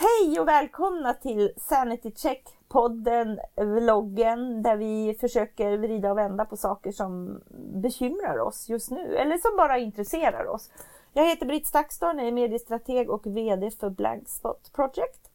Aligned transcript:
Hej 0.00 0.40
och 0.40 0.48
välkomna 0.48 1.14
till 1.14 1.52
Sanity 1.56 2.10
Check-podden, 2.10 3.38
vloggen 3.56 4.62
där 4.62 4.76
vi 4.76 5.16
försöker 5.20 5.78
vrida 5.78 6.10
och 6.10 6.18
vända 6.18 6.44
på 6.44 6.56
saker 6.56 6.92
som 6.92 7.40
bekymrar 7.82 8.38
oss 8.38 8.68
just 8.68 8.90
nu 8.90 9.16
eller 9.16 9.38
som 9.38 9.56
bara 9.56 9.78
intresserar 9.78 10.46
oss. 10.46 10.70
Jag 11.12 11.28
heter 11.28 11.46
Britt 11.46 11.66
Stakstorn, 11.66 12.20
är 12.20 12.32
mediestrateg 12.32 13.10
och 13.10 13.26
VD 13.26 13.70
för 13.70 13.90
Blankspot 13.90 14.72
Project. 14.72 15.30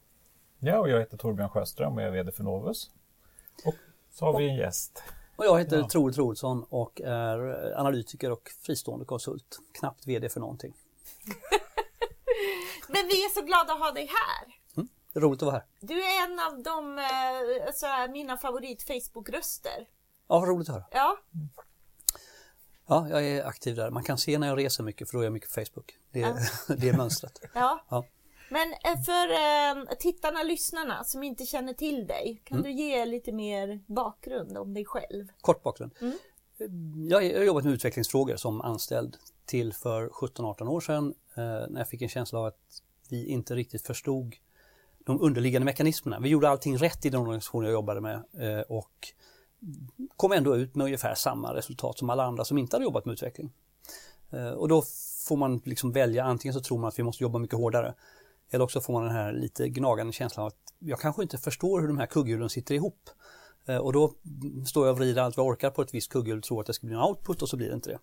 Ja, 0.60 0.80
och 0.80 0.90
jag 0.90 1.00
heter 1.00 1.18
Torbjörn 1.18 1.50
Sjöström 1.50 1.94
och 1.94 2.02
jag 2.02 2.08
är 2.08 2.14
VD 2.14 2.32
för 2.32 2.44
Novus. 2.44 2.92
Och 3.66 3.76
så 4.12 4.26
har 4.26 4.38
vi 4.38 4.50
en 4.50 4.56
gäst. 4.56 5.04
Och 5.36 5.46
jag 5.46 5.60
heter 5.60 5.78
ja. 5.78 5.88
Troel 5.88 6.14
Troedsson 6.14 6.66
och 6.70 7.02
är 7.02 7.38
analytiker 7.80 8.32
och 8.32 8.50
fristående 8.62 9.06
konsult. 9.06 9.60
Knappt 9.80 10.08
VD 10.08 10.30
för 10.30 10.40
någonting. 10.40 10.74
Men 12.88 13.08
vi 13.08 13.26
är 13.26 13.30
så 13.30 13.42
glada 13.42 13.74
att 13.74 13.80
ha 13.80 13.92
dig 13.92 14.06
här. 14.06 14.56
Mm, 14.78 14.90
roligt 15.14 15.42
att 15.42 15.46
vara 15.46 15.56
här. 15.56 15.66
Du 15.80 16.04
är 16.04 16.24
en 16.24 16.40
av 16.40 16.64
de, 16.64 17.00
alltså, 17.68 17.86
mina 18.10 18.38
favorit 18.38 18.84
Facebook-röster. 18.84 19.88
Ja, 20.28 20.36
roligt 20.48 20.70
att 20.70 20.76
höra. 20.76 20.86
Ja. 20.92 21.18
Ja, 22.88 23.10
jag 23.10 23.26
är 23.26 23.46
aktiv 23.46 23.76
där. 23.76 23.90
Man 23.90 24.04
kan 24.04 24.18
se 24.18 24.38
när 24.38 24.48
jag 24.48 24.58
reser 24.58 24.84
mycket 24.84 25.10
för 25.10 25.18
då 25.18 25.22
är 25.22 25.24
jag 25.24 25.34
mycket 25.34 25.54
på 25.54 25.66
Facebook. 25.66 25.98
Det 26.12 26.22
är, 26.22 26.50
ja. 26.68 26.76
det 26.78 26.90
är 26.90 26.94
mönstret. 26.94 27.42
Ja. 27.54 27.86
ja. 27.90 28.06
Men 28.50 28.74
eh, 28.74 29.04
för 29.06 29.32
eh, 29.32 29.98
tittarna, 30.00 30.44
lyssnarna 30.44 31.04
som 31.04 31.24
inte 31.24 31.46
känner 31.46 31.74
till 31.74 32.08
dig, 32.08 32.42
kan 32.44 32.58
mm. 32.58 32.72
du 32.72 32.82
ge 32.84 33.06
lite 33.06 33.32
mer 33.32 33.80
bakgrund 33.88 34.58
om 34.58 34.74
dig 34.74 34.86
själv? 34.86 35.28
Kort 35.42 35.64
bakgrund. 35.64 35.92
Mm. 36.02 36.18
Jag 37.10 37.18
har 37.18 37.44
jobbat 37.44 37.64
med 37.64 37.74
utvecklingsfrågor 37.74 38.36
som 38.36 38.62
anställd 38.62 39.18
till 39.46 39.74
för 39.74 40.10
17-18 40.10 40.68
år 40.68 40.82
sedan 40.82 41.14
eh, 41.36 41.44
när 41.44 41.78
jag 41.78 41.90
fick 41.90 42.02
en 42.02 42.10
känsla 42.10 42.40
av 42.40 42.46
att 42.46 42.82
vi 43.10 43.26
inte 43.26 43.56
riktigt 43.56 43.88
förstod 43.88 44.36
de 45.06 45.22
underliggande 45.22 45.66
mekanismerna. 45.66 46.20
Vi 46.20 46.30
gjorde 46.30 46.50
allting 46.50 46.78
rätt 46.78 47.06
i 47.06 47.10
den 47.10 47.22
organisation 47.22 47.64
jag 47.64 47.74
jobbade 47.74 48.02
med 48.02 48.16
eh, 48.16 48.62
och 48.62 49.14
kom 50.16 50.32
ändå 50.32 50.56
ut 50.56 50.76
med 50.76 50.86
ungefär 50.86 51.16
samma 51.16 51.54
resultat 51.54 51.98
som 51.98 52.10
alla 52.10 52.24
andra 52.24 52.46
som 52.46 52.58
inte 52.58 52.76
hade 52.76 52.86
jobbat 52.86 53.06
med 53.06 53.14
utveckling. 53.14 53.54
Eh, 54.30 54.50
och 54.50 54.68
då 54.68 54.84
får 55.28 55.38
man 55.38 55.62
liksom 55.66 55.92
välja, 55.92 56.24
antingen 56.24 56.54
så 56.54 56.62
tror 56.62 56.78
man 56.78 56.88
att 56.88 57.00
vi 57.00 57.04
måste 57.04 57.24
jobba 57.24 57.40
mycket 57.40 57.58
hårdare 57.58 57.94
eller 58.50 58.64
också 58.64 58.82
får 58.82 58.94
man 58.94 59.04
den 59.04 59.12
här 59.12 59.34
lite 59.34 59.70
gnagande 59.70 60.14
känslan 60.14 60.44
av 60.44 60.48
att 60.48 60.74
jag 60.80 61.00
kanske 61.00 61.22
inte 61.22 61.38
förstår 61.38 61.82
hur 61.82 61.88
de 61.88 61.98
här 61.98 62.06
kugghjulen 62.06 62.50
sitter 62.50 62.76
ihop. 62.76 63.10
Och 63.68 63.94
då 63.94 64.14
står 64.68 64.86
jag 64.86 64.94
och 64.94 65.00
vrider 65.00 65.22
allt 65.22 65.38
vad 65.38 65.46
jag 65.46 65.52
orkar 65.52 65.70
på 65.70 65.82
ett 65.82 65.94
visst 65.94 66.12
kugghjul 66.12 66.38
och 66.38 66.44
tror 66.44 66.62
att 66.62 66.68
det 66.68 66.74
ska 66.74 66.88
bli 66.88 66.96
en 66.96 67.02
output 67.02 67.42
och 67.42 67.50
så 67.50 67.58
blir 67.58 67.68
det 67.68 67.76
inte 67.76 67.90
det. 67.90 68.00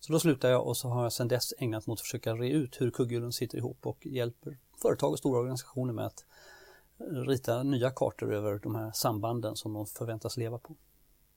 Så 0.00 0.12
då 0.12 0.20
slutade 0.20 0.52
jag 0.52 0.66
och 0.66 0.76
så 0.76 0.88
har 0.88 1.02
jag 1.02 1.12
sedan 1.12 1.28
dess 1.28 1.54
ägnat 1.58 1.86
mig 1.86 1.92
åt 1.92 1.98
att 1.98 2.02
försöka 2.02 2.34
re 2.34 2.50
ut 2.50 2.80
hur 2.80 2.90
kugghjulen 2.90 3.32
sitter 3.32 3.58
ihop 3.58 3.86
och 3.86 4.06
hjälper 4.06 4.58
företag 4.82 5.12
och 5.12 5.18
stora 5.18 5.40
organisationer 5.40 5.92
med 5.92 6.06
att 6.06 6.24
rita 7.26 7.62
nya 7.62 7.90
kartor 7.90 8.34
över 8.34 8.58
de 8.58 8.74
här 8.74 8.92
sambanden 8.94 9.56
som 9.56 9.72
de 9.72 9.86
förväntas 9.86 10.36
leva 10.36 10.58
på. 10.58 10.76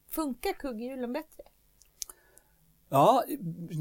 Funkar 0.10 0.54
kugghjulen 0.54 1.14
bättre? 1.14 1.44
Ja, 2.90 3.24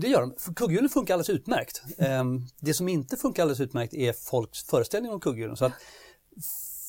det 0.01 0.09
gör 0.09 0.21
de. 0.21 0.55
Kugghjulen 0.55 0.89
funkar 0.89 1.15
alldeles 1.15 1.31
utmärkt. 1.31 1.83
Ehm, 1.99 2.47
det 2.61 2.75
som 2.75 2.89
inte 2.89 3.17
funkar 3.17 3.43
alldeles 3.43 3.61
utmärkt 3.61 3.95
är 3.95 4.13
folks 4.13 4.65
föreställning 4.65 5.13
om 5.13 5.21
kugghjulen. 5.21 5.57
Så 5.57 5.65
att 5.65 5.73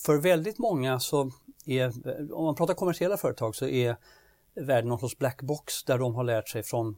för 0.05 0.17
väldigt 0.17 0.57
många 0.57 0.99
så 0.99 1.31
är, 1.69 1.93
om 2.33 2.45
man 2.45 2.55
pratar 2.55 2.73
kommersiella 2.73 3.17
företag 3.17 3.55
så 3.55 3.65
är 3.65 3.95
världen 4.55 4.89
någon 4.89 4.99
sorts 4.99 5.17
black 5.17 5.41
box 5.41 5.83
där 5.83 5.97
de 5.97 6.15
har 6.15 6.23
lärt 6.23 6.49
sig 6.49 6.63
från 6.63 6.97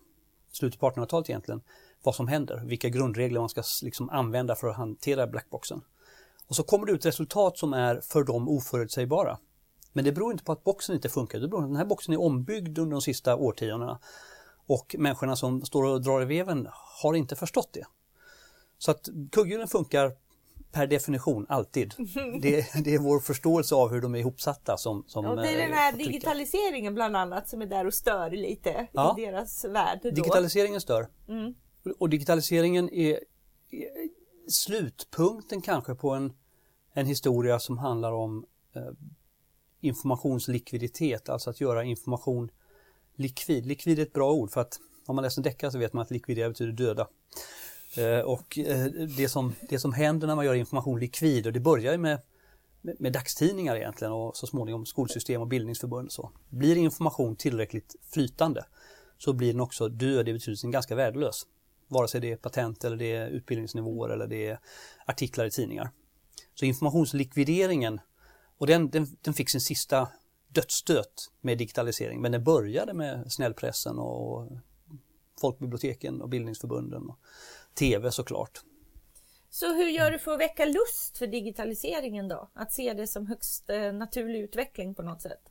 slutet 0.52 0.80
på 0.80 0.90
1800-talet 0.90 1.30
egentligen, 1.30 1.62
vad 2.04 2.16
som 2.16 2.28
händer, 2.28 2.64
vilka 2.66 2.90
grundregler 2.90 3.40
man 3.40 3.50
ska 3.50 3.64
liksom 3.84 4.10
använda 4.10 4.56
för 4.56 4.68
att 4.68 4.76
hantera 4.76 5.28
blackboxen. 5.28 5.82
Och 6.48 6.56
så 6.56 6.64
kommer 6.64 6.86
det 6.86 6.92
ut 6.92 7.06
resultat 7.06 7.58
som 7.58 7.74
är 7.74 8.02
för 8.02 8.24
dem 8.24 8.50
oförutsägbara. 8.50 9.38
Men 9.94 10.06
det 10.06 10.12
beror 10.12 10.32
inte 10.32 10.44
på 10.44 10.52
att 10.52 10.64
boxen 10.64 10.96
inte 10.96 11.10
funkar, 11.10 11.40
det 11.40 11.48
beror 11.48 11.60
på 11.60 11.64
att 11.64 11.70
den 11.70 11.78
här 11.78 11.86
boxen 11.86 12.14
är 12.14 12.22
ombyggd 12.22 12.78
under 12.78 12.92
de 12.92 13.02
sista 13.02 13.36
årtiondena. 13.36 14.00
Och 14.66 14.96
människorna 15.00 15.36
som 15.36 15.66
står 15.66 15.84
och 15.84 16.02
drar 16.02 16.22
i 16.22 16.26
veven 16.26 16.68
har 17.04 17.14
inte 17.14 17.36
förstått 17.36 17.70
det. 17.74 17.86
Så 18.78 18.92
att 18.92 19.10
kugghjulen 19.32 19.68
funkar 19.68 20.16
per 20.72 20.88
definition 20.88 21.46
alltid. 21.50 21.94
Det, 22.42 22.84
det, 22.84 22.94
är 22.96 23.00
vår 23.00 23.20
förståelse 23.20 23.76
av 23.76 23.90
hur 23.90 24.02
de 24.02 24.16
är 24.16 24.20
ihopsatta 24.20 24.78
som, 24.78 25.04
som 25.08 25.26
och 25.26 25.36
Det 25.36 25.50
är 25.50 25.58
den 25.58 25.74
här 25.74 25.94
digitaliseringen 25.94 26.96
bland 26.96 27.16
annat 27.16 27.50
som 27.50 27.62
är 27.62 27.66
där 27.66 27.88
och 27.88 27.94
stör 27.94 28.30
lite 28.30 28.88
ja. 28.92 29.16
i 29.18 29.26
deras 29.26 29.66
värld. 29.66 30.00
Då. 30.04 30.10
Digitaliseringen 30.10 30.82
stör. 30.82 31.08
Mm. 31.28 31.54
Och 32.00 32.10
digitaliseringen 32.10 32.90
är, 32.90 33.20
är, 33.70 33.90
slutpunkten 34.48 35.62
kanske 35.62 35.96
på 35.96 36.10
en, 36.10 36.34
en 36.94 37.06
historia 37.06 37.60
som 37.60 37.78
handlar 37.78 38.12
om 38.12 38.46
eh, 38.76 38.92
informationslikviditet, 39.82 41.30
alltså 41.30 41.50
att 41.50 41.62
göra 41.62 41.84
information 41.84 42.52
likvid. 43.16 43.66
Likvid 43.66 44.00
är 44.00 44.04
ett 44.04 44.14
bra 44.14 44.32
ord 44.32 44.52
för 44.52 44.62
att 44.62 44.80
om 45.06 45.16
man 45.16 45.24
läser 45.24 45.40
en 45.40 45.44
deckare 45.44 45.72
så 45.72 45.78
vet 45.78 45.94
man 45.94 46.02
att 46.02 46.12
likvidera 46.12 46.50
betyder 46.50 46.72
döda. 46.72 47.08
Eh, 47.98 48.20
och 48.20 48.58
eh, 48.58 48.86
det 49.18 49.30
som, 49.30 49.54
det 49.70 49.80
som 49.80 49.94
händer 49.94 50.28
när 50.28 50.36
man 50.36 50.46
gör 50.46 50.54
information 50.54 51.00
likvid, 51.00 51.48
och 51.48 51.54
det 51.54 51.60
börjar 51.60 51.98
med, 51.98 52.20
med, 52.82 52.96
med 53.00 53.14
dagstidningar 53.14 53.76
egentligen 53.76 54.14
och 54.14 54.38
så 54.38 54.48
småningom 54.48 54.86
skolsystem 54.86 55.42
och 55.42 55.48
bildningsförbund 55.48 56.06
och 56.06 56.14
så. 56.14 56.32
Blir 56.50 56.76
information 56.76 57.36
tillräckligt 57.36 57.96
flytande 58.14 58.66
så 59.18 59.34
blir 59.34 59.52
den 59.52 59.62
också 59.62 59.88
död 59.88 60.30
i 60.30 60.34
betydelsen 60.34 60.72
ganska 60.72 60.96
värdelös. 60.96 61.48
Vare 61.88 62.08
sig 62.08 62.22
det 62.22 62.32
är 62.32 62.36
patent 62.36 62.84
eller 62.84 62.98
det 62.98 63.16
är 63.16 63.28
utbildningsnivåer 63.28 64.10
eller 64.10 64.28
det 64.28 64.48
är 64.48 64.60
artiklar 65.06 65.46
i 65.46 65.52
tidningar. 65.52 65.90
Så 66.54 66.66
informationslikvideringen, 66.66 68.00
och 68.58 68.68
den, 68.68 68.90
den, 68.90 69.08
den 69.22 69.34
fick 69.34 69.50
sin 69.50 69.62
sista 69.62 70.08
dödsstöt 70.48 71.32
med 71.42 71.58
digitalisering, 71.58 72.22
men 72.22 72.32
den 72.32 72.44
började 72.44 72.94
med 72.94 73.32
snällpressen 73.32 74.00
och 74.00 74.52
folkbiblioteken 75.42 76.22
och 76.22 76.30
bildningsförbunden. 76.30 77.10
Och 77.10 77.20
tv 77.74 78.12
såklart. 78.12 78.62
Så 79.50 79.74
hur 79.74 79.88
gör 79.88 80.12
du 80.12 80.20
för 80.20 80.34
att 80.34 80.40
väcka 80.40 80.66
lust 80.66 81.18
för 81.18 81.28
digitaliseringen 81.28 82.28
då? 82.28 82.50
Att 82.54 82.74
se 82.74 82.94
det 82.94 83.08
som 83.08 83.28
högst 83.28 83.70
eh, 83.70 83.94
naturlig 83.94 84.40
utveckling 84.40 84.96
på 84.96 85.02
något 85.02 85.22
sätt? 85.22 85.50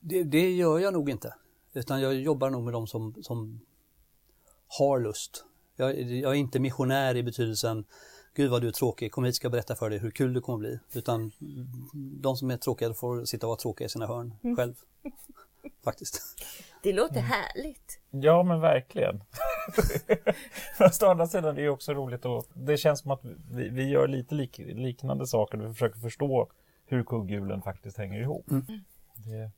Det, 0.00 0.22
det, 0.22 0.50
gör 0.50 0.78
jag 0.78 0.92
nog 0.92 1.10
inte. 1.10 1.34
Utan 1.72 2.00
jag 2.00 2.14
jobbar 2.14 2.50
nog 2.50 2.64
med 2.64 2.72
de 2.72 2.86
som, 2.86 3.22
som 3.22 3.60
har 4.78 5.00
lust. 5.00 5.44
Jag, 5.76 6.00
jag, 6.00 6.32
är 6.32 6.36
inte 6.36 6.58
missionär 6.58 7.16
i 7.16 7.22
betydelsen 7.22 7.84
Gud 8.34 8.50
vad 8.50 8.62
du 8.62 8.68
är 8.68 8.72
tråkig, 8.72 9.12
kom 9.12 9.24
hit 9.24 9.34
ska 9.34 9.44
jag 9.44 9.52
berätta 9.52 9.76
för 9.76 9.90
dig 9.90 9.98
hur 9.98 10.10
kul 10.10 10.34
du 10.34 10.40
kommer 10.40 10.58
bli. 10.58 10.78
Utan 10.92 11.32
de 11.94 12.36
som 12.36 12.50
är 12.50 12.56
tråkiga 12.56 12.94
får 12.94 13.24
sitta 13.24 13.46
och 13.46 13.48
vara 13.48 13.58
tråkiga 13.58 13.86
i 13.86 13.88
sina 13.88 14.06
hörn 14.06 14.34
mm. 14.42 14.56
själv. 14.56 14.74
Faktiskt. 15.84 16.22
Det 16.82 16.92
låter 16.92 17.20
härligt. 17.20 18.00
Ja 18.10 18.42
men 18.42 18.60
verkligen. 18.60 19.24
Fast 20.78 21.02
å 21.02 21.06
andra 21.06 21.26
sidan 21.26 21.54
det 21.54 21.62
är 21.62 21.68
också 21.68 21.94
roligt 21.94 22.24
och 22.24 22.46
det 22.54 22.76
känns 22.76 23.00
som 23.00 23.10
att 23.10 23.20
vi, 23.50 23.68
vi 23.68 23.88
gör 23.88 24.08
lite 24.08 24.34
lik, 24.34 24.58
liknande 24.58 25.26
saker. 25.26 25.58
Vi 25.58 25.72
försöker 25.72 26.00
förstå 26.00 26.50
hur 26.86 27.04
kugghjulen 27.04 27.62
faktiskt 27.62 27.98
hänger 27.98 28.20
ihop. 28.20 28.50
Mm. 28.50 28.64
Det... 29.14 29.50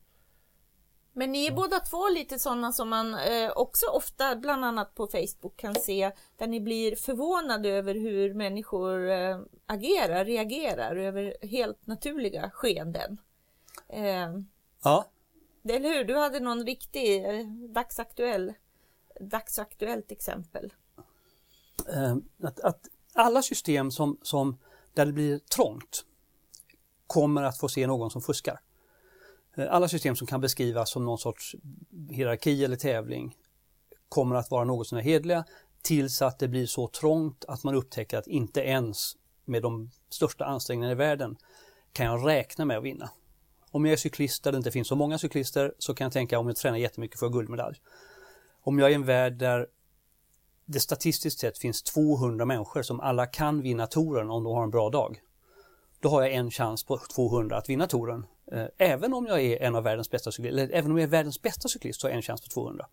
Men 1.13 1.33
ni 1.33 1.47
är 1.47 1.53
båda 1.53 1.81
två 1.81 2.09
lite 2.09 2.39
sådana 2.39 2.73
som 2.73 2.89
man 2.89 3.15
eh, 3.15 3.51
också 3.57 3.87
ofta, 3.87 4.37
bland 4.37 4.65
annat 4.65 4.95
på 4.95 5.07
Facebook, 5.07 5.57
kan 5.57 5.75
se 5.75 6.13
där 6.37 6.47
ni 6.47 6.61
blir 6.61 6.97
förvånade 6.97 7.69
över 7.69 7.95
hur 7.95 8.35
människor 8.35 9.11
eh, 9.11 9.39
agerar, 9.67 10.25
reagerar 10.25 10.97
över 10.97 11.37
helt 11.43 11.87
naturliga 11.87 12.51
skeenden. 12.51 13.19
Eh, 13.89 14.29
ja. 14.85 15.05
Eller 15.71 15.89
hur? 15.89 16.05
Du 16.05 16.17
hade 16.17 16.41
någon 16.41 16.67
riktig 16.67 17.25
eh, 17.25 17.47
dagsaktuell 17.75 18.53
dagsaktuellt 19.21 20.13
exempel? 20.13 20.73
Eh, 21.89 22.17
att, 22.43 22.61
att, 22.61 22.89
alla 23.13 23.43
system 23.43 23.91
som, 23.91 24.19
som, 24.23 24.59
där 24.95 25.07
det 25.07 25.13
blir 25.13 25.39
trångt 25.39 26.05
kommer 27.07 27.43
att 27.43 27.59
få 27.59 27.69
se 27.69 27.87
någon 27.87 28.11
som 28.11 28.23
fuskar. 28.23 28.61
Eh, 29.57 29.73
alla 29.73 29.89
system 29.89 30.17
som 30.17 30.27
kan 30.27 30.41
beskrivas 30.41 30.91
som 30.91 31.05
någon 31.05 31.19
sorts 31.19 31.57
hierarki 32.11 32.65
eller 32.65 32.77
tävling 32.77 33.37
kommer 34.09 34.37
att 34.37 34.51
vara 34.51 34.65
något 34.65 34.87
som 34.87 34.99
är 34.99 35.03
hedliga 35.03 35.45
tills 35.83 36.23
att 36.23 36.39
det 36.39 36.49
blir 36.49 36.67
så 36.67 36.89
trångt 36.89 37.45
att 37.49 37.65
man 37.65 37.75
upptäcker 37.75 38.19
att 38.19 38.27
inte 38.27 38.61
ens 38.61 39.17
med 39.45 39.63
de 39.63 39.91
största 40.11 40.45
ansträngningarna 40.45 40.93
i 40.93 40.95
världen 40.95 41.37
kan 41.93 42.07
jag 42.07 42.27
räkna 42.27 42.65
med 42.65 42.79
att 42.79 42.85
vinna. 42.85 43.11
Om 43.71 43.85
jag 43.85 43.93
är 43.93 43.97
cyklist 43.97 44.45
där 44.45 44.53
det 44.53 44.59
inte 44.59 44.71
finns 44.71 44.89
så 44.89 44.97
många 44.97 45.19
cyklister 45.19 45.75
så 45.79 45.95
kan 45.95 46.05
jag 46.05 46.13
tänka 46.13 46.39
om 46.39 46.47
jag 46.47 46.57
tränar 46.57 46.79
jättemycket 46.79 47.19
får 47.19 47.27
jag 47.27 47.33
guldmedalj. 47.33 47.77
Om 48.61 48.79
jag 48.79 48.87
är 48.89 48.91
i 48.93 48.95
en 48.95 49.05
värld 49.05 49.33
där 49.33 49.67
det 50.65 50.81
statistiskt 50.81 51.41
sett 51.41 51.59
finns 51.59 51.83
200 51.83 52.45
människor 52.45 52.83
som 52.83 53.01
alla 53.01 53.27
kan 53.27 53.63
vinna 53.63 53.87
touren 53.87 54.31
om 54.31 54.45
de 54.45 54.53
har 54.53 54.63
en 54.63 54.71
bra 54.71 54.91
dag. 54.91 55.21
Då 56.01 56.09
har 56.09 56.23
jag 56.23 56.33
en 56.33 56.51
chans 56.51 56.85
på 56.85 57.01
200 57.15 57.57
att 57.57 57.69
vinna 57.69 57.87
touren. 57.87 58.27
Eh, 58.53 58.67
även 58.79 59.15
om 59.15 59.27
jag 59.27 59.41
är 59.41 59.63
en 59.63 59.75
av 59.75 59.83
världens 59.83 60.11
bästa 60.11 60.33
cyklister, 60.33 60.63
eller 60.63 60.75
även 60.75 60.91
om 60.91 60.99
jag 60.99 61.03
är 61.03 61.11
världens 61.11 61.43
bästa 61.43 61.69
cyklist 61.69 62.01
så 62.01 62.07
har 62.07 62.11
jag 62.11 62.17
en 62.17 62.23
chans 62.23 62.41
på 62.41 62.49
200. 62.49 62.87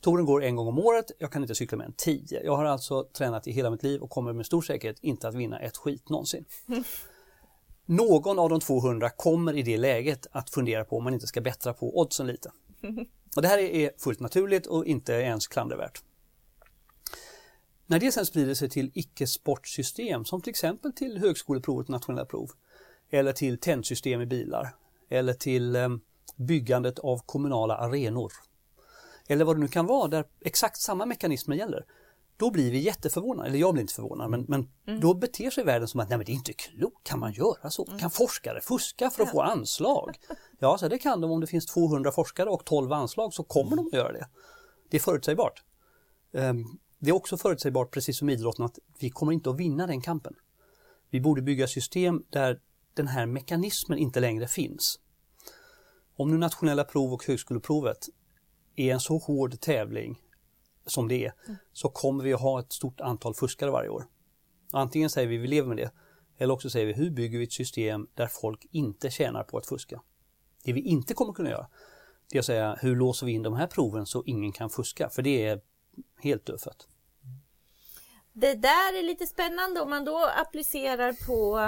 Touren 0.00 0.26
går 0.26 0.42
en 0.42 0.56
gång 0.56 0.68
om 0.68 0.78
året, 0.78 1.10
jag 1.18 1.32
kan 1.32 1.42
inte 1.42 1.54
cykla 1.54 1.78
mer 1.78 1.84
än 1.84 1.92
10. 1.92 2.42
Jag 2.44 2.56
har 2.56 2.64
alltså 2.64 3.04
tränat 3.04 3.46
i 3.46 3.52
hela 3.52 3.70
mitt 3.70 3.82
liv 3.82 4.00
och 4.02 4.10
kommer 4.10 4.32
med 4.32 4.46
stor 4.46 4.62
säkerhet 4.62 4.98
inte 5.00 5.28
att 5.28 5.34
vinna 5.34 5.58
ett 5.58 5.76
skit 5.76 6.08
någonsin. 6.08 6.44
Någon 7.86 8.38
av 8.38 8.50
de 8.50 8.60
200 8.60 9.10
kommer 9.10 9.56
i 9.56 9.62
det 9.62 9.76
läget 9.76 10.26
att 10.30 10.50
fundera 10.50 10.84
på 10.84 10.96
om 10.96 11.04
man 11.04 11.14
inte 11.14 11.26
ska 11.26 11.40
bättra 11.40 11.74
på 11.74 11.98
oddsen 12.00 12.26
lite. 12.26 12.50
Och 13.36 13.42
det 13.42 13.48
här 13.48 13.58
är 13.58 13.90
fullt 13.98 14.20
naturligt 14.20 14.66
och 14.66 14.86
inte 14.86 15.12
ens 15.12 15.46
klandervärt. 15.46 16.02
När 17.86 18.00
det 18.00 18.12
sen 18.12 18.26
sprider 18.26 18.54
sig 18.54 18.70
till 18.70 18.90
icke-sportsystem 18.94 20.24
som 20.24 20.42
till 20.42 20.50
exempel 20.50 20.92
till 20.92 21.18
högskoleprovet 21.18 21.86
och 21.86 21.90
nationella 21.90 22.26
prov 22.26 22.50
eller 23.10 23.32
till 23.32 23.58
tändsystem 23.58 24.20
i 24.20 24.26
bilar 24.26 24.74
eller 25.08 25.32
till 25.32 25.76
eh, 25.76 25.88
byggandet 26.36 26.98
av 26.98 27.18
kommunala 27.26 27.76
arenor 27.76 28.32
eller 29.28 29.44
vad 29.44 29.56
det 29.56 29.60
nu 29.60 29.68
kan 29.68 29.86
vara 29.86 30.08
där 30.08 30.24
exakt 30.40 30.80
samma 30.80 31.06
mekanismer 31.06 31.56
gäller. 31.56 31.84
Då 32.36 32.50
blir 32.50 32.70
vi 32.70 32.78
jätteförvånade, 32.78 33.48
eller 33.48 33.58
jag 33.58 33.72
blir 33.72 33.80
inte 33.80 33.94
förvånad, 33.94 34.30
men, 34.30 34.44
men 34.48 34.68
mm. 34.86 35.00
då 35.00 35.14
beter 35.14 35.50
sig 35.50 35.64
världen 35.64 35.88
som 35.88 36.00
att 36.00 36.08
nej 36.08 36.18
men 36.18 36.24
det 36.24 36.32
är 36.32 36.34
inte 36.34 36.52
klokt, 36.52 37.06
kan 37.06 37.18
man 37.18 37.32
göra 37.32 37.70
så? 37.70 37.86
Mm. 37.86 37.98
Kan 37.98 38.10
forskare 38.10 38.60
fuska 38.60 39.10
för 39.10 39.22
att 39.22 39.30
få 39.30 39.40
anslag? 39.40 40.18
Ja, 40.58 40.78
så 40.78 40.88
det 40.88 40.98
kan 40.98 41.20
de 41.20 41.30
om 41.30 41.40
det 41.40 41.46
finns 41.46 41.66
200 41.66 42.12
forskare 42.12 42.50
och 42.50 42.64
12 42.64 42.92
anslag 42.92 43.34
så 43.34 43.42
kommer 43.42 43.76
de 43.76 43.86
att 43.86 43.92
göra 43.92 44.12
det. 44.12 44.28
Det 44.90 44.96
är 44.96 45.00
förutsägbart. 45.00 45.62
Um, 46.32 46.78
det 46.98 47.10
är 47.10 47.14
också 47.14 47.36
förutsägbart, 47.36 47.90
precis 47.90 48.18
som 48.18 48.28
idrotten, 48.28 48.64
att 48.64 48.78
vi 48.98 49.10
kommer 49.10 49.32
inte 49.32 49.50
att 49.50 49.56
vinna 49.56 49.86
den 49.86 50.00
kampen. 50.00 50.34
Vi 51.10 51.20
borde 51.20 51.42
bygga 51.42 51.66
system 51.66 52.24
där 52.30 52.60
den 52.94 53.08
här 53.08 53.26
mekanismen 53.26 53.98
inte 53.98 54.20
längre 54.20 54.48
finns. 54.48 54.98
Om 56.16 56.30
nu 56.30 56.38
nationella 56.38 56.84
prov 56.84 57.12
och 57.12 57.26
högskoleprovet 57.26 58.08
är 58.76 58.92
en 58.92 59.00
så 59.00 59.18
hård 59.18 59.60
tävling 59.60 60.20
som 60.86 61.08
det 61.08 61.24
är 61.24 61.32
mm. 61.46 61.56
så 61.72 61.88
kommer 61.88 62.24
vi 62.24 62.34
att 62.34 62.40
ha 62.40 62.60
ett 62.60 62.72
stort 62.72 63.00
antal 63.00 63.34
fuskare 63.34 63.70
varje 63.70 63.88
år. 63.88 64.04
Antingen 64.72 65.10
säger 65.10 65.28
vi 65.28 65.36
vi 65.36 65.48
lever 65.48 65.68
med 65.68 65.76
det 65.76 65.90
eller 66.38 66.54
också 66.54 66.70
säger 66.70 66.86
vi 66.86 66.92
hur 66.92 67.10
bygger 67.10 67.38
vi 67.38 67.44
ett 67.44 67.52
system 67.52 68.06
där 68.14 68.26
folk 68.26 68.66
inte 68.70 69.10
tjänar 69.10 69.42
på 69.42 69.58
att 69.58 69.66
fuska. 69.66 70.00
Det 70.64 70.72
vi 70.72 70.80
inte 70.80 71.14
kommer 71.14 71.32
kunna 71.32 71.50
göra 71.50 71.66
det 72.30 72.38
är 72.38 72.40
att 72.40 72.46
säga 72.46 72.78
hur 72.80 72.96
låser 72.96 73.26
vi 73.26 73.32
in 73.32 73.42
de 73.42 73.54
här 73.54 73.66
proven 73.66 74.06
så 74.06 74.22
ingen 74.26 74.52
kan 74.52 74.70
fuska 74.70 75.08
för 75.10 75.22
det 75.22 75.46
är 75.46 75.60
helt 76.22 76.46
dödfött. 76.46 76.88
Det 78.32 78.54
där 78.54 78.98
är 78.98 79.02
lite 79.02 79.26
spännande 79.26 79.80
om 79.80 79.90
man 79.90 80.04
då 80.04 80.30
applicerar 80.36 81.12
på 81.26 81.58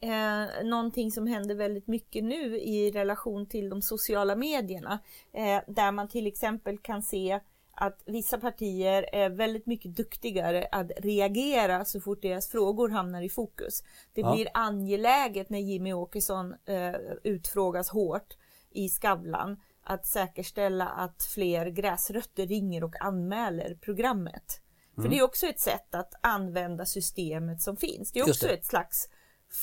eh, 0.00 0.64
någonting 0.64 1.10
som 1.10 1.26
händer 1.26 1.54
väldigt 1.54 1.86
mycket 1.86 2.24
nu 2.24 2.58
i 2.58 2.90
relation 2.90 3.46
till 3.46 3.68
de 3.68 3.82
sociala 3.82 4.36
medierna. 4.36 4.98
Eh, 5.32 5.60
där 5.66 5.92
man 5.92 6.08
till 6.08 6.26
exempel 6.26 6.78
kan 6.78 7.02
se 7.02 7.40
att 7.76 8.02
vissa 8.06 8.38
partier 8.38 9.14
är 9.14 9.30
väldigt 9.30 9.66
mycket 9.66 9.96
duktigare 9.96 10.68
att 10.72 10.90
reagera 10.96 11.84
så 11.84 12.00
fort 12.00 12.22
deras 12.22 12.48
frågor 12.48 12.88
hamnar 12.88 13.22
i 13.22 13.28
fokus. 13.28 13.82
Det 14.12 14.20
ja. 14.20 14.34
blir 14.34 14.48
angeläget 14.54 15.50
när 15.50 15.58
Jimmy 15.58 15.92
Åkesson 15.92 16.54
eh, 16.64 16.94
utfrågas 17.24 17.88
hårt 17.88 18.36
i 18.70 18.88
Skavlan 18.88 19.60
att 19.84 20.06
säkerställa 20.06 20.88
att 20.88 21.24
fler 21.34 21.66
gräsrötter 21.66 22.46
ringer 22.46 22.84
och 22.84 23.02
anmäler 23.02 23.74
programmet. 23.74 24.60
Mm. 24.96 25.02
För 25.02 25.10
det 25.10 25.18
är 25.18 25.22
också 25.24 25.46
ett 25.46 25.60
sätt 25.60 25.94
att 25.94 26.14
använda 26.20 26.86
systemet 26.86 27.62
som 27.62 27.76
finns. 27.76 28.12
Det 28.12 28.20
är 28.20 28.28
också 28.28 28.46
det. 28.46 28.52
ett 28.52 28.66
slags 28.66 29.08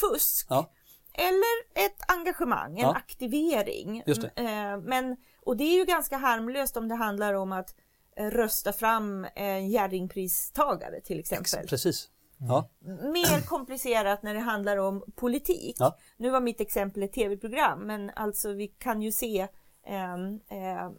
fusk. 0.01 0.47
Ja. 0.49 0.71
Eller 1.13 1.85
ett 1.85 2.01
engagemang, 2.07 2.79
en 2.79 2.85
ja. 2.85 2.93
aktivering. 2.93 4.03
Eh, 4.35 4.77
men, 4.83 5.17
och 5.39 5.57
det 5.57 5.63
är 5.63 5.77
ju 5.77 5.85
ganska 5.85 6.17
harmlöst 6.17 6.77
om 6.77 6.87
det 6.87 6.95
handlar 6.95 7.33
om 7.33 7.51
att 7.51 7.75
rösta 8.17 8.73
fram 8.73 9.27
en 9.35 9.69
Jerringpristagare 9.69 11.01
till 11.01 11.19
exempel. 11.19 11.67
Precis. 11.67 12.09
Ja. 12.37 12.69
Mer 13.13 13.45
komplicerat 13.45 14.23
när 14.23 14.33
det 14.33 14.39
handlar 14.39 14.77
om 14.77 15.03
politik. 15.15 15.75
Ja. 15.79 15.97
Nu 16.17 16.29
var 16.29 16.41
mitt 16.41 16.61
exempel 16.61 17.03
ett 17.03 17.13
tv-program 17.13 17.79
men 17.79 18.09
alltså 18.09 18.53
vi 18.53 18.67
kan 18.67 19.01
ju 19.01 19.11
se 19.11 19.47
eh, 19.87 20.13
eh, 20.49 20.91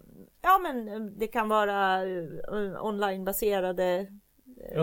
Ja 0.42 0.58
men 0.58 1.18
det 1.18 1.26
kan 1.26 1.48
vara 1.48 2.02
eh, 2.02 2.84
onlinebaserade 2.84 4.06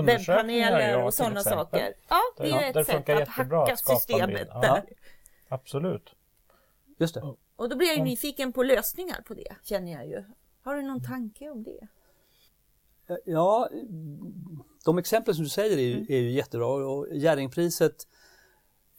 webbpaneler 0.04 1.04
och 1.04 1.14
sådana 1.14 1.42
saker. 1.42 1.94
Ja, 2.10 2.22
det 2.38 2.44
är 2.44 2.48
ja, 2.48 2.62
ett 2.62 2.88
sätt 2.88 3.10
att 3.10 3.28
hacka 3.28 3.78
systemet 3.78 4.48
ja, 4.52 4.62
där. 4.62 4.84
Absolut. 5.50 6.16
Just 6.98 7.14
det. 7.14 7.36
Och 7.56 7.70
då 7.70 7.76
blir 7.76 7.88
jag 7.88 7.98
ju 7.98 8.04
nyfiken 8.04 8.54
på 8.54 8.64
lösningar 8.64 9.22
på 9.28 9.34
det, 9.34 9.56
känner 9.64 9.92
jag 9.92 10.08
ju. 10.08 10.24
Har 10.64 10.76
du 10.76 10.82
någon 10.82 11.04
tanke 11.04 11.50
om 11.50 11.64
det? 11.64 11.88
Ja, 13.26 13.70
de 14.86 14.98
exempel 14.98 15.36
som 15.36 15.44
du 15.44 15.50
säger 15.50 15.78
är 15.78 15.94
mm. 15.94 16.06
är 16.10 16.18
ju 16.18 16.32
jättebra 16.32 16.68
och 16.68 17.08
Jerringpriset 17.12 18.08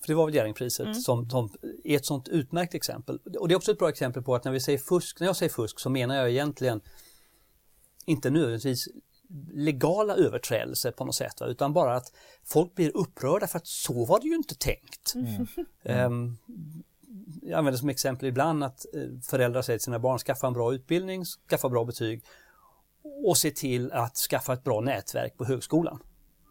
för 0.01 0.09
det 0.09 0.15
var 0.15 0.27
väl 0.27 0.35
Jerringpriset 0.35 0.85
mm. 0.85 0.95
som, 0.95 1.31
som 1.31 1.51
är 1.85 1.97
ett 1.97 2.07
sånt 2.07 2.29
utmärkt 2.29 2.75
exempel. 2.75 3.19
Och 3.39 3.49
det 3.49 3.55
är 3.55 3.57
också 3.57 3.73
ett 3.73 3.79
bra 3.79 3.89
exempel 3.89 4.23
på 4.23 4.35
att 4.35 4.45
när 4.45 4.53
vi 4.53 4.61
säger 4.61 4.79
fusk, 4.79 5.21
när 5.21 5.27
jag 5.27 5.37
säger 5.37 5.53
fusk 5.53 5.81
så 5.81 5.91
menar 5.91 6.17
jag 6.17 6.31
egentligen 6.31 6.81
inte 8.05 8.31
nödvändigtvis 8.31 8.89
legala 9.53 10.15
överträdelser 10.15 10.91
på 10.91 11.05
något 11.05 11.15
sätt, 11.15 11.41
va? 11.41 11.47
utan 11.47 11.73
bara 11.73 11.97
att 11.97 12.13
folk 12.45 12.75
blir 12.75 12.97
upprörda 12.97 13.47
för 13.47 13.59
att 13.59 13.67
så 13.67 14.05
var 14.05 14.21
det 14.21 14.27
ju 14.27 14.35
inte 14.35 14.55
tänkt. 14.55 15.15
Mm. 15.15 16.13
Um, 16.13 16.39
jag 17.43 17.59
använder 17.59 17.79
som 17.79 17.89
exempel 17.89 18.29
ibland 18.29 18.65
att 18.65 18.87
eh, 18.95 19.03
föräldrar 19.23 19.63
säger 19.63 19.79
till 19.79 19.85
sina 19.85 19.99
barn 19.99 20.19
skaffa 20.19 20.47
en 20.47 20.53
bra 20.53 20.75
utbildning, 20.75 21.25
skaffa 21.25 21.69
bra 21.69 21.85
betyg 21.85 22.25
och 23.25 23.37
se 23.37 23.51
till 23.51 23.93
att 23.93 24.17
skaffa 24.17 24.53
ett 24.53 24.65
bra 24.65 24.81
nätverk 24.81 25.37
på 25.37 25.45
högskolan. 25.45 26.03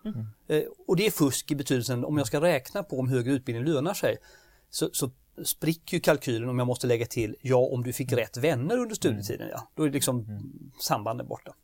Mm. 0.06 0.20
Uh, 0.52 0.70
och 0.88 0.96
det 0.96 1.06
är 1.06 1.12
fusk 1.12 1.52
i 1.52 1.56
betydelsen 1.56 2.06
om 2.06 2.18
jag 2.18 2.28
ska 2.28 2.42
räkna 2.42 2.84
på 2.84 3.00
om 3.00 3.10
högre 3.10 3.34
utbildning 3.34 3.66
lönar 3.66 3.94
sig 3.94 4.18
så, 4.70 4.90
så 4.94 5.12
spricker 5.44 6.00
kalkylen 6.00 6.50
om 6.50 6.60
jag 6.60 6.68
måste 6.68 6.88
lägga 6.88 7.06
till 7.06 7.36
ja 7.42 7.58
om 7.58 7.84
du 7.84 7.94
fick 7.94 8.12
rätt 8.12 8.38
vänner 8.38 8.78
under 8.78 8.96
studietiden. 8.96 9.48
Ja. 9.52 9.68
Då 9.76 9.84
är 9.84 9.90
liksom 9.90 10.20
mm. 10.20 10.72
sambanden 10.80 11.28
borta. 11.28 11.56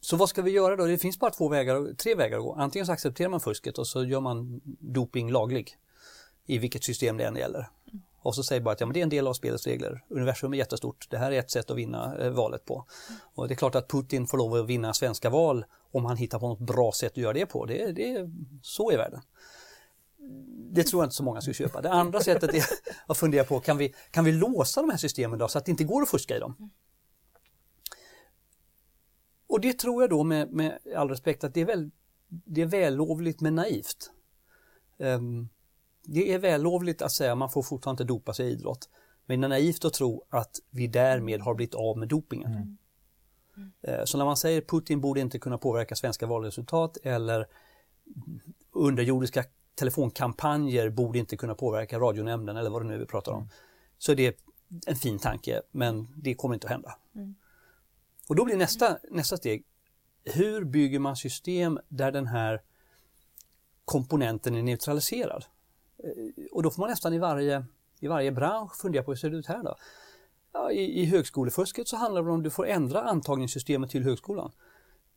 Så 0.00 0.16
vad 0.16 0.28
ska 0.28 0.42
vi 0.42 0.50
göra 0.50 0.76
då? 0.76 0.86
Det 0.86 0.98
finns 0.98 1.18
bara 1.18 1.30
två 1.30 1.48
vägar, 1.48 1.94
tre 1.94 2.14
vägar 2.14 2.38
att 2.38 2.44
gå. 2.44 2.54
Antingen 2.54 2.86
så 2.86 2.92
accepterar 2.92 3.28
man 3.28 3.40
fusket 3.40 3.78
och 3.78 3.86
så 3.86 4.04
gör 4.04 4.20
man 4.20 4.60
doping 4.64 5.30
laglig 5.30 5.76
i 6.46 6.58
vilket 6.58 6.84
system 6.84 7.16
det 7.16 7.24
än 7.24 7.36
gäller. 7.36 7.68
Och 8.22 8.34
så 8.34 8.42
säger 8.42 8.60
bara 8.60 8.72
att 8.72 8.80
ja, 8.80 8.86
men 8.86 8.94
det 8.94 9.00
är 9.00 9.02
en 9.02 9.08
del 9.08 9.26
av 9.26 9.32
spelets 9.32 9.66
regler. 9.66 10.04
Universum 10.08 10.52
är 10.52 10.58
jättestort. 10.58 11.06
Det 11.10 11.18
här 11.18 11.32
är 11.32 11.38
ett 11.38 11.50
sätt 11.50 11.70
att 11.70 11.76
vinna 11.76 12.16
eh, 12.18 12.30
valet 12.30 12.64
på. 12.64 12.86
Och 13.34 13.48
det 13.48 13.54
är 13.54 13.56
klart 13.56 13.74
att 13.74 13.88
Putin 13.88 14.26
får 14.26 14.38
lov 14.38 14.54
att 14.54 14.66
vinna 14.66 14.94
svenska 14.94 15.30
val 15.30 15.64
om 15.90 16.04
han 16.04 16.16
hittar 16.16 16.38
på 16.38 16.48
något 16.48 16.60
bra 16.60 16.92
sätt 16.92 17.12
att 17.12 17.16
göra 17.16 17.32
det 17.32 17.46
på. 17.46 17.66
Det, 17.66 17.92
det, 17.92 18.30
så 18.62 18.90
är 18.90 18.96
världen. 18.96 19.20
Det 20.72 20.82
tror 20.82 21.02
jag 21.02 21.06
inte 21.06 21.16
så 21.16 21.22
många 21.22 21.40
skulle 21.40 21.54
köpa. 21.54 21.80
Det 21.80 21.90
andra 21.90 22.20
sättet 22.20 22.54
är 22.54 22.64
att 23.06 23.18
fundera 23.18 23.44
på, 23.44 23.60
kan 23.60 23.78
vi, 23.78 23.94
kan 24.10 24.24
vi 24.24 24.32
låsa 24.32 24.80
de 24.80 24.90
här 24.90 24.98
systemen 24.98 25.38
då 25.38 25.48
så 25.48 25.58
att 25.58 25.64
det 25.64 25.70
inte 25.70 25.84
går 25.84 26.02
att 26.02 26.08
fuska 26.08 26.36
i 26.36 26.40
dem? 26.40 26.70
Och 29.46 29.60
det 29.60 29.72
tror 29.72 30.02
jag 30.02 30.10
då 30.10 30.24
med, 30.24 30.52
med 30.52 30.78
all 30.96 31.08
respekt 31.08 31.44
att 31.44 31.54
det 31.54 31.60
är, 31.60 31.64
väl, 31.64 31.90
det 32.28 32.62
är 32.62 32.66
vällovligt 32.66 33.40
men 33.40 33.54
naivt. 33.54 34.10
Um, 34.98 35.48
det 36.02 36.32
är 36.32 36.38
vällovligt 36.38 37.02
att 37.02 37.12
säga 37.12 37.32
att 37.32 37.38
man 37.38 37.50
får 37.50 37.62
fortfarande 37.62 38.02
inte 38.02 38.12
dopa 38.12 38.34
sig 38.34 38.46
i 38.46 38.50
idrott. 38.50 38.88
Men 39.26 39.40
det 39.40 39.46
är 39.46 39.48
naivt 39.48 39.84
att 39.84 39.92
tro 39.92 40.24
att 40.28 40.60
vi 40.70 40.86
därmed 40.86 41.40
har 41.40 41.54
blivit 41.54 41.74
av 41.74 41.98
med 41.98 42.08
dopingen. 42.08 42.52
Mm. 42.52 42.76
Uh, 43.88 44.04
så 44.04 44.18
när 44.18 44.24
man 44.24 44.36
säger 44.36 44.60
Putin 44.60 45.00
borde 45.00 45.20
inte 45.20 45.38
kunna 45.38 45.58
påverka 45.58 45.94
svenska 45.94 46.26
valresultat 46.26 46.96
eller 47.02 47.46
underjordiska 48.72 49.44
telefonkampanjer 49.74 50.90
borde 50.90 51.18
inte 51.18 51.36
kunna 51.36 51.54
påverka 51.54 51.98
radionämnden 51.98 52.56
eller 52.56 52.70
vad 52.70 52.82
det 52.82 52.88
nu 52.88 52.94
är 52.94 52.98
vi 52.98 53.06
pratar 53.06 53.32
om. 53.32 53.38
Mm. 53.38 53.50
Så 53.98 54.14
det 54.14 54.26
är 54.26 54.34
en 54.86 54.96
fin 54.96 55.18
tanke 55.18 55.62
men 55.70 56.08
det 56.16 56.34
kommer 56.34 56.54
inte 56.54 56.66
att 56.66 56.72
hända. 56.72 56.96
Mm. 57.14 57.34
Och 58.28 58.36
då 58.36 58.44
blir 58.44 58.56
nästa, 58.56 58.98
nästa 59.10 59.36
steg, 59.36 59.64
hur 60.24 60.64
bygger 60.64 60.98
man 60.98 61.16
system 61.16 61.78
där 61.88 62.12
den 62.12 62.26
här 62.26 62.62
komponenten 63.84 64.54
är 64.54 64.62
neutraliserad? 64.62 65.44
Eh, 66.04 66.44
och 66.52 66.62
då 66.62 66.70
får 66.70 66.82
man 66.82 66.90
nästan 66.90 67.14
i 67.14 67.18
varje, 67.18 67.64
i 68.00 68.08
varje 68.08 68.32
bransch 68.32 68.76
fundera 68.76 69.02
på 69.02 69.10
hur 69.10 69.16
ser 69.16 69.30
det 69.30 69.36
ut 69.36 69.46
här 69.46 69.62
då? 69.62 69.74
Ja, 70.52 70.72
i, 70.72 71.00
I 71.00 71.04
högskolefusket 71.04 71.88
så 71.88 71.96
handlar 71.96 72.22
det 72.22 72.30
om 72.30 72.36
att 72.36 72.44
du 72.44 72.50
får 72.50 72.66
ändra 72.66 73.02
antagningssystemet 73.02 73.90
till 73.90 74.04
högskolan. 74.04 74.52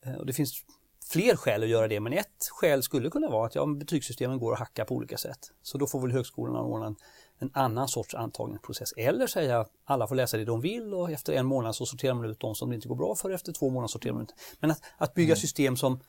Eh, 0.02 0.16
och 0.16 0.26
det 0.26 0.34
finns 0.34 0.64
fler 1.12 1.36
skäl 1.36 1.64
att 1.64 1.70
göra 1.70 1.88
det 1.88 2.00
men 2.00 2.14
ett 2.14 2.50
skäl 2.52 2.84
skulle 2.84 3.10
kunna 3.10 3.30
vara 3.30 3.46
att 3.46 3.56
ja, 3.56 3.66
betygssystemen 3.66 4.40
går 4.40 4.54
att 4.54 4.60
hacka 4.60 4.86
på 4.86 4.96
olika 4.96 5.18
sätt. 5.18 5.52
Så 5.62 5.78
då 5.78 5.88
får 5.88 6.02
väl 6.02 6.12
högskolorna 6.12 6.62
ordna 6.62 6.88
en 6.88 6.96
en 7.44 7.52
annan 7.54 7.88
sorts 7.88 8.16
antagningsprocess. 8.16 8.94
Eller 8.98 9.28
säga 9.28 9.60
att 9.60 9.72
alla 9.86 10.08
får 10.08 10.16
läsa 10.16 10.38
det 10.38 10.46
de 10.46 10.62
vill 10.62 10.94
och 10.94 11.12
efter 11.12 11.34
en 11.34 11.46
månad 11.46 11.76
så 11.76 11.86
sorterar 11.86 12.14
man 12.14 12.26
ut 12.26 12.40
de 12.40 12.56
som 12.56 12.70
det 12.70 12.76
inte 12.76 12.88
går 12.88 12.96
bra 12.96 13.16
för, 13.16 13.30
efter 13.30 13.52
två 13.52 13.70
månader 13.70 13.88
sorterar 13.88 14.14
man 14.14 14.24
ut. 14.24 14.34
Men 14.60 14.72
att, 14.72 14.82
att 14.98 15.14
bygga 15.14 15.34
mm. 15.34 15.38
system 15.38 15.78
som 15.78 16.00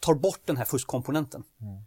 tar 0.00 0.14
bort 0.14 0.40
den 0.44 0.56
här 0.56 0.64
fuskkomponenten. 0.64 1.44
Mm. 1.60 1.82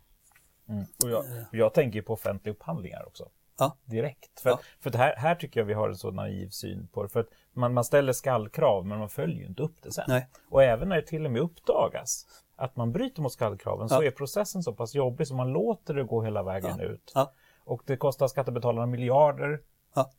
Mm. 0.72 0.86
Och 1.04 1.10
jag, 1.10 1.26
jag, 1.52 1.74
tänker 1.74 2.02
på 2.02 2.14
offentliga 2.14 2.54
upphandlingar 2.54 3.08
också. 3.08 3.30
Ja. 3.60 3.78
direkt. 3.86 4.40
För, 4.40 4.50
Ja. 4.50 4.60
för 4.80 4.90
det 4.90 4.98
här, 4.98 5.16
här 5.16 5.36
tycker 5.36 5.60
jag 5.60 5.66
vi 5.66 5.74
har 5.74 5.90
en 5.90 5.96
så 5.96 6.12
naiv 6.12 6.50
syn 6.50 6.88
på 6.88 7.04
det. 7.04 7.10
För 7.10 7.20
att 7.20 7.28
man, 7.54 7.74
man 7.74 7.84
ställer 7.84 8.14
skallkrav 8.14 8.86
men 8.86 9.00
man 9.00 9.10
följer 9.10 9.38
ju 9.38 9.46
inte 9.46 9.64
upp 9.64 9.76
det 9.82 9.92
sen. 9.92 10.06
Nej. 10.08 10.30
Och 10.50 10.64
även 10.64 10.90
när 10.90 10.96
det 10.96 11.02
till 11.08 11.26
och 11.26 11.32
med 11.32 11.42
uppdagas 11.42 12.26
att 12.56 12.76
man 12.76 12.92
bryter 12.92 13.22
mot 13.22 13.32
skallkraven 13.34 13.90
så 13.90 13.96
Ja. 13.96 14.04
är 14.04 14.12
processen 14.12 14.64
så 14.64 14.74
pass 14.74 14.96
jobbig 14.96 15.28
så 15.28 15.36
man 15.36 15.50
låter 15.54 15.94
det 15.94 16.04
gå 16.04 16.24
hela 16.24 16.44
vägen 16.44 16.76
Ja. 16.80 16.84
ut. 16.86 17.12
Ja. 17.16 17.34
Och 17.64 17.82
det 17.86 17.98
kostar 17.98 18.28
skattebetalarna 18.28 18.86
miljarder 18.88 19.62
Ja. 19.96 20.12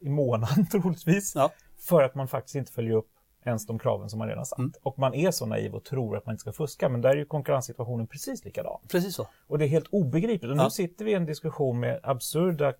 i 0.00 0.08
månaden 0.08 0.66
troligtvis. 0.70 1.34
Ja. 1.34 1.50
För 1.78 2.02
att 2.02 2.14
man 2.14 2.28
faktiskt 2.28 2.54
inte 2.56 2.72
följer 2.72 2.92
upp 2.96 3.10
ens 3.50 3.66
de 3.66 3.78
kraven 3.78 4.10
som 4.10 4.18
man 4.18 4.28
redan 4.28 4.46
satt. 4.46 4.58
Mm. 4.58 4.72
Och 4.82 4.98
man 4.98 5.14
är 5.14 5.30
så 5.30 5.46
naiv 5.46 5.74
och 5.74 5.84
tror 5.84 6.16
att 6.16 6.26
man 6.26 6.32
inte 6.32 6.40
ska 6.40 6.52
fuska. 6.52 6.88
Men 6.88 7.00
där 7.00 7.10
är 7.10 7.16
ju 7.16 7.24
konkurrenssituationen 7.24 8.06
precis 8.06 8.44
likadan. 8.44 8.80
Precis 8.88 9.14
så. 9.14 9.28
Och 9.46 9.58
det 9.58 9.64
är 9.64 9.68
helt 9.68 9.86
obegripligt. 9.90 10.50
Och 10.50 10.56
nu 10.56 10.62
Ja. 10.62 10.70
sitter 10.70 11.04
vi 11.04 11.10
i 11.10 11.14
en 11.14 11.26
diskussion 11.26 11.80
med 11.80 12.00
absurda 12.02 12.72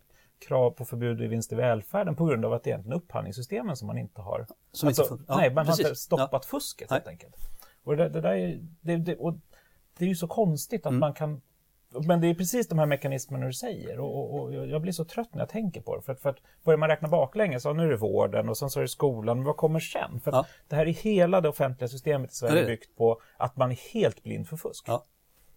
krav 0.48 0.70
på 0.70 0.84
förbud 0.84 1.20
i 1.22 1.26
vinst 1.26 1.52
i 1.52 1.54
välfärden 1.54 2.16
på 2.16 2.24
grund 2.24 2.44
av 2.44 2.52
att 2.52 2.64
det 2.64 2.70
är 2.70 2.72
egentligen 2.72 2.96
upphandlingssystemen 2.98 3.76
som 3.76 3.86
man 3.86 3.98
inte 3.98 4.20
har... 4.20 4.46
Som 4.72 4.88
inte 4.88 5.02
alltså, 5.02 5.14
fun- 5.16 5.24
ja, 5.28 5.36
nej, 5.36 5.54
man 5.54 5.66
precis. 5.66 5.84
har 5.84 5.90
inte 5.90 6.00
stoppat 6.00 6.44
fusket 6.44 6.90
Nej. 6.90 6.96
helt 6.98 7.08
enkelt. 7.08 7.34
Och 7.84 7.96
det, 7.96 8.08
det, 8.08 8.20
där 8.20 8.32
är, 8.34 8.58
det, 8.80 8.96
det, 8.96 9.16
och 9.16 9.34
det 9.98 10.04
är 10.04 10.08
ju 10.08 10.14
så 10.16 10.28
konstigt 10.28 10.86
att 10.86 10.90
Mm. 10.90 11.00
man 11.00 11.12
kan... 11.14 11.40
Men 12.04 12.20
det 12.20 12.26
är 12.26 12.34
precis 12.34 12.68
de 12.68 12.78
här 12.78 12.86
mekanismerna 12.86 13.46
du 13.46 13.52
säger 13.52 14.00
och, 14.00 14.34
och, 14.34 14.40
och 14.40 14.66
jag 14.66 14.82
blir 14.82 14.92
så 14.92 15.04
trött 15.04 15.34
när 15.34 15.40
jag 15.40 15.48
tänker 15.48 15.80
på 15.80 15.96
det. 15.96 16.02
För 16.02 16.12
att, 16.12 16.20
för 16.20 16.30
att 16.30 16.36
börjar 16.64 16.78
man 16.78 16.88
räkna 16.88 17.08
baklänges, 17.08 17.62
så 17.62 17.72
nu 17.72 17.82
är 17.84 17.90
det 17.90 17.96
vården 17.96 18.48
och 18.48 18.58
sen 18.58 18.70
så 18.70 18.78
är 18.80 18.82
det 18.82 18.88
skolan, 18.88 19.36
men 19.36 19.46
vad 19.46 19.56
kommer 19.56 19.80
sen? 19.80 20.20
För 20.20 20.32
Ja. 20.32 20.46
det 20.68 20.76
här 20.76 20.86
är 20.86 20.92
hela 20.92 21.40
det 21.40 21.48
offentliga 21.48 21.88
systemet 21.88 22.30
i 22.32 22.34
Sverige 22.34 22.54
Ja, 22.56 22.62
är 22.62 22.66
byggt 22.66 22.96
på 22.96 23.20
att 23.36 23.56
man 23.56 23.70
är 23.70 23.92
helt 23.92 24.22
blind 24.22 24.48
för 24.48 24.56
fusk. 24.56 24.84
Ja. 24.88 25.04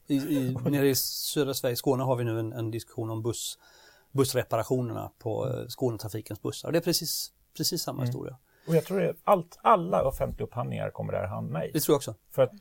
I, 0.07 0.15
i, 0.15 0.57
nere 0.65 0.89
i 0.89 0.95
södra 0.95 1.53
Sverige, 1.53 1.75
Skåne, 1.75 2.03
har 2.03 2.15
vi 2.15 2.23
nu 2.23 2.39
en, 2.39 2.53
en 2.53 2.71
diskussion 2.71 3.09
om 3.09 3.21
buss, 3.21 3.57
bussreparationerna 4.11 5.11
på 5.19 5.47
eh, 5.47 5.67
Skånetrafikens 5.67 6.41
bussar. 6.41 6.71
Det 6.71 6.77
är 6.77 6.81
precis, 6.81 7.31
precis 7.57 7.81
samma 7.81 8.03
historia. 8.03 8.37
Och 8.67 8.75
jag 8.75 8.85
tror 8.85 9.03
att 9.09 9.15
allt, 9.23 9.57
alla 9.61 10.03
offentliga 10.03 10.45
upphandlingar 10.47 10.89
kommer 10.89 11.13
här 11.13 11.27
hamna 11.27 11.65
i. 11.65 11.71
Det 11.71 11.79
tror 11.79 11.93
jag 11.93 11.97
också. 11.97 12.15
För 12.31 12.41
att 12.41 12.51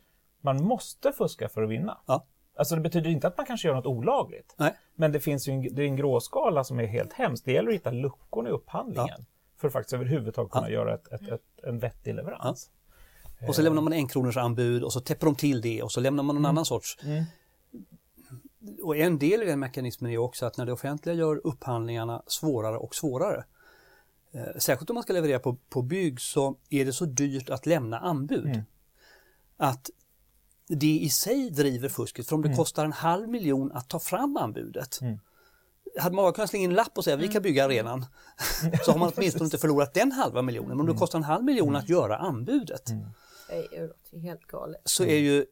man 0.40 0.64
måste 0.64 1.12
fuska 1.12 1.49
för 1.49 1.62
att 1.62 1.70
vinna. 1.70 1.99
Ja. 2.06 2.25
Alltså 2.59 2.75
det 2.75 2.81
betyder 2.81 3.11
inte 3.11 3.29
att 3.29 3.37
man 3.37 3.47
kanske 3.47 3.69
gör 3.69 3.75
något 3.75 3.87
olagligt. 3.87 4.55
Nej. 4.57 4.75
Men 4.95 5.12
det 5.12 5.21
finns 5.21 5.49
ju 5.49 5.53
en, 5.53 5.75
det 5.75 5.83
är 5.83 5.87
en 5.87 5.97
gråskala 5.97 6.65
som 6.65 6.81
är 6.81 6.87
helt 6.87 7.12
hemsk. 7.12 7.45
Det 7.45 7.53
gäller 7.53 7.69
att 7.69 7.75
hitta 7.75 7.91
luckorna 7.91 8.49
i 8.49 8.53
upphandlingen. 8.53 9.27
För 9.57 9.67
att 9.69 9.73
faktiskt 9.73 9.93
överhuvudtaget 9.93 10.53
kunna 10.53 10.71
göra 10.71 10.95
ett, 10.95 11.12
ett, 11.12 11.29
ett, 11.29 11.43
en 11.62 11.79
vettig 11.79 12.15
leverans. 12.15 12.71
Och 13.49 13.55
så 13.55 13.62
lämnar 13.62 13.83
man 13.83 13.93
en 13.93 14.09
kronors 14.09 14.37
anbud 14.37 14.83
och 14.83 14.93
så 14.93 15.00
täpper 15.00 15.27
de 15.27 15.35
till 15.35 15.61
det 15.61 15.83
och 15.83 15.93
så 15.93 16.00
lämnar 16.00 16.23
man 16.23 16.37
någon 16.37 16.47
annan 16.47 16.65
sorts. 16.65 16.99
Mm. 17.03 17.25
Och 18.83 18.97
en 18.97 19.19
del 19.19 19.43
i 19.43 19.47
den 19.47 19.61
mekanismen 19.61 20.11
är 20.11 20.19
också 20.19 20.47
att 20.47 20.57
när 20.57 20.67
det 20.67 20.73
offentliga 20.73 21.15
gör 21.15 21.47
upphandlingarna 21.47 22.23
svårare 22.27 22.77
och 22.77 22.95
svårare, 22.95 23.45
eh, 24.33 24.59
särskilt 24.59 24.91
om 24.91 24.95
man 24.95 25.03
ska 25.03 25.12
leverera 25.12 25.38
på, 25.38 25.57
på 25.69 25.83
bygg, 25.83 26.21
så 26.21 26.57
är 26.71 26.85
det 26.85 26.93
så 26.93 27.05
dyrt 27.05 27.50
att 27.50 27.67
lämna 27.67 27.99
anbud. 27.99 28.47
Mm. 28.47 28.62
Att 29.57 29.91
det 30.69 30.99
i 30.99 31.09
sig 31.09 31.51
driver 31.51 31.89
fusket, 31.89 32.29
för 32.29 32.37
om 32.37 32.43
det 32.43 32.49
kostar 32.57 32.85
en 32.85 32.93
halv 32.93 33.29
miljon 33.29 33.73
att 33.73 33.89
ta 33.89 33.99
fram 33.99 34.37
anbudet, 34.37 34.99
Mm. 35.03 35.19
hade 35.99 36.15
man 36.17 36.23
bara 36.23 36.33
kunnat 36.33 36.51
slänga 36.51 36.65
in 36.65 36.71
en 36.71 36.77
lapp 36.77 36.99
och 36.99 37.05
säga 37.05 37.17
vi 37.17 37.29
kan 37.29 37.43
bygga 37.43 37.65
arenan, 37.65 38.07
så 38.85 38.93
har 38.93 38.99
man 38.99 39.13
åtminstone 39.17 39.45
inte 39.45 39.59
förlorat 39.59 39.95
den 39.95 40.13
halva 40.13 40.43
miljonen. 40.43 40.69
Men 40.71 40.81
om 40.81 40.87
det 40.87 40.99
kostar 40.99 41.19
en 41.19 41.25
halv 41.25 41.45
miljon 41.45 41.77
att 41.77 41.89
göra 41.89 42.17
anbudet, 42.17 42.91
så 44.85 45.05
är 45.05 45.19
ju 45.19 45.47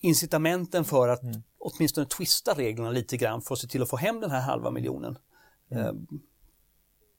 incitamenten 0.00 0.84
för 0.84 1.08
att 1.08 1.20
åtminstone 1.58 2.06
twista 2.06 2.54
reglerna 2.54 2.90
lite 2.90 3.16
grann 3.16 3.42
för 3.42 3.54
att 3.54 3.58
se 3.60 3.66
till 3.66 3.82
att 3.82 3.88
få 3.88 3.96
hem 3.96 4.20
den 4.20 4.30
här 4.30 4.40
halva 4.40 4.70
miljonen 4.70 5.18
eh, 5.70 5.92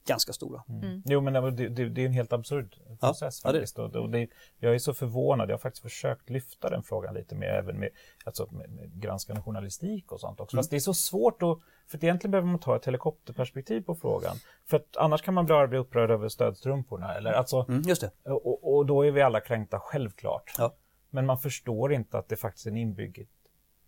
ganska 0.10 0.34
stora. 0.34 0.64
Jo 1.06 1.22
men 1.22 1.34
det, 1.34 1.70
det, 1.70 1.90
det 1.90 2.02
är 2.02 2.06
en 2.06 2.14
helt 2.14 2.34
absurd 2.34 2.76
process 3.00 3.42
ja, 3.44 3.52
det 3.52 3.58
är 3.58 3.62
det. 3.62 3.68
faktiskt. 3.68 3.96
Och, 3.96 4.10
det, 4.10 4.28
jag 4.60 4.74
är 4.76 4.80
så 4.80 4.94
förvånad. 4.94 5.50
Jag 5.50 5.54
har 5.54 5.60
faktiskt 5.60 5.84
försökt 5.84 6.30
lyfta 6.30 6.70
den 6.70 6.84
frågan 6.84 7.14
lite 7.14 7.36
mer 7.36 7.48
även 7.48 7.80
med, 7.80 7.90
alltså, 8.26 8.48
med, 8.52 8.70
med 8.70 9.02
granskande 9.02 9.42
journalistik 9.42 10.12
och 10.12 10.20
sånt 10.20 10.40
också. 10.40 10.56
Mm. 10.56 10.60
Fast 10.60 10.70
det 10.70 10.76
är 10.76 10.80
så 10.80 10.94
svårt 10.94 11.44
att, 11.44 11.60
för 11.88 11.98
att 11.98 12.04
egentligen 12.04 12.32
behöver 12.32 12.48
man 12.48 12.60
ta 12.60 12.76
ett 12.76 12.88
helikopterperspektiv 12.88 13.82
på 13.82 13.96
frågan. 13.96 14.36
För 14.66 14.78
att 14.78 14.98
annars 14.98 15.22
kan 15.22 15.34
man 15.34 15.46
bara 15.46 15.68
bli 15.68 15.78
upprörd 15.78 16.12
över 16.12 16.30
stödstrumporna. 16.30 17.16
Eller, 17.16 17.32
alltså, 17.32 17.66
Mm, 17.70 17.82
just 17.82 18.02
det. 18.02 18.32
och, 18.32 18.76
och 18.78 18.86
då 18.86 19.06
är 19.06 19.12
vi 19.12 19.22
alla 19.22 19.40
kränkta, 19.40 19.80
självklart. 19.80 20.54
Ja. 20.58 20.76
Men 21.10 21.26
man 21.26 21.38
förstår 21.38 21.94
inte 21.94 22.18
att 22.18 22.30
det 22.30 22.36
faktiskt 22.36 22.66
är 22.66 22.72
en 22.72 22.78
inbyggd 22.78 23.28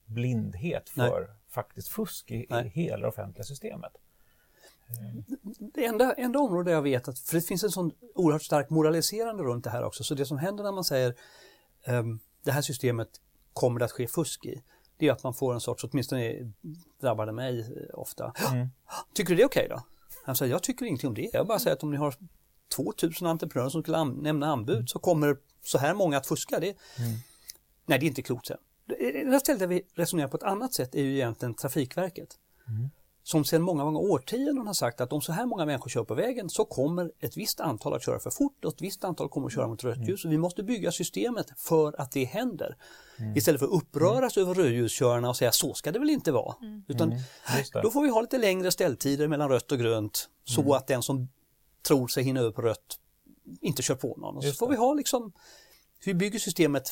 blindhet 0.05 0.89
för 0.89 1.35
faktiskt 1.49 1.87
fusk 1.89 2.31
i, 2.31 2.35
i 2.35 2.47
Nej. 2.49 2.71
hela 2.75 2.97
det 3.01 3.07
offentliga 3.07 3.43
systemet. 3.43 3.91
Det 5.73 5.85
enda, 5.85 6.13
enda 6.13 6.39
område 6.39 6.71
jag 6.71 6.81
vet 6.81 7.07
att, 7.07 7.19
för 7.19 7.35
det 7.35 7.41
finns 7.41 7.63
en 7.63 7.71
sån 7.71 7.91
oerhört 8.15 8.43
stark 8.43 8.69
moraliserande 8.69 9.43
runt 9.43 9.63
det 9.63 9.69
här 9.69 9.83
också, 9.83 10.03
så 10.03 10.15
det 10.15 10.25
som 10.25 10.37
händer 10.37 10.63
när 10.63 10.71
man 10.71 10.83
säger 10.83 11.15
ehm, 11.85 12.19
det 12.43 12.51
här 12.51 12.61
systemet 12.61 13.09
kommer 13.53 13.79
det 13.79 13.85
att 13.85 13.91
ske 13.91 14.07
fusk 14.07 14.45
i, 14.45 14.63
det 14.97 15.07
är 15.07 15.11
att 15.11 15.23
man 15.23 15.33
får 15.33 15.53
en 15.53 15.59
sorts, 15.61 15.83
åtminstone 15.83 16.53
drabbar 17.01 17.25
det 17.25 17.31
mig 17.31 17.59
eh, 17.59 17.99
ofta, 17.99 18.33
tycker 19.13 19.29
du 19.29 19.35
det 19.35 19.41
är 19.43 19.47
okej 19.47 19.67
då? 19.69 19.83
Han 20.25 20.35
säger, 20.35 20.51
jag 20.51 20.63
tycker 20.63 20.85
ingenting 20.85 21.07
om 21.07 21.13
det, 21.15 21.29
jag 21.33 21.47
bara 21.47 21.59
säger 21.59 21.75
att 21.75 21.83
om 21.83 21.91
ni 21.91 21.97
har 21.97 22.15
2000 22.75 23.27
entreprenörer 23.27 23.69
som 23.69 23.81
skulle 23.81 23.97
an- 23.97 24.19
nämna 24.21 24.47
anbud 24.47 24.89
så 24.89 24.99
kommer 24.99 25.37
så 25.63 25.77
här 25.77 25.93
många 25.93 26.17
att 26.17 26.27
fuska. 26.27 26.59
Det, 26.59 26.75
Nej, 27.85 27.99
det 27.99 28.05
är 28.05 28.07
inte 28.07 28.21
klokt. 28.21 28.47
sen. 28.47 28.57
Det 28.85 29.23
där 29.31 29.39
stället 29.39 29.59
där 29.59 29.67
vi 29.67 29.81
resonerar 29.95 30.27
på 30.27 30.37
ett 30.37 30.43
annat 30.43 30.73
sätt 30.73 30.95
är 30.95 31.01
ju 31.01 31.13
egentligen 31.15 31.53
Trafikverket. 31.53 32.37
Som 33.23 33.45
sedan 33.45 33.61
många, 33.61 33.85
många 33.85 33.99
årtionden 33.99 34.67
har 34.67 34.73
sagt 34.73 35.01
att 35.01 35.13
om 35.13 35.21
så 35.21 35.31
här 35.31 35.45
många 35.45 35.65
människor 35.65 35.89
kör 35.89 36.03
på 36.03 36.13
vägen 36.13 36.49
så 36.49 36.65
kommer 36.65 37.11
ett 37.19 37.37
visst 37.37 37.59
antal 37.59 37.93
att 37.93 38.05
köra 38.05 38.19
för 38.19 38.29
fort 38.29 38.65
och 38.65 38.73
ett 38.73 38.81
visst 38.81 39.03
antal 39.03 39.29
kommer 39.29 39.47
att 39.47 39.53
köra 39.53 39.67
mot 39.67 39.83
rött 39.83 40.07
ljus. 40.07 40.25
Och 40.25 40.31
vi 40.31 40.37
måste 40.37 40.63
bygga 40.63 40.91
systemet 40.91 41.45
för 41.57 42.01
att 42.01 42.11
det 42.11 42.23
händer. 42.25 42.77
Istället 43.35 43.59
för 43.59 43.67
att 43.67 43.73
uppröras 43.73 44.37
över 44.37 44.53
rödljuskörarna 44.53 45.29
och 45.29 45.37
säga 45.37 45.51
så 45.51 45.73
ska 45.73 45.91
det 45.91 45.99
väl 45.99 46.09
inte 46.09 46.31
vara. 46.31 46.55
Utan 46.87 47.11
Just 47.57 47.73
det. 47.73 47.81
då 47.81 47.91
får 47.91 48.01
vi 48.03 48.09
ha 48.09 48.21
lite 48.21 48.37
längre 48.37 48.71
ställtider 48.71 49.27
mellan 49.27 49.49
rött 49.49 49.71
och 49.71 49.79
grönt 49.79 50.29
så 50.45 50.73
att 50.73 50.87
den 50.87 51.01
som 51.03 51.29
tror 51.87 52.07
sig 52.07 52.23
hinna 52.23 52.39
över 52.39 52.51
på 52.51 52.61
rött 52.61 52.99
inte 53.61 53.81
kör 53.81 53.95
på 53.95 54.15
någon. 54.17 54.37
Och 54.37 54.43
så 54.43 54.53
får 54.53 54.69
vi 54.69 54.75
ha 54.75 54.93
liksom, 54.93 55.31
vi 56.05 56.13
bygger 56.13 56.39
systemet 56.39 56.89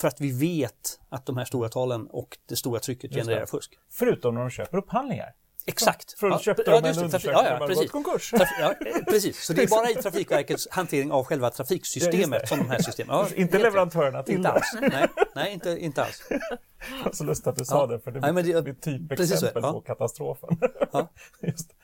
för 0.00 0.08
att 0.08 0.20
vi 0.20 0.32
vet 0.32 1.00
att 1.08 1.26
de 1.26 1.36
här 1.36 1.44
stora 1.44 1.68
talen 1.68 2.06
och 2.06 2.38
det 2.48 2.56
stora 2.56 2.80
trycket 2.80 3.04
Just 3.12 3.16
genererar 3.26 3.40
det. 3.40 3.46
fusk. 3.46 3.78
Förutom 3.90 4.34
när 4.34 4.40
de 4.40 4.50
köper 4.50 4.78
upphandlingar. 4.78 5.34
Exakt. 5.68 6.18
För 6.18 6.30
att 6.30 6.46
ja, 6.46 6.54
de 6.80 6.88
just 6.88 7.00
en 7.00 7.10
det, 7.10 7.18
trafik- 7.18 7.30
ja, 7.32 7.58
ja, 7.60 7.66
precis. 7.66 7.90
konkurs. 7.90 8.32
Traf- 8.32 8.46
ja, 8.60 8.74
precis. 9.04 9.44
Så 9.44 9.52
det 9.52 9.62
är 9.62 9.68
bara 9.68 9.90
i 9.90 9.94
Trafikverkets 10.02 10.68
hantering 10.70 11.12
av 11.12 11.24
själva 11.24 11.46
Ja, 11.46 11.48
just 11.48 11.56
trafiksystemet 11.56 12.40
det. 12.40 12.46
som 12.46 12.58
de 12.58 12.68
här 12.70 12.78
systemen... 12.78 13.16
Ja, 13.16 13.26
Inte 13.36 13.58
leverantörerna 13.58 14.22
till 14.22 14.34
Inte 14.34 14.48
alls. 14.48 14.72
Nej, 14.80 15.08
nej 15.34 15.52
inte, 15.52 15.70
inte 15.70 16.02
alls. 16.02 16.22
Det 16.28 17.04
var 17.04 17.12
så 17.12 17.24
lustigt 17.24 17.46
att 17.46 17.56
du 17.56 17.64
sa 17.64 17.80
Ja. 17.80 17.86
det, 17.86 18.00
för 18.00 18.10
det 18.10 18.20
precis 18.20 18.80
så, 18.80 18.90
typexempel 18.90 19.62
ja. 19.62 19.72
på 19.72 19.80
katastrofen. 19.80 20.58
Ja. 20.92 21.08
Just. 21.42 21.74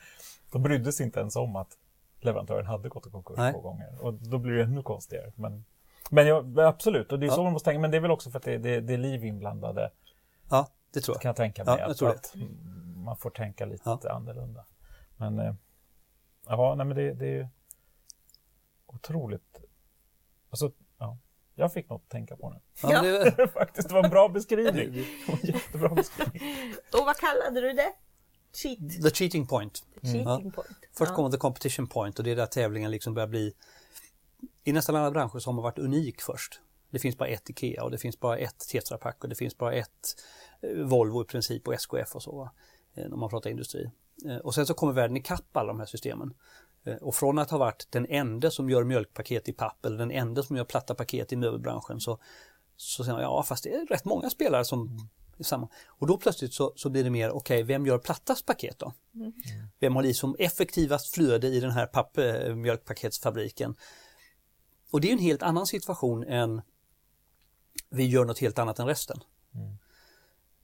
De 0.51 0.63
brydde 0.63 0.91
sig 0.91 1.05
inte 1.05 1.19
ens 1.19 1.35
om 1.35 1.55
att 1.55 1.69
leverantören 2.21 2.65
hade 2.65 2.89
gått 2.89 3.07
i 3.07 3.09
konkurs 3.09 3.37
Nej. 3.37 3.53
två 3.53 3.61
gånger. 3.61 3.97
Och 4.01 4.13
då 4.13 4.37
blir 4.37 4.53
det 4.53 4.63
ännu 4.63 4.83
konstigare. 4.83 5.31
Men, 5.35 5.65
men 6.13 6.27
ja, 6.27 6.43
absolut, 6.67 7.11
och 7.11 7.19
det 7.19 7.25
är 7.25 7.29
så 7.29 7.39
Ja. 7.39 7.43
man 7.43 7.53
måste 7.53 7.65
tänka. 7.69 7.79
Men 7.79 7.91
det 7.91 7.97
är 7.97 8.01
väl 8.01 8.11
också 8.11 8.31
för 8.31 8.37
att 8.39 8.43
det, 8.45 8.57
det, 8.57 8.79
det 8.81 8.93
är 8.93 8.97
liv 8.97 9.25
inblandade, 9.25 9.91
Ja, 10.49 10.67
det 10.93 11.01
tror 11.01 11.15
kan 11.15 11.21
jag. 11.23 11.29
jag 11.29 11.35
tänka 11.35 11.63
Ja, 11.65 11.71
mig. 11.71 11.79
jag 11.81 11.91
att, 11.91 11.97
tror 11.97 12.09
det. 12.09 12.15
att 12.15 12.35
mm, 12.35 13.03
man 13.03 13.17
får 13.17 13.29
tänka 13.29 13.65
lite 13.65 13.83
Ja. 13.85 13.99
annorlunda. 14.09 14.65
Men, 15.17 15.39
eh, 15.39 15.53
ja, 16.47 16.75
nej, 16.77 16.85
men 16.85 16.97
det, 16.97 17.13
det 17.13 17.25
är 17.25 17.31
ju 17.31 17.47
otroligt. 18.87 19.61
Alltså, 20.49 20.71
ja, 20.99 21.17
jag 21.55 21.73
fick 21.73 21.89
något 21.89 22.01
att 22.03 22.09
tänka 22.09 22.35
på 22.37 22.49
nu. 22.49 22.59
Ja, 22.83 23.01
det, 23.01 23.47
Faktiskt, 23.53 23.87
det 23.87 23.93
var 23.93 24.03
en 24.03 24.09
bra 24.09 24.29
beskrivning. 24.29 25.05
Jättebra 25.43 25.89
beskrivning. 25.89 26.41
Och 26.99 27.05
vad 27.05 27.17
kallade 27.17 27.61
du 27.61 27.73
det? 27.73 27.93
Cheat. 28.55 29.03
the 29.03 29.09
cheating 29.09 29.47
point. 29.47 29.83
Cheating 30.01 30.51
point. 30.51 30.67
Först 30.97 31.09
Ja. 31.09 31.15
kommer 31.15 31.29
the 31.29 31.37
competition 31.37 31.87
point 31.87 32.17
och 32.19 32.23
det 32.25 32.31
är 32.31 32.35
där 32.35 32.45
tävlingen 32.45 32.91
liksom 32.91 33.13
börjar 33.13 33.27
bli... 33.27 33.53
I 34.63 34.71
nästan 34.73 34.95
alla 34.95 35.11
branscher 35.11 35.39
så 35.39 35.49
har 35.49 35.53
man 35.53 35.63
varit 35.63 35.79
unik 35.79 36.21
först. 36.21 36.61
Det 36.89 36.99
finns 36.99 37.17
bara 37.17 37.29
ett 37.29 37.49
IKEA 37.49 37.83
och 37.83 37.91
det 37.91 37.97
finns 37.97 38.19
bara 38.19 38.37
ett 38.37 38.59
Tetra 38.71 38.97
Pak 38.97 39.23
och 39.23 39.29
det 39.29 39.35
finns 39.35 39.57
bara 39.57 39.73
ett 39.73 40.15
eh, 40.61 40.83
Volvo 40.83 41.21
i 41.21 41.25
princip 41.25 41.67
och 41.67 41.73
SKF 41.73 42.15
och 42.15 42.23
så. 42.23 42.37
Va? 42.37 42.51
Eh, 42.93 43.09
När 43.09 43.17
man 43.17 43.29
pratar 43.29 43.49
industri. 43.49 43.91
Eh, 44.25 44.37
Och 44.37 44.55
sen 44.55 44.65
så 44.65 44.73
kommer 44.73 44.93
världen 44.93 45.17
ikapp 45.17 45.57
alla 45.57 45.67
de 45.67 45.79
här 45.79 45.85
systemen. 45.85 46.33
Eh, 46.85 46.95
Och 46.95 47.15
från 47.15 47.39
att 47.39 47.49
ha 47.51 47.57
varit 47.57 47.87
den 47.89 48.05
enda 48.09 48.51
som 48.51 48.69
gör 48.69 48.83
mjölkpaket 48.83 49.49
i 49.49 49.53
papp 49.53 49.85
eller 49.85 49.97
den 49.97 50.11
enda 50.11 50.43
som 50.43 50.55
gör 50.57 50.65
platta 50.65 50.95
paket 50.95 51.31
i 51.31 51.35
möbelbranschen 51.35 51.99
så, 51.99 52.19
så 52.77 53.03
säger 53.03 53.13
man 53.13 53.21
ja 53.23 53.43
fast 53.43 53.63
det 53.63 53.73
är 53.73 53.85
rätt 53.85 54.05
många 54.05 54.29
spelare 54.29 54.65
som 54.65 55.09
är 55.37 55.43
samma. 55.43 55.67
Och 55.87 56.07
då 56.07 56.17
plötsligt 56.17 56.53
så, 56.53 56.73
så 56.75 56.89
blir 56.89 57.03
det 57.03 57.09
mer 57.09 57.31
okej, 57.31 57.63
vem 57.63 57.85
gör 57.85 57.97
plattast 57.97 58.45
paket 58.45 58.79
då? 58.79 58.93
Vem 59.79 59.95
har 59.95 60.03
liksom 60.03 60.35
effektivast 60.39 61.13
flöde 61.13 61.47
i 61.47 61.59
den 61.59 61.71
här 61.71 61.85
papp, 61.85 62.17
eh, 62.17 62.55
mjölkpaketsfabriken? 62.55 63.75
Och 64.93 65.01
det 65.01 65.09
är 65.09 65.13
en 65.13 65.19
helt 65.19 65.43
annan 65.43 65.67
situation 65.67 66.23
än 66.23 66.61
vi 67.89 68.05
gör 68.05 68.25
något 68.25 68.39
helt 68.39 68.59
annat 68.59 68.79
än 68.79 68.87
resten. 68.87 69.17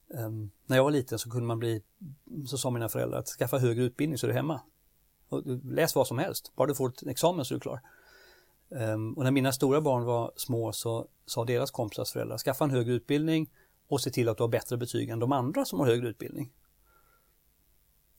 Um, 0.08 0.50
när 0.66 0.76
jag 0.76 0.84
var 0.84 0.90
liten 0.90 1.18
så 1.18 1.30
kunde 1.30 1.46
man 1.46 1.58
bli, 1.58 1.82
så 2.46 2.58
sa 2.58 2.70
mina 2.70 2.88
föräldrar, 2.88 3.18
att 3.18 3.28
skaffa 3.28 3.58
högre 3.58 3.82
utbildning 3.82 4.18
så 4.18 4.26
är 4.26 4.28
du 4.28 4.34
hemma. 4.34 4.60
Och, 5.28 5.42
läs 5.64 5.94
vad 5.94 6.06
som 6.06 6.18
helst, 6.18 6.52
bara 6.56 6.68
du 6.68 6.74
får 6.74 6.92
en 7.02 7.08
examen 7.08 7.44
så 7.44 7.54
är 7.54 7.56
du 7.56 7.60
klar. 7.60 7.80
Um, 8.68 9.12
och 9.12 9.24
när 9.24 9.30
mina 9.30 9.52
stora 9.52 9.80
barn 9.80 10.04
var 10.04 10.32
små 10.36 10.72
så 10.72 11.08
sa 11.26 11.44
deras 11.44 11.70
kompisars 11.70 12.12
föräldrar, 12.12 12.38
skaffa 12.38 12.64
en 12.64 12.70
högre 12.70 12.92
utbildning 12.92 13.50
och 13.88 14.00
se 14.00 14.10
till 14.10 14.28
att 14.28 14.36
du 14.36 14.42
har 14.42 14.48
bättre 14.48 14.76
betyg 14.76 15.08
än 15.08 15.18
de 15.18 15.32
andra 15.32 15.64
som 15.64 15.78
har 15.78 15.86
högre 15.86 16.08
utbildning. 16.08 16.52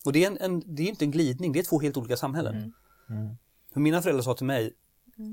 Och 0.05 0.13
det 0.13 0.23
är, 0.23 0.27
en, 0.27 0.37
en 0.37 0.75
det 0.75 0.83
är 0.83 0.87
inte 0.87 1.05
en 1.05 1.11
glidning, 1.11 1.51
det 1.51 1.59
är 1.59 1.63
två 1.63 1.79
helt 1.79 1.97
olika 1.97 2.17
samhällen. 2.17 2.55
Mm. 2.55 2.71
Mm. 3.09 3.37
Mina 3.73 4.01
föräldrar 4.01 4.23
sa 4.23 4.33
till 4.33 4.45
mig, 4.45 4.61
mm. 4.61 4.73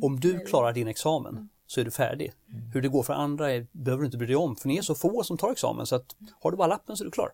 Om 0.02 0.20
du 0.20 0.40
klarar 0.40 0.72
din 0.72 0.88
examen 0.88 1.34
mm. 1.34 1.48
så 1.66 1.80
är 1.80 1.84
du 1.84 1.90
färdig. 1.90 2.32
Mm. 2.52 2.70
Hur 2.72 2.82
det 2.82 2.88
går 2.88 3.02
för 3.02 3.12
andra 3.12 3.52
är, 3.52 3.66
behöver 3.72 4.02
du 4.02 4.06
inte 4.06 4.18
bry 4.18 4.26
dig 4.26 4.36
om, 4.36 4.56
för 4.56 4.68
ni 4.68 4.76
är 4.76 4.82
så 4.82 4.94
få 4.94 5.22
som 5.22 5.38
tar 5.38 5.52
examen 5.52 5.86
så 5.86 5.96
att 5.96 6.16
har 6.40 6.50
du 6.50 6.56
bara 6.56 6.68
lappen 6.68 6.96
så 6.96 7.04
är 7.04 7.06
du 7.06 7.10
klar. 7.10 7.32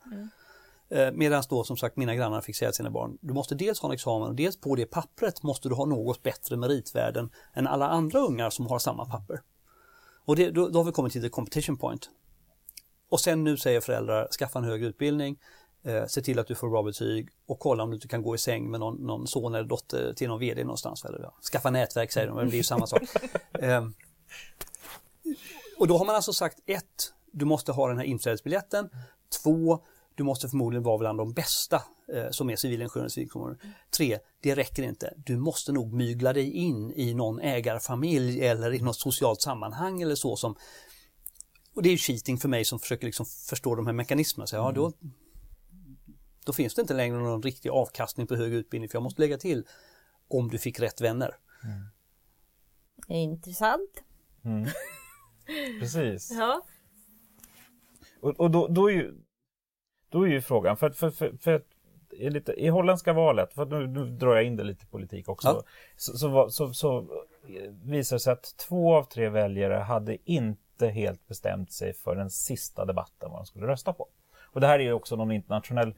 Eh, 0.89 1.13
Medan 1.13 1.43
då 1.49 1.65
som 1.65 1.77
sagt 1.77 1.97
mina 1.97 2.15
grannar 2.15 2.41
fick 2.41 2.57
säga 2.57 2.71
till 2.71 2.77
sina 2.77 2.91
barn, 2.91 3.19
du 3.21 3.35
måste 3.35 3.55
dels 3.55 3.81
ha 3.81 3.89
en 3.89 3.95
examen 3.95 4.29
och 4.29 4.35
dels 4.35 4.57
på 4.57 4.75
det 4.75 4.87
pappret 4.87 5.43
måste 5.43 5.69
du 5.69 5.75
ha 5.75 5.85
något 5.85 6.23
bättre 6.23 6.57
meritvärden 6.57 7.31
än 7.55 7.67
alla 7.67 7.89
andra 7.89 8.19
ungar 8.19 8.51
som 8.51 8.67
har 8.67 8.79
samma 8.79 9.05
papper. 9.05 9.41
Och 10.25 10.37
det, 10.37 10.51
då, 10.51 10.69
då 10.69 10.79
har 10.79 10.85
vi 10.85 10.93
kommit 10.93 11.13
till 11.13 11.23
the 11.23 11.29
competition 11.29 11.77
point. 11.77 12.11
Och 13.11 13.21
sen 13.21 13.45
nu 13.45 13.57
säger 13.57 13.81
föräldrar, 13.81 14.29
skaffa 14.39 14.59
en 14.59 14.65
högre 14.65 14.87
utbildning, 14.87 15.39
eh, 15.85 16.07
se 16.07 16.23
till 16.23 16.39
att 16.39 16.47
du 16.47 16.55
får 16.55 16.71
bra 16.71 16.83
betyg 16.83 17.29
och 17.47 17.59
kolla 17.59 17.83
om 17.83 17.91
du 17.91 17.97
inte 17.97 18.09
kan 18.09 18.23
gå 18.23 18.35
i 18.35 18.39
säng 18.39 18.71
med 18.71 18.81
någon, 18.81 19.07
någon 19.07 19.27
son 19.27 19.55
eller 19.55 19.69
dotter 19.69 20.13
till 20.17 20.29
någon 20.29 20.41
VD 20.41 20.65
någonstans. 20.65 21.05
Eller, 21.05 21.19
ja. 21.19 21.35
Skaffa 21.53 21.71
nätverk 21.71 22.13
säger 22.13 22.27
de, 22.27 22.37
men 22.37 22.51
det 22.51 22.55
är 22.55 22.59
ju 22.59 22.65
samma 22.65 22.87
sak. 22.87 23.03
Eh, 23.59 23.85
och 25.79 25.89
då 25.89 25.99
har 25.99 26.05
man 26.05 26.15
alltså 26.15 26.33
sagt 26.33 26.59
ett, 26.67 27.13
du 27.33 27.45
måste 27.45 27.73
ha 27.73 27.89
den 27.89 27.99
här 27.99 28.05
inträdesbiljetten. 28.05 28.89
Två, 29.43 29.81
du 30.15 30.23
måste 30.23 30.49
förmodligen 30.49 30.83
vara 30.83 30.99
bland 30.99 31.19
de 31.19 31.33
bästa 31.33 31.83
eh, 32.15 32.31
som 32.31 32.51
är 32.51 32.57
civilingenjörer 32.57 33.05
och 33.05 33.13
civilingenjörer. 33.13 33.59
Tre, 33.97 34.19
det 34.43 34.55
räcker 34.55 34.83
inte. 34.83 35.15
Du 35.17 35.37
måste 35.37 35.73
nog 35.73 35.93
mygla 35.93 36.33
dig 36.33 36.51
in 36.51 36.93
i 36.93 37.15
någon 37.15 37.41
ägarfamilj 37.41 38.47
eller 38.47 38.75
i 38.75 38.81
något 38.81 38.97
socialt 38.97 39.41
sammanhang 39.41 40.03
eller 40.03 40.15
så 40.15 40.37
som 40.37 40.57
och 41.75 41.83
det 41.83 41.91
är 41.91 41.97
cheating 41.97 42.39
för 42.39 42.49
mig 42.49 42.65
som 42.65 42.79
försöker 42.79 43.07
liksom 43.07 43.27
förstå 43.27 43.75
de 43.75 43.87
här 43.87 43.93
mekanismerna. 43.93 44.47
Så, 44.47 44.57
ja, 44.57 44.73
då, 44.73 44.93
då 46.45 46.53
finns 46.53 46.75
det 46.75 46.81
inte 46.81 46.95
längre 46.95 47.19
någon 47.19 47.43
riktig 47.43 47.71
avkastning 47.71 48.27
på 48.27 48.35
högre 48.35 48.57
utbildning 48.57 48.89
för 48.89 48.97
jag 48.97 49.03
måste 49.03 49.23
lägga 49.23 49.39
till 49.39 49.67
om 50.29 50.49
du 50.49 50.59
fick 50.59 50.81
rätt 50.81 51.01
vänner. 51.01 51.37
Mm. 51.65 51.89
Intressant. 53.09 54.05
Mm. 54.45 54.67
Precis. 55.81 56.31
ja. 56.31 56.63
Och, 58.21 58.41
och 58.41 58.51
då, 58.51 58.69
då, 58.69 58.91
är 58.91 58.95
ju, 58.95 59.15
då 60.09 60.23
är 60.23 60.31
ju 60.31 60.41
frågan, 60.41 60.77
för, 60.77 60.91
för, 60.91 61.11
för, 61.11 61.37
för 61.41 61.63
i, 62.11 62.31
lite, 62.31 62.53
i 62.53 62.69
holländska 62.69 63.13
valet, 63.13 63.55
för 63.55 63.67
nu, 63.67 63.87
nu 63.87 64.05
drar 64.05 64.35
jag 64.35 64.45
in 64.45 64.57
det 64.57 64.65
lite 64.65 64.85
i 64.85 64.89
politik 64.89 65.29
också, 65.29 65.49
ja. 65.49 65.63
så, 65.97 66.19
så, 66.19 66.51
så, 66.51 66.75
så 66.75 67.09
visar 67.85 68.17
det 68.17 68.21
sig 68.21 68.33
att 68.33 68.57
två 68.57 68.95
av 68.95 69.05
tre 69.05 69.29
väljare 69.29 69.75
hade 69.75 70.31
inte 70.31 70.89
helt 70.89 71.27
bestämt 71.27 71.73
sig 71.73 71.93
för 71.93 72.17
den 72.17 72.31
sista 72.31 72.85
debatten 72.85 73.31
vad 73.31 73.41
de 73.41 73.47
skulle 73.47 73.67
rösta 73.67 73.93
på. 73.93 74.09
Och 74.43 74.61
det 74.61 74.67
här 74.67 74.79
är 74.79 74.83
ju 74.83 74.93
också 74.93 75.17
någon 75.17 75.33
internationell 75.33 75.89
eh, 75.89 75.95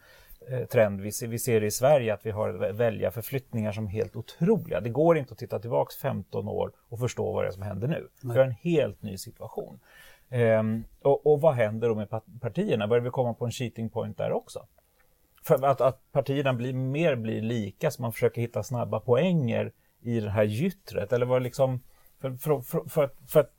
trend. 0.70 1.00
Vi 1.00 1.12
ser, 1.12 1.26
vi 1.26 1.38
ser 1.38 1.64
i 1.64 1.70
Sverige 1.70 2.14
att 2.14 2.26
vi 2.26 2.30
har 2.30 2.72
väljarförflyttningar 2.72 3.72
som 3.72 3.86
är 3.86 3.90
helt 3.90 4.16
otroliga. 4.16 4.80
Det 4.80 4.90
går 4.90 5.18
inte 5.18 5.32
att 5.32 5.38
titta 5.38 5.58
tillbaks 5.58 5.96
15 5.96 6.48
år 6.48 6.72
och 6.88 6.98
förstå 6.98 7.32
vad 7.32 7.44
det 7.44 7.48
är 7.48 7.52
som 7.52 7.62
händer 7.62 7.88
nu. 7.88 8.08
Nej. 8.20 8.34
Vi 8.34 8.38
har 8.38 8.46
en 8.46 8.52
helt 8.52 9.02
ny 9.02 9.18
situation. 9.18 9.80
Ehm, 10.28 10.84
och, 11.02 11.26
och, 11.26 11.40
vad 11.40 11.54
händer 11.54 11.88
då 11.88 11.94
med 11.94 12.08
partierna? 12.40 12.88
Börjar 12.88 13.04
vi 13.04 13.10
komma 13.10 13.34
på 13.34 13.44
en 13.44 13.52
cheating 13.52 13.88
point 13.88 14.18
där 14.18 14.32
också? 14.32 14.66
För 15.42 15.66
att, 15.66 15.80
att 15.80 16.12
partierna 16.12 16.52
blir, 16.52 16.72
mer 16.72 17.16
blir 17.16 17.42
lika, 17.42 17.90
så 17.90 18.02
man 18.02 18.12
försöker 18.12 18.40
hitta 18.40 18.62
snabba 18.62 19.00
poänger 19.00 19.72
i 20.00 20.20
det 20.20 20.30
här 20.30 20.44
gyttret? 20.44 21.12
Eller 21.12 21.26
var 21.26 21.40
det 21.40 21.44
liksom... 21.44 21.80
För, 22.20 22.30
för, 22.30 22.60
för, 22.60 22.88
för, 22.88 23.10
för 23.28 23.40
att 23.40 23.52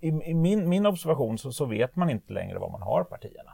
i, 0.00 0.08
i, 0.08 0.34
min, 0.34 0.68
min 0.68 0.86
observation 0.86 1.38
så, 1.38 1.52
så, 1.52 1.64
vet 1.64 1.96
man 1.96 2.10
inte 2.10 2.32
längre 2.32 2.58
var 2.58 2.70
man 2.70 2.82
har 2.82 3.04
partierna. 3.04 3.52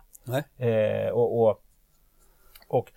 Eh, 0.57 1.11
och, 1.11 1.43
och, 1.43 1.63
och, 2.71 2.93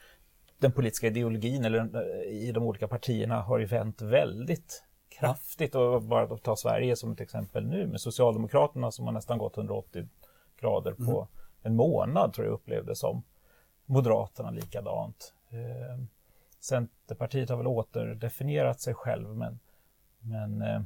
den 0.63 0.71
politiska 0.71 1.07
ideologin 1.07 1.65
eller, 1.65 1.79
eh, 1.79 2.31
i 2.31 2.51
de 2.51 2.63
olika 2.63 2.87
partierna 2.87 3.41
har 3.41 3.59
ju 3.59 3.65
vänt 3.65 4.01
väldigt 4.01 4.83
kraftigt. 5.09 5.75
Och 5.75 6.01
bara 6.01 6.23
att 6.23 6.43
ta 6.43 6.55
Sverige 6.55 6.95
som 6.95 7.11
ett 7.11 7.21
exempel 7.21 7.65
nu 7.65 7.87
med 7.87 8.01
Socialdemokraterna 8.01 8.91
som 8.91 9.05
har 9.05 9.11
nästan 9.11 9.37
gått 9.37 9.57
180 9.57 10.07
grader 10.61 10.91
på 10.91 11.01
mm. 11.01 11.27
en 11.61 11.75
månad 11.75 12.33
tror 12.33 12.47
jag 12.47 12.53
upplevde 12.53 12.95
som. 12.95 13.23
Moderaterna 13.85 14.51
likadant. 14.51 15.33
Eh, 15.49 16.03
Centerpartiet 16.59 17.49
har 17.49 17.57
väl 17.57 17.67
återdefinierat 17.67 18.81
sig 18.81 18.93
själv 18.93 19.35
men, 19.35 19.59
men 20.19 20.61
eh, 20.61 20.81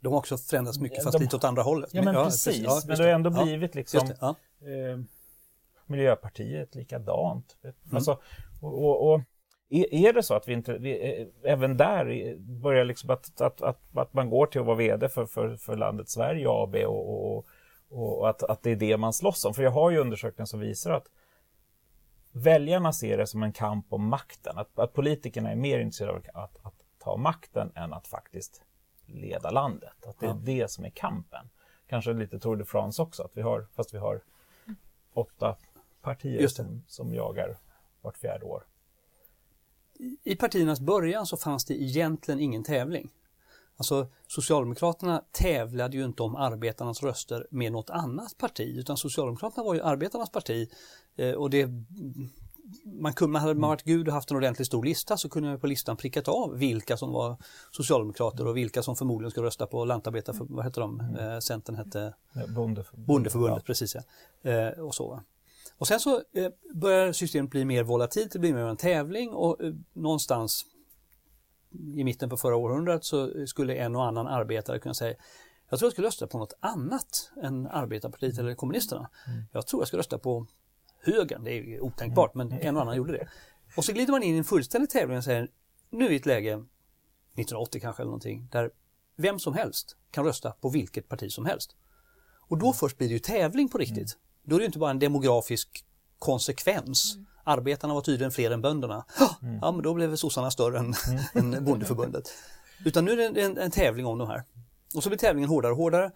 de 0.00 0.12
har 0.12 0.18
också 0.18 0.36
förändrats 0.36 0.78
mycket 0.78 1.04
fast 1.04 1.18
de, 1.18 1.24
lite 1.24 1.36
åt 1.36 1.44
andra 1.44 1.62
hållet. 1.62 1.90
Ja 1.94 2.02
men 2.02 2.14
ja, 2.14 2.24
precis. 2.24 2.58
Ja, 2.58 2.82
men 2.86 2.96
det 2.96 3.04
har 3.04 3.10
ändå 3.10 3.30
blivit 3.30 3.74
liksom 3.74 4.00
eh, 4.00 4.98
Miljöpartiet 5.90 6.74
likadant. 6.74 7.56
Mm. 7.62 7.74
Alltså, 7.92 8.18
och, 8.60 8.84
och, 8.84 9.12
och, 9.12 9.20
är 9.70 10.12
det 10.12 10.22
så 10.22 10.34
att 10.34 10.48
vi 10.48 10.52
inte, 10.52 10.78
vi, 10.78 11.20
eh, 11.20 11.52
även 11.52 11.76
där 11.76 12.36
börjar 12.38 12.84
liksom 12.84 13.10
att, 13.10 13.40
att, 13.40 13.62
att, 13.62 13.96
att, 13.96 14.12
man 14.12 14.30
går 14.30 14.46
till 14.46 14.60
att 14.60 14.66
vara 14.66 14.76
VD 14.76 15.08
för, 15.08 15.26
för, 15.26 15.56
för 15.56 15.76
landet 15.76 16.08
Sverige 16.08 16.46
AB 16.48 16.74
och, 16.74 17.36
och, 17.36 17.46
och 17.88 18.28
att, 18.28 18.42
att 18.42 18.62
det 18.62 18.70
är 18.70 18.76
det 18.76 18.96
man 18.96 19.12
slåss 19.12 19.44
om. 19.44 19.54
För 19.54 19.62
jag 19.62 19.70
har 19.70 19.90
ju 19.90 19.98
undersökningar 19.98 20.46
som 20.46 20.60
visar 20.60 20.90
att 20.90 21.06
väljarna 22.32 22.92
ser 22.92 23.18
det 23.18 23.26
som 23.26 23.42
en 23.42 23.52
kamp 23.52 23.92
om 23.92 24.08
makten. 24.08 24.58
Att, 24.58 24.78
att 24.78 24.92
politikerna 24.92 25.50
är 25.50 25.56
mer 25.56 25.80
intresserade 25.80 26.30
av 26.34 26.44
att, 26.44 26.66
att 26.66 26.74
ta 26.98 27.16
makten 27.16 27.72
än 27.74 27.92
att 27.92 28.06
faktiskt 28.06 28.62
leda 29.06 29.50
landet. 29.50 30.06
Att 30.06 30.20
det 30.20 30.26
är 30.26 30.34
det 30.34 30.70
som 30.70 30.84
är 30.84 30.90
kampen. 30.90 31.48
Kanske 31.86 32.12
lite 32.12 32.38
Tour 32.38 32.56
de 32.56 32.64
France 32.64 33.02
också, 33.02 33.22
att 33.22 33.36
vi 33.36 33.42
har, 33.42 33.66
fast 33.76 33.94
vi 33.94 33.98
har 33.98 34.20
åtta 35.14 35.56
partier 36.02 36.48
som, 36.48 36.84
som 36.86 37.14
jagar 37.14 37.58
vart 38.02 38.16
fjärde 38.16 38.44
år. 38.44 38.66
I 40.24 40.36
partiernas 40.36 40.80
början 40.80 41.26
så 41.26 41.36
fanns 41.36 41.64
det 41.64 41.82
egentligen 41.82 42.40
ingen 42.40 42.64
tävling. 42.64 43.10
Alltså 43.76 44.08
Socialdemokraterna 44.26 45.24
tävlade 45.32 45.96
ju 45.96 46.04
inte 46.04 46.22
om 46.22 46.36
arbetarnas 46.36 47.02
röster 47.02 47.46
med 47.50 47.72
något 47.72 47.90
annat 47.90 48.38
parti 48.38 48.74
utan 48.76 48.96
Socialdemokraterna 48.96 49.64
var 49.64 49.74
ju 49.74 49.80
arbetarnas 49.80 50.30
parti 50.30 50.70
eh, 51.16 51.32
och 51.32 51.50
det 51.50 51.68
man 52.84 53.12
kunde, 53.12 53.38
hade 53.38 53.54
man 53.54 53.70
varit 53.70 53.82
gud 53.82 54.08
och 54.08 54.14
haft 54.14 54.30
en 54.30 54.36
ordentligt 54.36 54.66
stor 54.66 54.84
lista 54.84 55.16
så 55.16 55.28
kunde 55.28 55.48
man 55.48 55.60
på 55.60 55.66
listan 55.66 55.96
prickat 55.96 56.28
av 56.28 56.58
vilka 56.58 56.96
som 56.96 57.12
var 57.12 57.36
socialdemokrater 57.70 58.46
och 58.46 58.56
vilka 58.56 58.82
som 58.82 58.96
förmodligen 58.96 59.30
skulle 59.30 59.46
rösta 59.46 59.66
på 59.66 59.84
lantarbetar, 59.84 60.36
vad 60.38 60.64
heter 60.64 60.80
de, 60.80 61.00
mm. 61.00 61.16
eh, 61.16 61.38
Centern 61.38 61.76
hette? 61.76 62.14
Bondeförbundet. 62.32 63.06
Bondeförbundet, 63.06 63.56
ja. 63.56 63.66
precis 63.66 63.96
ja. 64.42 64.50
Eh, 64.50 64.78
och 64.78 64.94
så. 64.94 65.20
Och 65.80 65.86
sen 65.88 66.00
så 66.00 66.16
eh, 66.16 66.50
börjar 66.74 67.12
systemet 67.12 67.50
bli 67.50 67.64
mer 67.64 67.82
volatilt, 67.82 68.32
det 68.32 68.38
blir 68.38 68.54
mer 68.54 68.60
en 68.60 68.76
tävling 68.76 69.30
och 69.30 69.64
eh, 69.64 69.72
någonstans 69.92 70.66
i 71.96 72.04
mitten 72.04 72.30
på 72.30 72.36
förra 72.36 72.56
århundradet 72.56 73.04
så 73.04 73.46
skulle 73.46 73.74
en 73.74 73.96
och 73.96 74.06
annan 74.06 74.26
arbetare 74.26 74.78
kunna 74.78 74.94
säga 74.94 75.14
jag 75.70 75.78
tror 75.78 75.86
jag 75.86 75.92
skulle 75.92 76.06
rösta 76.06 76.26
på 76.26 76.38
något 76.38 76.52
annat 76.60 77.30
än 77.42 77.66
Arbetarpartiet 77.66 78.38
eller 78.38 78.54
kommunisterna. 78.54 79.10
Mm. 79.26 79.42
Jag 79.52 79.66
tror 79.66 79.80
jag 79.80 79.88
skulle 79.88 79.98
rösta 79.98 80.18
på 80.18 80.46
högern, 81.02 81.44
det 81.44 81.52
är 81.52 81.80
otänkbart 81.80 82.34
men 82.34 82.52
en 82.52 82.76
och 82.76 82.82
annan 82.82 82.96
gjorde 82.96 83.12
det. 83.12 83.28
Och 83.76 83.84
så 83.84 83.92
glider 83.92 84.12
man 84.12 84.22
in 84.22 84.34
i 84.34 84.38
en 84.38 84.44
fullständig 84.44 84.90
tävling 84.90 85.18
och 85.18 85.24
säger 85.24 85.48
nu 85.90 86.04
är 86.04 86.08
vi 86.08 86.14
i 86.14 86.18
ett 86.18 86.26
läge, 86.26 86.52
1980 86.52 87.80
kanske 87.80 88.02
eller 88.02 88.10
någonting, 88.10 88.48
där 88.52 88.70
vem 89.16 89.38
som 89.38 89.54
helst 89.54 89.96
kan 90.10 90.24
rösta 90.24 90.50
på 90.50 90.68
vilket 90.68 91.08
parti 91.08 91.32
som 91.32 91.46
helst. 91.46 91.76
Och 92.48 92.58
då 92.58 92.72
först 92.72 92.98
blir 92.98 93.08
det 93.08 93.14
ju 93.14 93.20
tävling 93.20 93.68
på 93.68 93.78
riktigt. 93.78 94.16
Mm. 94.16 94.29
Då 94.50 94.56
är 94.56 94.60
det 94.60 94.66
inte 94.66 94.78
bara 94.78 94.90
en 94.90 94.98
demografisk 94.98 95.84
konsekvens. 96.18 97.14
Mm. 97.14 97.26
Arbetarna 97.44 97.94
var 97.94 98.00
tydligen 98.00 98.32
fler 98.32 98.50
än 98.50 98.62
bönderna. 98.62 99.04
Mm. 99.42 99.58
Ja, 99.62 99.72
men 99.72 99.82
då 99.82 99.94
blev 99.94 100.16
sossarna 100.16 100.50
större 100.50 100.78
än, 100.78 100.94
mm. 101.34 101.54
än 101.54 101.64
bondeförbundet. 101.64 102.32
Utan 102.84 103.04
nu 103.04 103.12
är 103.12 103.16
det 103.16 103.26
en, 103.26 103.36
en, 103.36 103.58
en, 103.58 103.70
tävling 103.70 104.06
om 104.06 104.18
de 104.18 104.28
här. 104.28 104.44
Och 104.94 105.02
så 105.02 105.08
blir 105.08 105.18
tävlingen 105.18 105.50
hårdare 105.50 105.72
och 105.72 105.78
hårdare. 105.78 106.10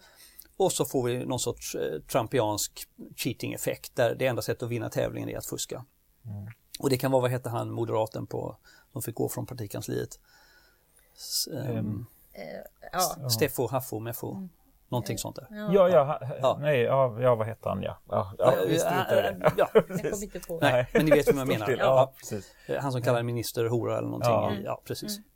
Och 0.57 0.71
så 0.71 0.85
får 0.85 1.03
vi 1.03 1.25
någon 1.25 1.39
sorts 1.39 1.75
eh, 1.75 2.01
trumpiansk 2.01 2.87
cheating-effekt 3.15 3.95
där 3.95 4.15
det 4.15 4.27
enda 4.27 4.41
sättet 4.41 4.63
att 4.63 4.69
vinna 4.69 4.89
tävlingen 4.89 5.29
är 5.29 5.37
att 5.37 5.45
fuska. 5.45 5.85
Mm. 6.25 6.47
Och 6.79 6.89
det 6.89 6.97
kan 6.97 7.11
vara, 7.11 7.21
vad 7.21 7.31
hette 7.31 7.49
han, 7.49 7.71
moderaten 7.71 8.27
på, 8.27 8.57
som 8.91 9.01
fick 9.01 9.15
gå 9.15 9.29
från 9.29 9.45
partikansliet? 9.45 10.19
S, 11.17 11.47
um, 11.51 12.05
ja. 12.91 13.29
Steffo, 13.29 13.67
Haffo, 13.67 13.99
Meffo. 13.99 14.35
Mm. 14.35 14.49
Någonting 14.95 15.17
sånt 15.17 15.35
där. 15.35 15.47
Ja, 15.49 15.89
ja, 15.89 16.19
ja. 16.41 16.57
nej, 16.61 16.81
ja, 16.81 17.21
ja, 17.21 17.35
vad 17.35 17.47
hette 17.47 17.69
han, 17.69 17.83
ja. 17.83 17.97
Ja, 18.09 18.33
ja, 18.37 18.53
visst 18.67 18.85
det. 18.85 19.53
Ja. 19.57 19.69
jag 19.73 19.87
kom 20.11 20.23
inte 20.23 20.39
på. 20.39 20.59
Nej, 20.61 20.87
men 20.93 21.05
ni 21.05 21.11
vet 21.11 21.27
vad 21.27 21.41
jag 21.41 21.47
menar. 21.47 21.69
Ja, 21.69 22.13
precis. 22.17 22.55
Han 22.79 22.91
som 22.91 23.01
kallar 23.01 23.23
minister 23.23 23.65
hora 23.65 23.97
eller 23.97 24.07
någonting. 24.07 24.31
Ja, 24.31 24.53
ja 24.63 24.81
precis. 24.85 25.17
Mm. 25.17 25.29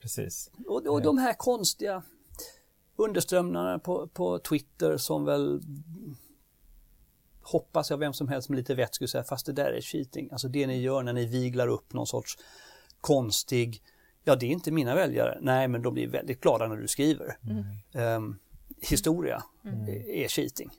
Precis. 0.00 0.50
Och, 0.66 0.86
och 0.86 1.02
de 1.02 1.18
här 1.18 1.34
konstiga 1.34 2.02
underströmmarna 2.96 3.78
på, 3.78 4.08
på 4.08 4.38
Twitter 4.38 4.96
som 4.96 5.24
väl 5.24 5.60
hoppas 7.42 7.90
jag 7.90 7.98
vem 7.98 8.12
som 8.12 8.28
helst 8.28 8.48
med 8.48 8.56
lite 8.56 8.74
vett 8.74 8.94
skulle 8.94 9.08
säga, 9.08 9.24
fast 9.24 9.46
det 9.46 9.52
där 9.52 9.72
är 9.72 9.80
cheating. 9.80 10.28
Alltså 10.32 10.48
det 10.48 10.66
ni 10.66 10.80
gör 10.80 11.02
när 11.02 11.12
ni 11.12 11.26
viglar 11.26 11.68
upp 11.68 11.92
någon 11.92 12.06
sorts 12.06 12.38
konstig, 13.00 13.82
ja 14.24 14.36
det 14.36 14.46
är 14.46 14.50
inte 14.50 14.70
mina 14.70 14.94
väljare, 14.94 15.38
nej 15.40 15.68
men 15.68 15.82
de 15.82 15.94
blir 15.94 16.08
väldigt 16.08 16.40
glada 16.40 16.68
när 16.68 16.76
du 16.76 16.88
skriver. 16.88 17.36
Um, 17.94 18.38
historia 18.90 19.42
är 20.08 20.28
cheating. 20.28 20.70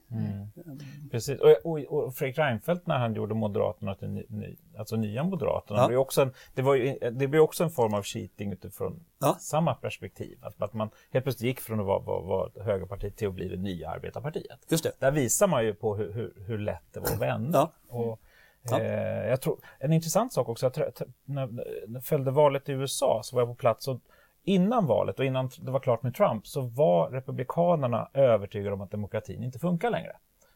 Precis. 1.11 1.39
Och, 1.39 1.49
och, 1.63 1.79
och 1.79 2.15
Fredrik 2.15 2.37
Reinfeldt 2.37 2.87
när 2.87 2.97
han 2.97 3.13
gjorde 3.13 3.35
Moderaterna 3.35 3.95
till 3.95 4.09
ny, 4.29 4.55
alltså 4.77 4.95
nya 4.95 5.23
Moderaterna, 5.23 5.79
Ja. 5.79 5.87
det, 5.87 5.97
också 5.97 6.21
en, 6.21 6.33
det, 6.53 6.61
var 6.61 6.75
ju, 6.75 6.99
det 7.11 7.27
blev 7.27 7.41
också 7.41 7.63
en 7.63 7.69
form 7.69 7.93
av 7.93 8.03
cheating 8.03 8.51
utifrån 8.51 9.03
Ja. 9.19 9.35
samma 9.39 9.73
perspektiv. 9.75 10.37
Att, 10.41 10.61
att 10.61 10.73
man 10.73 10.89
helt 11.11 11.25
plötsligt 11.25 11.47
gick 11.47 11.59
från 11.59 11.79
att 11.79 11.85
vara, 11.85 11.99
vara, 11.99 12.21
vara 12.21 12.47
ett 12.47 12.65
högerparti 12.65 13.15
till 13.15 13.27
att 13.27 13.33
bli 13.33 13.49
det 13.49 13.57
nya 13.57 13.89
arbetarpartiet. 13.89 14.59
Just 14.69 14.83
det. 14.83 14.91
Där 14.99 15.11
visar 15.11 15.47
man 15.47 15.65
ju 15.65 15.73
på 15.73 15.95
hur, 15.95 16.11
hur, 16.13 16.33
hur 16.47 16.57
lätt 16.57 16.83
det 16.93 16.99
var 16.99 17.07
att 17.07 17.21
vända. 17.21 17.69
Och, 17.87 18.19
Ja. 18.69 18.79
eh, 18.79 19.29
jag 19.29 19.41
tror, 19.41 19.57
en 19.79 19.93
intressant 19.93 20.33
sak 20.33 20.49
också, 20.49 20.71
jag 20.75 20.91
när 21.25 21.49
jag 21.87 22.03
följde 22.03 22.31
valet 22.31 22.69
i 22.69 22.71
USA 22.71 23.21
så 23.23 23.35
var 23.35 23.41
jag 23.41 23.49
på 23.49 23.55
plats 23.55 23.87
och 23.87 23.99
innan 24.43 24.85
valet 24.85 25.19
och 25.19 25.25
innan 25.25 25.49
det 25.59 25.71
var 25.71 25.79
klart 25.79 26.03
med 26.03 26.15
Trump 26.15 26.47
så 26.47 26.61
var 26.61 27.09
republikanerna 27.09 28.09
övertygade 28.13 28.73
om 28.73 28.81
att 28.81 28.91
demokratin 28.91 29.43
inte 29.43 29.59
funkar 29.59 29.89
längre. 29.89 30.15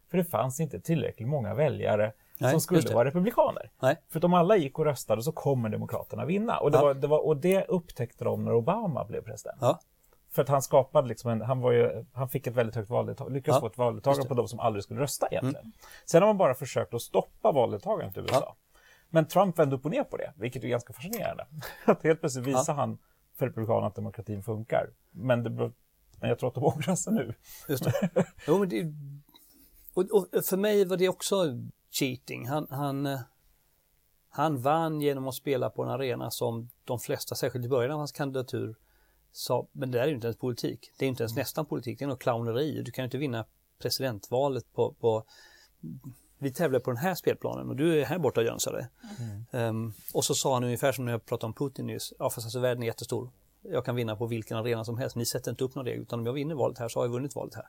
För 0.10 0.18
det 0.18 0.24
fanns 0.24 0.60
inte 0.60 0.80
tillräckligt 0.80 1.28
många 1.28 1.54
väljare 1.54 2.12
Nej, 2.38 2.52
som 2.52 2.62
skulle 2.62 2.94
vara 2.94 3.08
republikaner. 3.08 3.72
Nej. 3.80 3.96
För 4.10 4.20
att 4.20 4.24
om 4.24 4.34
alla 4.34 4.56
gick 4.56 4.80
och 4.80 4.86
röstade 4.86 5.24
så 5.24 5.32
kommer 5.32 5.70
demokraterna 5.70 6.26
vinna. 6.26 6.58
Och 6.58 6.72
det, 6.72 6.78
Ja. 6.78 6.84
var, 6.84 6.94
det, 6.94 7.08
var, 7.08 7.26
och 7.26 7.38
det 7.38 7.66
upptäckte 7.66 8.24
de 8.24 8.46
när 8.46 8.54
Obama 8.54 9.06
blev 9.06 9.22
president. 9.22 9.58
Ja. 9.62 9.80
För 10.32 10.42
att 10.42 10.50
han 10.50 10.62
skapade 10.62 11.08
liksom 11.08 11.32
en, 11.32 11.42
han 11.42 11.62
var 11.62 11.72
ju, 11.72 12.06
han 12.14 12.30
fick 12.30 12.48
ett 12.48 12.54
väldigt 12.56 12.76
högt 12.76 12.90
valdeltagande, 12.90 13.36
lyckades 13.40 13.56
Ja, 13.56 13.60
få 13.62 13.68
ett 13.68 13.78
valdeltagande 13.78 14.28
på 14.28 14.34
de 14.34 14.48
som 14.48 14.60
aldrig 14.60 14.84
skulle 14.84 15.00
rösta 15.00 15.28
egentligen. 15.32 15.72
Sen 16.06 16.22
har 16.22 16.30
man 16.30 16.38
bara 16.38 16.54
försökt 16.54 16.94
att 16.94 17.02
stoppa 17.02 17.52
valdeltagandet 17.52 18.18
i 18.18 18.20
USA. 18.20 18.56
Men 19.10 19.28
Trump 19.28 19.60
vände 19.60 19.76
upp 19.76 19.86
och 19.86 19.92
ner 19.92 20.04
på 20.04 20.18
det, 20.18 20.34
vilket 20.36 20.64
är 20.64 20.68
ganska 20.68 20.94
fascinerande. 20.94 21.46
Att 21.86 22.04
helt 22.04 22.20
plötsligt 22.20 22.46
visar 22.46 22.74
han 22.74 22.98
för 23.38 23.46
republikanerna 23.46 23.88
att 23.88 23.96
demokratin 23.96 24.44
funkar. 24.44 24.90
Men, 25.12 25.44
det, 25.44 25.50
men 25.50 26.30
jag 26.30 26.40
tror 26.40 26.50
att 26.50 26.56
de 26.56 26.64
ångrar 26.76 26.96
sig 26.96 27.14
nu. 27.14 27.34
Just 27.70 27.84
det. 27.84 28.10
Jo, 28.48 28.60
men 28.60 28.70
det, 28.70 28.94
och, 29.94 30.12
och 30.12 30.46
för 30.46 30.58
mig 30.58 30.86
var 30.86 30.98
det 30.98 31.10
också 31.10 31.36
cheating. 31.92 32.48
Han, 32.48 32.68
han, 32.70 33.06
eh, 33.06 33.20
han 34.30 34.62
vann 34.62 35.02
genom 35.02 35.28
att 35.28 35.36
spela 35.36 35.70
på 35.70 35.84
en 35.84 35.90
arena 35.90 36.32
som 36.32 36.70
de 36.84 37.00
flesta, 37.00 37.36
särskilt 37.36 37.66
i 37.66 37.70
början 37.70 37.92
av 37.92 37.98
hans 37.98 38.12
kandidatur, 38.12 38.76
sa, 39.32 39.68
men 39.72 39.92
det 39.92 39.98
där 39.98 40.04
är 40.04 40.08
ju 40.08 40.16
inte 40.16 40.28
ens 40.28 40.38
politik. 40.38 40.92
Det 40.98 41.06
är 41.06 41.10
inte 41.10 41.24
ens 41.24 41.36
nästan 41.36 41.66
politik, 41.66 42.00
det 42.00 42.06
är 42.06 42.10
något 42.10 42.22
clowneri. 42.22 42.82
Du 42.82 42.92
kan 42.92 43.04
ju 43.04 43.06
inte 43.06 43.18
vinna 43.18 43.46
presidentvalet 43.80 44.74
på, 44.74 44.94
på 44.94 45.24
vi 46.38 46.52
tävlar 46.52 46.80
på 46.80 46.92
den 46.92 46.98
här 46.98 47.16
spelplanen 47.16 47.70
och 47.70 47.76
du 47.76 48.02
är 48.02 48.06
här 48.06 48.20
borta 48.20 48.40
och 48.42 48.46
jönsar 48.46 48.74
dig. 48.74 48.88
Ehm, 49.52 49.94
och 50.14 50.26
så 50.26 50.36
sa 50.36 50.54
han 50.54 50.64
ungefär 50.64 50.92
som 50.92 51.06
när 51.06 51.12
jag 51.12 51.26
pratade 51.26 51.46
om 51.48 51.54
Putin 51.54 51.86
nyss, 51.88 52.14
ja 52.20 52.30
fast 52.30 52.46
alltså 52.46 52.60
världen 52.60 52.84
är 52.84 52.88
jättestor. 52.88 53.30
Jag 53.62 53.86
kan 53.86 53.96
vinna 53.96 54.16
på 54.16 54.26
vilken 54.26 54.58
arena 54.58 54.86
som 54.86 54.98
helst, 54.98 55.16
ni 55.16 55.26
sätter 55.26 55.52
inte 55.52 55.64
upp 55.64 55.76
någon 55.76 55.86
regel, 55.86 56.02
utan 56.02 56.20
om 56.20 56.26
jag 56.26 56.34
vinner 56.34 56.56
valet 56.56 56.78
här 56.78 56.90
så 56.90 57.00
har 57.00 57.06
jag 57.06 57.12
vunnit 57.12 57.36
valet 57.36 57.56
här. 57.56 57.66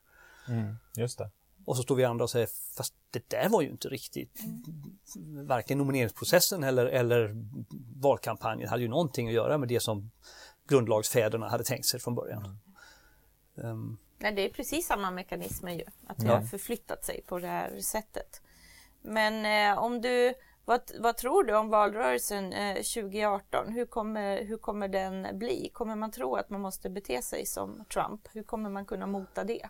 Just 0.97 1.19
det. 1.19 1.31
Och 1.65 1.77
så 1.77 1.83
står 1.83 1.95
vi 1.97 2.05
andra 2.05 2.23
och 2.25 2.31
säger, 2.31 2.49
fast 2.77 2.95
det 3.11 3.29
där 3.31 3.49
var 3.49 3.63
ju 3.63 3.69
inte 3.71 3.89
riktigt, 3.89 4.41
varken 5.47 5.79
nomineringsprocessen 5.79 6.65
eller, 6.65 6.87
eller 6.87 7.45
valkampanjen 8.01 8.69
hade 8.69 8.83
ju 8.83 8.89
någonting 8.89 9.29
att 9.29 9.35
göra 9.35 9.59
med 9.59 9.69
det 9.69 9.81
som 9.81 10.11
grundlagsfäderna 10.69 11.49
hade 11.49 11.65
tänkt 11.65 11.87
sig 11.87 12.01
från 12.01 12.15
början. 12.15 12.59
Ehm, 13.63 13.99
Nej, 14.19 14.33
det 14.35 14.43
är 14.43 14.53
precis 14.53 14.87
samma 14.87 15.11
mekanismer 15.11 15.73
ju. 15.73 15.85
Att 16.07 16.23
vi 16.23 16.27
Ja. 16.27 16.35
har 16.37 16.43
förflyttat 16.43 17.05
sig 17.05 17.23
på 17.27 17.39
det 17.39 17.47
här 17.47 17.81
sättet. 17.81 18.43
Men 19.03 19.45
eh, 19.73 19.79
om 19.79 20.01
du, 20.01 20.35
vad, 20.65 20.81
vad 20.99 21.17
tror 21.17 21.45
du 21.45 21.57
om 21.57 21.69
valrörelsen 21.69 22.53
eh, 22.53 22.75
2018? 22.75 23.73
Hur 23.73 23.87
kommer, 23.87 24.45
hur 24.45 24.57
kommer 24.57 24.89
den 24.89 25.39
bli? 25.39 25.71
Kommer 25.73 25.97
man 25.97 26.11
tro 26.11 26.37
att 26.37 26.51
man 26.51 26.61
måste 26.61 26.91
bete 26.91 27.23
sig 27.23 27.47
som 27.47 27.85
Trump? 27.93 28.29
Hur 28.33 28.43
kommer 28.43 28.71
man 28.71 28.87
kunna 28.87 29.07
mota 29.07 29.45
det? 29.45 29.69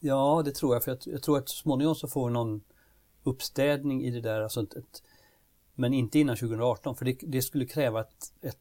Ja, 0.00 0.42
det 0.44 0.54
tror 0.54 0.74
jag. 0.74 0.84
För 0.84 0.90
jag, 0.90 0.98
jag 1.04 1.22
tror 1.22 1.38
att 1.38 1.48
så 1.48 1.56
småningom 1.56 1.94
så 1.94 2.08
får 2.08 2.26
vi 2.26 2.32
någon 2.32 2.60
uppstädning 3.22 4.04
i 4.04 4.10
det 4.10 4.20
där. 4.20 4.40
Alltså 4.40 4.62
ett, 4.62 4.74
ett, 4.74 5.02
men 5.74 5.94
inte 5.94 6.18
innan 6.18 6.36
2018 6.36 6.96
för 6.96 7.04
det, 7.04 7.18
det 7.22 7.42
skulle 7.42 7.66
kräva 7.66 8.00
ett, 8.00 8.54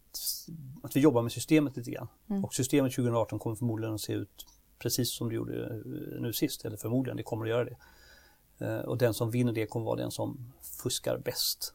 att 0.84 0.96
vi 0.96 1.00
jobbar 1.00 1.22
med 1.22 1.32
systemet 1.32 1.78
lite 1.78 1.92
grann. 1.92 2.08
Och 2.44 2.54
systemet 2.54 2.92
2018 2.92 3.40
kommer 3.40 3.56
förmodligen 3.56 3.96
att 3.96 4.02
se 4.02 4.14
ut 4.14 4.46
precis 4.80 5.14
som 5.14 5.30
det 5.30 5.36
gjorde 5.36 5.66
eh, 5.66 6.22
nu 6.22 6.34
sist. 6.34 6.66
Eller 6.66 6.78
förmodligen, 6.78 7.18
det 7.18 7.24
kommer 7.24 7.46
att 7.46 7.50
göra 7.50 7.66
det. 7.66 7.76
Eh, 8.64 8.80
Och 8.80 8.98
den 8.98 9.14
som 9.14 9.32
vinner 9.32 9.54
det 9.54 9.66
kommer 9.66 9.86
vara 9.86 9.96
den 9.96 10.12
som 10.12 10.54
fuskar 10.84 11.18
bäst. 11.18 11.74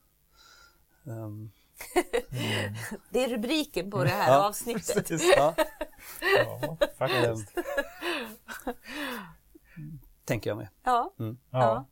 Ehm, 1.06 1.50
Det 3.10 3.24
är 3.24 3.28
rubriken 3.28 3.90
på 3.90 4.04
det 4.04 4.10
här 4.10 4.32
Ja, 4.32 4.48
avsnittet. 4.48 5.10
ja, 5.36 5.54
Ja, 6.36 6.76
faktiskt. 6.98 7.54
tänker 10.24 10.50
jag 10.50 10.56
mig. 10.56 10.68
Ja, 10.84 11.12
Ja. 11.18 11.34
Ja. 11.50 11.84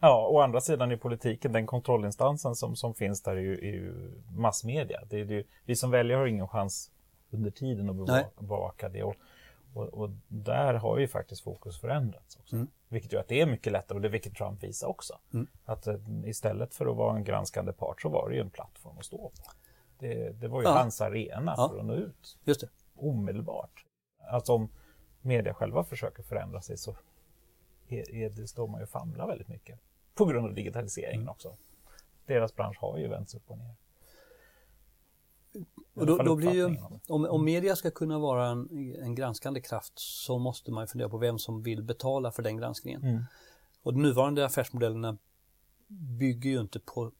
Ja, 0.00 0.26
å 0.28 0.40
andra 0.40 0.60
sidan 0.60 0.92
i 0.92 0.96
politiken, 0.96 1.52
den 1.52 1.66
kontrollinstansen 1.66 2.54
som, 2.54 2.76
som 2.76 2.94
finns 2.94 3.22
där 3.22 3.32
är 3.36 3.40
ju, 3.40 3.54
är 3.54 3.72
ju 3.72 4.12
massmedia. 4.36 5.00
Det 5.10 5.20
är, 5.20 5.24
det 5.24 5.34
är, 5.34 5.38
ju- 5.38 5.44
vi 5.64 5.76
som 5.76 5.90
väljare 5.90 6.18
har 6.18 6.26
ingen 6.26 6.48
chans 6.48 6.90
under 7.30 7.50
tiden 7.50 7.90
att 7.90 7.96
bevaka, 7.96 8.28
bevaka 8.40 8.88
det. 8.88 9.02
Och, 9.02 9.14
och, 9.74 9.82
och 9.94 10.10
där 10.28 10.74
har 10.74 10.98
ju 10.98 11.08
faktiskt 11.08 11.42
fokus 11.44 11.80
förändrats 11.80 12.36
också. 12.36 12.56
Vilket 12.94 13.12
gör 13.12 13.20
att 13.20 13.28
det 13.28 13.40
är 13.40 13.46
mycket 13.46 13.72
lättare 13.72 13.96
och 13.96 14.02
det 14.02 14.08
vilket 14.08 14.34
Trump 14.36 14.62
visar 14.62 14.88
också. 14.88 15.18
Att 15.64 15.86
eh, 15.86 15.96
istället 16.24 16.74
för 16.74 16.86
att 16.86 16.96
vara 16.96 17.16
en 17.16 17.24
granskande 17.24 17.72
part 17.72 18.02
så 18.02 18.08
var 18.08 18.28
det 18.28 18.34
ju 18.34 18.40
en 18.40 18.50
plattform 18.50 18.98
att 18.98 19.04
stå 19.04 19.18
på. 19.18 19.32
Det, 19.98 20.30
det 20.40 20.48
var 20.48 20.60
ju 20.62 20.68
Ja. 20.68 20.72
hans 20.78 21.00
arena 21.00 21.54
Ja. 21.56 21.68
för 21.68 21.78
att 21.78 21.84
nå 21.86 21.94
ut 21.94 22.38
Just 22.44 22.60
det. 22.60 22.68
omedelbart. 22.96 23.84
Alltså 24.30 24.52
om 24.52 24.68
media 25.20 25.54
själva 25.54 25.84
försöker 25.84 26.22
förändra 26.22 26.60
sig 26.60 26.76
så 26.78 26.96
är, 27.88 28.10
är 28.14 28.30
det 28.30 28.48
står 28.48 28.66
man 28.68 28.80
ju 28.80 28.84
och 28.84 28.90
famlar 28.90 29.26
väldigt 29.26 29.48
mycket. 29.48 29.80
På 30.14 30.24
grund 30.24 30.46
av 30.46 30.54
digitaliseringen 30.54 31.28
också. 31.28 31.56
Deras 32.26 32.54
bransch 32.56 32.78
har 32.80 32.98
ju 32.98 33.08
vänts 33.08 33.34
upp 33.34 33.50
och 33.50 33.58
ner. 33.58 33.74
Och 35.94 36.06
då, 36.06 36.18
då 36.18 36.36
blir 36.36 36.52
ju, 36.52 36.64
om 36.64 37.00
om, 37.08 37.24
om 37.24 37.44
media 37.44 37.76
ska 37.76 37.90
kunna 37.90 38.18
vara 38.18 38.46
en, 38.46 38.94
en 39.02 39.14
granskande 39.14 39.60
kraft 39.60 39.92
så 39.96 40.38
måste 40.38 40.70
man 40.70 40.88
fundera 40.88 41.08
på 41.08 41.18
vem 41.18 41.38
som 41.38 41.62
vill 41.62 41.82
betala 41.82 42.32
för 42.32 42.42
den 42.42 42.56
granskningen. 42.56 43.02
Mm. 43.02 43.24
Och 43.82 43.92
de 43.92 44.02
nuvarande 44.02 44.46
affärsmodellerna 44.46 45.18
bygger 46.18 46.50
ju 46.50 46.60
inte 46.60 46.80
på, 46.80 47.12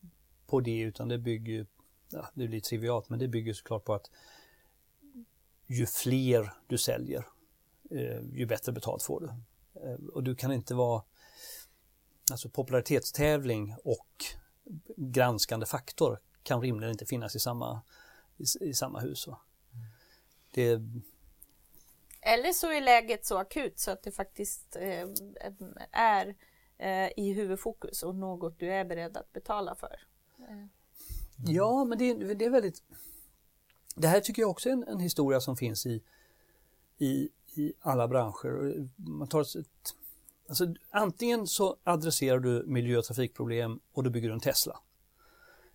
på 0.46 0.60
det 0.60 0.80
utan 0.80 1.08
det 1.08 1.18
bygger 1.18 1.66
ja, 2.14 2.30
det 2.34 2.48
blir 2.48 2.60
trivialt, 2.60 3.08
men 3.08 3.18
det 3.18 3.28
bygger 3.28 3.54
såklart 3.54 3.84
på 3.84 3.94
att 3.94 4.10
ju 5.66 5.86
fler 5.86 6.52
du 6.66 6.78
säljer, 6.78 7.26
eh, 7.90 8.20
ju 8.32 8.46
bättre 8.46 8.72
betalt 8.72 9.02
får 9.02 9.20
du. 9.20 9.26
Eh, 9.80 9.98
och 10.14 10.22
du 10.22 10.34
kan 10.34 10.52
inte 10.52 10.74
vara, 10.74 11.02
alltså 12.30 12.48
popularitetstävling 12.48 13.74
och 13.84 14.24
granskande 14.96 15.66
faktor 15.66 16.18
kan 16.42 16.60
rimligen 16.60 16.92
inte 16.92 17.06
finnas 17.06 17.36
i 17.36 17.40
samma, 17.40 17.82
i, 18.36 18.44
i 18.68 18.74
samma 18.74 19.00
hus. 19.00 19.26
Va? 19.26 19.40
Det, 20.50 20.80
Eller 22.20 22.52
så 22.52 22.72
är 22.72 22.80
läget 22.80 23.26
så 23.26 23.38
akut 23.38 23.78
så 23.78 23.90
att 23.90 24.02
det 24.02 24.10
faktiskt 24.12 24.76
eh, 24.76 25.08
är 25.90 26.34
eh, 26.78 27.08
i 27.16 27.32
huvudfokus 27.32 28.02
och 28.02 28.14
något 28.14 28.58
du 28.58 28.72
är 28.72 28.84
beredd 28.84 29.16
att 29.16 29.32
betala 29.32 29.74
för. 29.74 30.00
Ja, 31.46 31.84
men 31.84 31.98
det, 31.98 32.10
är- 32.10 32.34
det 32.34 32.44
är 32.44 32.50
väldigt... 32.50 32.82
Det 33.96 34.08
här 34.08 34.20
tycker 34.20 34.42
jag 34.42 34.50
också 34.50 34.68
är 34.68 34.72
en, 34.72 34.84
en 34.88 35.00
historia 35.00 35.40
som 35.40 35.56
finns 35.56 35.86
i, 35.86 36.02
i, 36.98 37.28
i 37.54 37.72
alla 37.80 38.08
branscher. 38.08 38.88
Man 38.96 39.28
tar 39.28 39.40
ett, 39.40 39.54
ett- 39.56 39.94
alltså, 40.48 40.74
antingen 40.90 41.46
så 41.46 41.76
adresserar 41.84 42.38
du 42.38 42.64
miljö 42.66 42.98
och 42.98 43.04
trafikproblem 43.04 43.80
och 43.92 44.02
då 44.04 44.10
bygger 44.10 44.28
du 44.28 44.34
en 44.34 44.40
Tesla. 44.40 44.80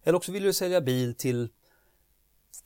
Eller 0.03 0.17
också 0.17 0.31
vill 0.31 0.43
du 0.43 0.53
sälja 0.53 0.81
bil 0.81 1.15
till 1.15 1.49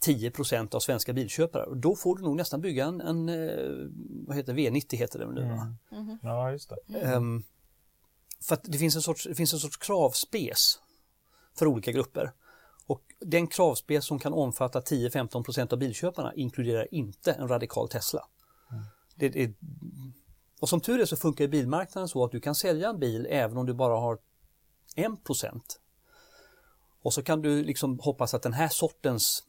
10% 0.05 0.75
av 0.75 0.79
svenska 0.79 1.13
bilköpare. 1.13 1.63
Och 1.63 1.77
då 1.77 1.95
får 1.95 2.17
du 2.17 2.23
nog 2.23 2.35
nästan 2.35 2.61
bygga 2.61 2.85
en, 2.85 3.01
en 3.01 3.29
eh, 3.29 3.89
vad 4.27 4.37
heter 4.37 4.53
det, 4.53 4.61
V90 4.61 4.95
heter 4.95 5.19
det 5.19 5.31
nu 5.31 5.41
va? 5.41 5.75
Ja, 6.21 6.51
just 6.51 6.69
det. 6.69 6.99
Ehm, 6.99 7.43
för 8.41 8.53
att 8.53 8.63
det 8.63 8.77
finns 8.77 8.95
en 8.95 9.01
sorts, 9.01 9.23
det 9.23 9.35
finns 9.35 9.53
en 9.53 9.59
sorts 9.59 9.77
kravspes 9.77 10.79
för 11.57 11.67
olika 11.67 11.91
grupper. 11.91 12.31
Och 12.87 13.01
den 13.19 13.47
kravspes 13.47 14.05
som 14.05 14.19
kan 14.19 14.33
omfatta 14.33 14.81
10-15% 14.81 15.73
av 15.73 15.79
bilköparna 15.79 16.33
inkluderar 16.33 16.93
inte 16.93 17.33
en 17.33 17.47
radikal 17.47 17.89
Tesla. 17.89 18.27
Det, 19.15 19.29
det, 19.29 19.53
och 20.59 20.69
som 20.69 20.81
tur 20.81 20.99
är 20.99 21.05
så 21.05 21.15
funkar 21.15 21.47
bilmarknaden 21.47 22.07
så 22.07 22.25
att 22.25 22.31
du 22.31 22.39
kan 22.39 22.55
sälja 22.55 22.89
en 22.89 22.99
bil 22.99 23.27
även 23.29 23.57
om 23.57 23.65
du 23.65 23.73
bara 23.73 23.95
har 23.99 24.17
1%. 24.95 25.61
Och 27.01 27.13
så 27.13 27.23
kan 27.23 27.41
du 27.41 27.63
liksom 27.63 27.99
hoppas 27.99 28.33
att 28.33 28.41
den 28.41 28.53
här 28.53 28.67
sortens 28.67 29.43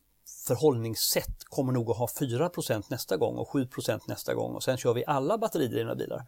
förhållningssätt 0.46 1.44
kommer 1.44 1.72
nog 1.72 1.90
att 1.90 1.96
ha 1.96 2.06
4% 2.06 2.84
nästa 2.88 3.16
gång 3.16 3.36
och 3.36 3.48
7% 3.48 4.00
nästa 4.08 4.34
gång 4.34 4.54
och 4.54 4.62
sen 4.62 4.76
kör 4.76 4.94
vi 4.94 5.04
alla 5.06 5.38
batteridrivna 5.38 5.94
bilar. 5.94 6.26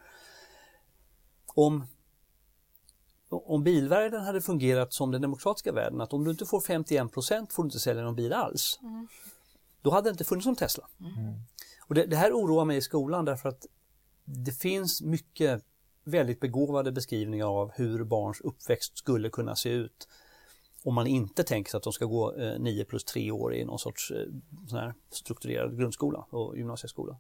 Om 1.46 1.86
om 3.28 3.64
bilvärlden 3.64 4.20
hade 4.20 4.40
fungerat 4.40 4.92
som 4.92 5.10
den 5.10 5.22
demokratiska 5.22 5.72
världen, 5.72 6.00
att 6.00 6.12
om 6.12 6.24
du 6.24 6.30
inte 6.30 6.46
får 6.46 6.60
51 6.60 7.12
får 7.12 7.62
du 7.62 7.66
inte 7.66 7.78
sälja 7.78 8.02
någon 8.02 8.16
bil 8.16 8.32
alls. 8.32 8.78
Mm. 8.82 9.08
Då 9.82 9.90
hade 9.90 10.08
det 10.08 10.12
inte 10.12 10.24
funnits 10.24 10.46
någon 10.46 10.56
Tesla. 10.56 10.88
Mm. 11.00 11.34
Och 11.88 11.94
det, 11.94 12.06
det, 12.06 12.16
här 12.16 12.32
oroar 12.32 12.64
mig 12.64 12.76
i 12.76 12.80
skolan 12.80 13.24
därför 13.24 13.48
att 13.48 13.66
det 14.24 14.52
finns 14.52 15.02
mycket 15.02 15.62
väldigt 16.04 16.40
begåvade 16.40 16.92
beskrivningar 16.92 17.46
av 17.46 17.72
hur 17.74 18.04
barns 18.04 18.40
uppväxt 18.40 18.98
skulle 18.98 19.30
kunna 19.30 19.56
se 19.56 19.68
ut 19.68 20.08
om 20.86 20.94
man 20.94 21.06
inte 21.06 21.44
tänker 21.44 21.70
sig 21.70 21.78
att 21.78 21.84
de 21.84 21.92
ska 21.92 22.04
gå 22.04 22.36
eh, 22.36 22.58
9 22.58 22.84
plus 22.84 23.04
3 23.04 23.30
år 23.30 23.54
i 23.54 23.64
någon 23.64 23.78
sorts 23.78 24.10
eh, 24.10 24.26
sån 24.68 24.78
här 24.78 24.94
strukturerad 25.10 25.78
grundskola 25.78 26.26
och 26.30 26.56
gymnasieskola. 26.56 27.18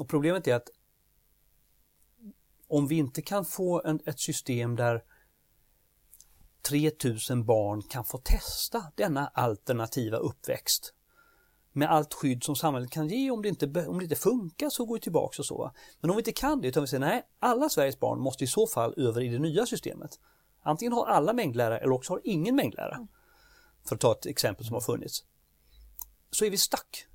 Och 0.00 0.08
problemet 0.08 0.48
är 0.48 0.54
att 0.54 0.68
om 2.68 2.86
vi 2.86 2.96
inte 2.96 3.22
kan 3.22 3.44
få 3.44 3.82
en, 3.84 4.00
ett 4.06 4.20
system 4.20 4.76
där 4.76 5.04
3000 6.62 7.44
barn 7.44 7.82
kan 7.82 8.04
få 8.04 8.18
testa 8.18 8.92
denna 8.94 9.26
alternativa 9.26 10.16
uppväxt 10.16 10.94
med 11.72 11.90
allt 11.90 12.14
skydd 12.14 12.44
som 12.44 12.56
samhället 12.56 12.90
kan 12.90 13.08
ge 13.08 13.30
om 13.30 13.42
det 13.42 13.48
inte, 13.48 13.86
om 13.86 13.98
det 13.98 14.04
inte 14.04 14.16
funkar 14.16 14.70
så 14.70 14.84
går 14.84 14.94
vi 14.94 15.00
tillbaka 15.00 15.42
och 15.42 15.46
så. 15.46 15.72
Men 16.00 16.10
om 16.10 16.16
vi 16.16 16.20
inte 16.20 16.32
kan 16.32 16.60
det 16.60 16.68
utan 16.68 16.82
vi 16.82 16.86
säger 16.86 17.06
nej, 17.06 17.26
alla 17.38 17.68
Sveriges 17.68 18.00
barn 18.00 18.20
måste 18.20 18.44
i 18.44 18.46
så 18.46 18.66
fall 18.66 18.94
över 18.96 19.20
i 19.20 19.28
det 19.28 19.38
nya 19.38 19.66
systemet. 19.66 20.18
Antingen 20.68 20.92
har 20.92 21.06
alla 21.06 21.32
mängdlärare 21.32 21.78
eller 21.78 21.92
också 21.92 22.12
har 22.12 22.20
ingen 22.24 22.56
mängdlärare. 22.56 23.06
För 23.84 23.94
att 23.94 24.00
ta 24.00 24.12
ett 24.12 24.26
exempel 24.26 24.66
som 24.66 24.74
har 24.74 24.80
funnits. 24.80 25.24
Så 26.30 26.44
är 26.44 26.50
vi 26.50 26.56
stack. 26.56 27.06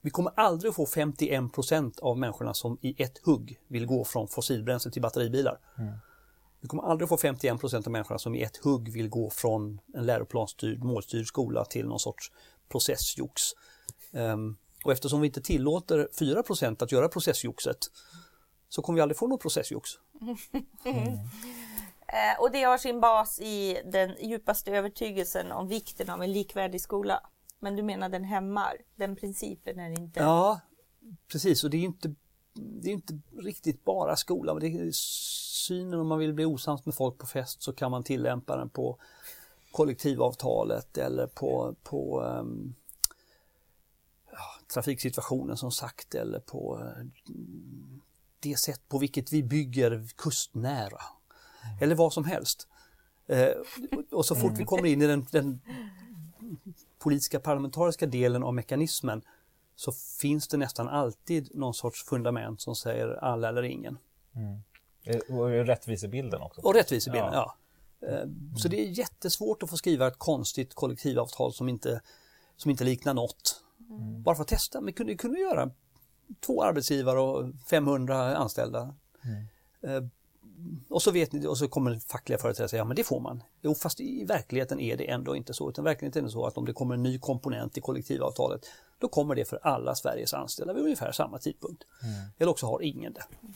Vi 0.00 0.10
kommer 0.10 0.32
aldrig 0.36 0.70
att 0.70 0.76
få 0.76 0.86
51% 0.86 2.00
av 2.00 2.18
människorna 2.18 2.54
som 2.54 2.78
i 2.80 3.02
ett 3.02 3.18
hugg 3.18 3.60
vill 3.68 3.86
gå 3.86 4.04
från 4.04 4.28
fossilbränsle 4.28 4.90
till 4.90 5.02
batteribilar. 5.02 5.58
Mm. 5.78 5.94
Vi 6.60 6.68
kommer 6.68 6.82
aldrig 6.82 7.04
att 7.04 7.20
få 7.20 7.28
51% 7.28 7.86
av 7.86 7.92
människorna 7.92 8.18
som 8.18 8.34
i 8.34 8.42
ett 8.42 8.56
hugg 8.56 8.92
vill 8.92 9.08
gå 9.08 9.30
från 9.30 9.80
en 9.94 10.06
läroplansstyrd, 10.06 10.84
målstyrd 10.84 11.26
skola 11.26 11.64
till 11.64 11.86
någon 11.86 12.00
sorts 12.00 12.32
processjox. 12.68 13.42
Um, 14.12 14.56
och 14.84 14.92
eftersom 14.92 15.20
vi 15.20 15.26
inte 15.26 15.42
tillåter 15.42 16.08
4% 16.20 16.82
att 16.82 16.92
göra 16.92 17.08
processjoxet 17.08 17.78
så 18.68 18.82
kommer 18.82 18.96
vi 18.96 19.02
aldrig 19.02 19.18
få 19.18 19.26
något 19.26 19.42
processjox. 19.42 19.90
Mm. 20.84 21.18
Eh, 22.14 22.40
och 22.40 22.50
det 22.50 22.62
har 22.62 22.78
sin 22.78 23.00
bas 23.00 23.40
i 23.40 23.80
den 23.84 24.16
djupaste 24.20 24.72
övertygelsen 24.72 25.52
om 25.52 25.68
vikten 25.68 26.10
av 26.10 26.22
en 26.22 26.32
likvärdig 26.32 26.80
skola. 26.80 27.20
Men 27.58 27.76
du 27.76 27.82
menar 27.82 28.08
den 28.08 28.24
hämmar, 28.24 28.76
den 28.96 29.16
principen 29.16 29.78
är 29.78 29.90
inte... 30.00 30.20
Ja, 30.20 30.60
precis 31.32 31.64
och 31.64 31.70
det 31.70 31.76
är 31.76 31.82
inte, 31.82 32.14
det 32.54 32.88
är 32.88 32.92
inte 32.92 33.20
riktigt 33.38 33.84
bara 33.84 34.16
skolan. 34.16 34.60
Det 34.60 34.66
är 34.66 34.90
synen 34.92 36.00
om 36.00 36.06
man 36.06 36.18
vill 36.18 36.34
bli 36.34 36.44
osams 36.44 36.86
med 36.86 36.94
folk 36.94 37.18
på 37.18 37.26
fest 37.26 37.62
så 37.62 37.72
kan 37.72 37.90
man 37.90 38.04
tillämpa 38.04 38.56
den 38.56 38.70
på 38.70 38.98
kollektivavtalet 39.72 40.98
eller 40.98 41.26
på, 41.26 41.74
på 41.82 42.20
um, 42.22 42.74
trafiksituationen 44.74 45.56
som 45.56 45.70
sagt 45.70 46.14
eller 46.14 46.40
på 46.40 46.80
eh, 46.80 47.04
det 48.40 48.58
sätt 48.58 48.88
på 48.88 48.98
vilket 48.98 49.32
vi 49.32 49.42
bygger 49.42 50.08
kustnära. 50.16 51.00
Mm. 51.64 51.78
Eller 51.80 51.94
vad 51.94 52.12
som 52.12 52.24
helst. 52.24 52.68
Uh, 53.30 54.06
och 54.10 54.26
så 54.26 54.34
fort 54.34 54.52
vi 54.58 54.64
kommer 54.64 54.86
in 54.86 55.02
i 55.02 55.06
den, 55.06 55.26
den 55.30 55.60
politiska 56.98 57.40
parlamentariska 57.40 58.06
delen 58.06 58.42
av 58.42 58.54
mekanismen 58.54 59.22
så 59.76 59.92
finns 59.92 60.48
det 60.48 60.56
nästan 60.56 60.88
alltid 60.88 61.56
någon 61.56 61.74
sorts 61.74 62.04
fundament 62.04 62.60
som 62.60 62.76
säger 62.76 63.08
alla 63.08 63.48
eller 63.48 63.62
ingen. 63.62 63.98
Mm. 64.34 64.62
Eh, 65.04 65.36
och 65.36 65.48
rättvisebilden 65.48 66.42
också. 66.42 66.60
Och 66.60 66.74
rättvisebilden, 66.74 67.32
ja. 67.32 67.56
ja. 68.00 68.08
Eh, 68.08 68.28
så 68.56 68.68
det 68.68 68.80
är 68.80 68.88
jättesvårt 68.88 69.62
att 69.62 69.70
få 69.70 69.76
skriva 69.76 70.06
ett 70.06 70.18
konstigt 70.18 70.74
kollektivavtal 70.74 71.52
som 71.52 71.68
inte, 71.68 72.00
som 72.56 72.70
inte 72.70 72.84
liknar 72.84 73.14
något. 73.14 73.62
Mm. 73.90 74.22
Bara 74.22 74.34
för 74.34 74.42
att 74.42 74.48
testa, 74.48 74.80
men 74.80 74.92
kunde, 74.92 75.14
kunde 75.14 75.40
göra 75.40 75.70
två 76.40 76.62
arbetsgivare 76.62 77.20
och 77.20 77.52
500 77.70 78.36
anställda. 78.36 78.94
Mm. 79.82 80.10
Och 80.88 81.02
så, 81.02 81.10
vet 81.10 81.32
ni, 81.32 81.46
och 81.46 81.58
så 81.58 81.68
kommer 81.68 81.98
fackliga 81.98 82.38
företrädare 82.38 82.68
säga, 82.68 82.80
ja 82.80 82.84
men 82.84 82.96
det 82.96 83.04
får 83.04 83.20
man. 83.20 83.42
Jo, 83.62 83.74
fast 83.74 84.00
i 84.00 84.24
verkligheten 84.24 84.80
är 84.80 84.96
det 84.96 85.10
ändå 85.10 85.36
inte 85.36 85.54
så. 85.54 85.68
Utan 85.68 85.84
verkligheten 85.84 86.24
är 86.24 86.28
så 86.28 86.46
att 86.46 86.58
om 86.58 86.64
det 86.64 86.72
kommer 86.72 86.94
en 86.94 87.02
ny 87.02 87.18
komponent 87.18 87.78
i 87.78 87.80
kollektivavtalet, 87.80 88.66
då 88.98 89.08
kommer 89.08 89.34
det 89.34 89.44
för 89.44 89.58
alla 89.62 89.94
Sveriges 89.94 90.34
anställda 90.34 90.74
vid 90.74 90.82
ungefär 90.82 91.12
samma 91.12 91.38
tidpunkt. 91.38 91.84
Mm. 92.02 92.30
Eller 92.38 92.50
också 92.50 92.66
har 92.66 92.82
ingen 92.82 93.12
det. 93.12 93.24
Mm. 93.42 93.54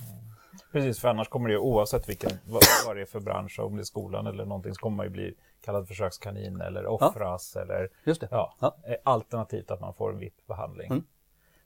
Precis, 0.73 1.01
för 1.01 1.09
annars 1.09 1.29
kommer 1.29 1.49
det 1.49 1.59
oavsett 1.59 2.09
vilken, 2.09 2.31
vad, 2.47 2.63
vad 2.87 2.97
det 2.97 3.03
är 3.03 3.07
för 3.07 3.21
bransch, 3.21 3.61
om 3.61 3.77
det 3.77 3.83
är 3.83 3.85
skolan 3.85 4.27
eller 4.27 4.45
någonting, 4.45 4.75
så 4.75 4.81
kommer 4.81 4.97
man 4.97 5.07
ju 5.07 5.11
bli 5.11 5.35
kallad 5.61 5.89
försökskanin 5.89 6.61
eller 6.61 6.87
offras 6.87 7.53
ja. 7.55 7.61
eller 7.61 7.89
Just 8.05 8.21
det. 8.21 8.29
Ja, 8.31 8.55
ja. 8.61 8.77
Eh, 8.87 8.97
alternativt 9.03 9.71
att 9.71 9.81
man 9.81 9.95
får 9.95 10.13
en 10.13 10.19
VIP-behandling. 10.19 10.87
Mm. 10.87 11.05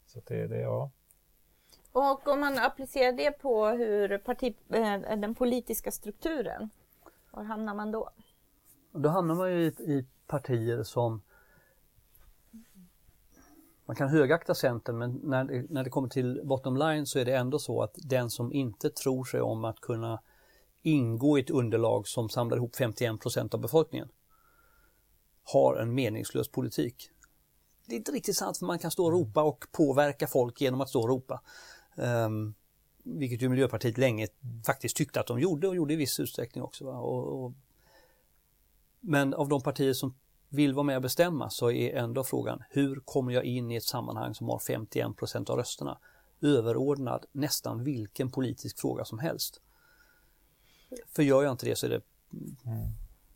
Så 0.07 0.21
det, 0.27 0.47
det, 0.47 0.61
ja. 0.61 0.91
Och 1.93 2.29
om 2.29 2.41
man 2.41 2.59
applicerar 2.59 3.13
det 3.13 3.31
på 3.31 3.67
hur 3.67 4.19
parti, 4.19 4.57
eh, 4.69 5.01
den 5.01 5.35
politiska 5.35 5.91
strukturen, 5.91 6.71
var 7.31 7.43
hamnar 7.43 7.75
man 7.75 7.93
då? 7.93 8.11
Då 8.93 9.09
hamnar 9.09 9.35
man 9.35 9.51
ju 9.53 9.63
i, 9.63 9.67
i 9.67 10.07
partier 10.27 10.83
som 10.83 11.23
man 13.87 13.97
kan 13.97 14.09
högakta 14.09 14.55
Centern 14.55 14.99
men 14.99 15.21
när 15.23 15.45
det, 15.45 15.67
när 15.71 15.85
det 15.85 15.91
kommer 15.91 16.09
till 16.09 16.41
bottom 16.45 16.77
line 16.77 17.07
så 17.07 17.19
är 17.19 17.25
det 17.25 17.37
ändå 17.37 17.59
så 17.59 17.83
att 17.83 17.95
den 17.95 18.31
som 18.31 18.53
inte 18.53 18.91
tror 18.91 19.25
sig 19.25 19.41
om 19.41 19.65
att 19.65 19.81
kunna 19.81 20.21
ingå 20.83 21.39
i 21.39 21.41
ett 21.41 21.51
underlag 21.51 22.09
som 22.09 22.29
samlar 22.29 22.57
ihop 22.57 22.77
51 22.77 23.21
procent 23.21 23.55
av 23.55 23.61
befolkningen 23.61 24.09
har 25.45 25.77
en 25.77 25.95
meningslös 25.95 26.49
politik. 26.49 27.11
Det 27.87 27.95
är 27.95 27.99
inte 27.99 28.13
riktigt 28.13 28.37
sant 28.37 28.59
för 28.59 28.67
man 28.67 28.79
kan 28.79 28.91
stå 28.91 29.05
och 29.05 29.13
ropa 29.13 29.43
och 29.43 29.65
påverka 29.73 30.27
folk 30.27 30.61
genom 30.61 30.81
att 30.81 30.89
stå 30.89 31.01
och 31.01 31.09
ropa. 31.09 31.41
Um, 31.95 32.55
vilket 33.03 33.43
ju 33.43 33.49
Miljöpartiet 33.49 33.99
länge 33.99 34.29
faktiskt 34.67 34.97
tyckte 34.97 35.21
att 35.21 35.27
de 35.27 35.41
gjorde 35.41 35.69
och 35.69 35.77
gjorde 35.77 35.95
i 35.95 35.97
viss 35.97 36.21
utsträckning 36.21 36.65
också. 36.65 36.87
Och, 36.87 37.45
och, 37.45 37.53
men 39.01 39.35
av 39.35 39.49
de 39.49 39.63
partier 39.63 39.93
som 39.93 40.15
vill 40.49 40.75
vara 40.75 40.85
med 40.85 40.97
och 40.97 41.03
bestämma 41.03 41.51
så 41.51 41.71
är 41.71 41.97
ändå 41.97 42.25
frågan 42.25 42.63
hur 42.71 43.01
kommer 43.05 43.33
jag 43.33 43.45
in 43.45 43.71
i 43.71 43.77
ett 43.77 43.85
sammanhang 43.85 44.35
som 44.35 44.49
har 44.49 44.59
51 44.59 45.17
procent 45.17 45.51
av 45.51 45.57
rösterna? 45.57 45.99
Överordnad 46.41 47.25
nästan 47.33 47.85
vilken 47.85 48.31
politisk 48.31 48.81
fråga 48.81 49.05
som 49.05 49.19
helst. 49.19 49.61
För 51.09 51.23
gör 51.23 51.43
jag 51.43 51.53
inte 51.53 51.67
det 51.67 51.77
så 51.77 51.87
är 51.87 51.91
det 51.91 52.01
mm. 52.67 52.89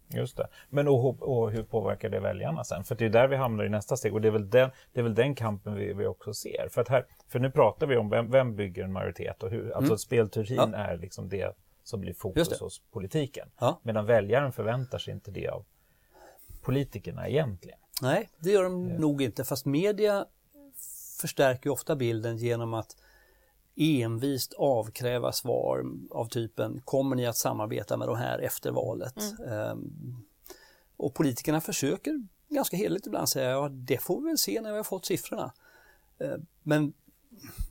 Just 0.08 0.36
det. 0.36 0.48
Men 0.70 0.88
och, 0.88 1.22
och, 1.22 1.50
hur 1.50 1.62
påverkar 1.62 2.08
det 2.08 2.20
väljarna 2.20 2.64
sen? 2.64 2.84
För 2.84 2.94
det 2.94 3.04
är 3.04 3.08
där 3.08 3.28
vi 3.28 3.36
hamnar 3.36 3.64
i 3.64 3.68
nästa 3.68 3.96
steg 3.96 4.14
och 4.14 4.20
det 4.20 4.28
är 4.28 4.32
väl 4.32 4.50
den, 4.50 4.70
det 4.92 5.00
är 5.00 5.04
väl 5.04 5.14
den 5.14 5.34
kampen 5.34 5.74
vi, 5.74 5.92
vi 5.92 6.06
också 6.06 6.34
ser. 6.34 6.68
För, 6.70 6.80
att 6.80 6.88
här, 6.88 7.06
för 7.28 7.38
nu 7.38 7.50
pratar 7.50 7.86
vi 7.86 7.96
om 7.96 8.10
vem, 8.10 8.30
vem 8.30 8.56
bygger 8.56 8.84
en 8.84 8.92
majoritet 8.92 9.42
och 9.42 9.50
hur, 9.50 9.70
alltså 9.70 9.92
mm. 9.92 9.98
spelteorin 9.98 10.56
ja. 10.56 10.76
är 10.76 10.96
liksom 10.96 11.28
det 11.28 11.56
som 11.84 12.00
blir 12.00 12.14
fokus 12.14 12.60
hos 12.60 12.82
politiken. 12.92 13.48
Ja. 13.58 13.80
Medan 13.82 14.06
väljaren 14.06 14.52
förväntar 14.52 14.98
sig 14.98 15.14
inte 15.14 15.30
det 15.30 15.48
av 15.48 15.64
politikerna 16.62 17.28
egentligen. 17.28 17.78
Nej, 18.02 18.30
det 18.38 18.50
gör 18.50 18.62
de 18.62 18.90
ja. 18.90 18.98
nog 18.98 19.22
inte. 19.22 19.44
Fast 19.44 19.66
media 19.66 20.26
förstärker 21.20 21.70
ofta 21.70 21.96
bilden 21.96 22.36
genom 22.36 22.74
att 22.74 22.96
envist 23.76 24.54
avkräva 24.58 25.32
svar 25.32 25.84
av 26.10 26.28
typen 26.28 26.80
kommer 26.84 27.16
ni 27.16 27.26
att 27.26 27.36
samarbeta 27.36 27.96
med 27.96 28.08
de 28.08 28.16
här 28.16 28.38
efter 28.38 28.70
valet? 28.70 29.14
Mm. 29.38 29.70
Um, 29.70 30.26
och 30.96 31.14
politikerna 31.14 31.60
försöker 31.60 32.26
ganska 32.48 32.76
heligt 32.76 33.06
ibland 33.06 33.28
säga 33.28 33.50
ja 33.50 33.68
det 33.68 33.98
får 33.98 34.20
vi 34.20 34.26
väl 34.26 34.38
se 34.38 34.60
när 34.60 34.70
vi 34.70 34.76
har 34.76 34.84
fått 34.84 35.06
siffrorna. 35.06 35.52
Uh, 36.24 36.36
men 36.62 36.92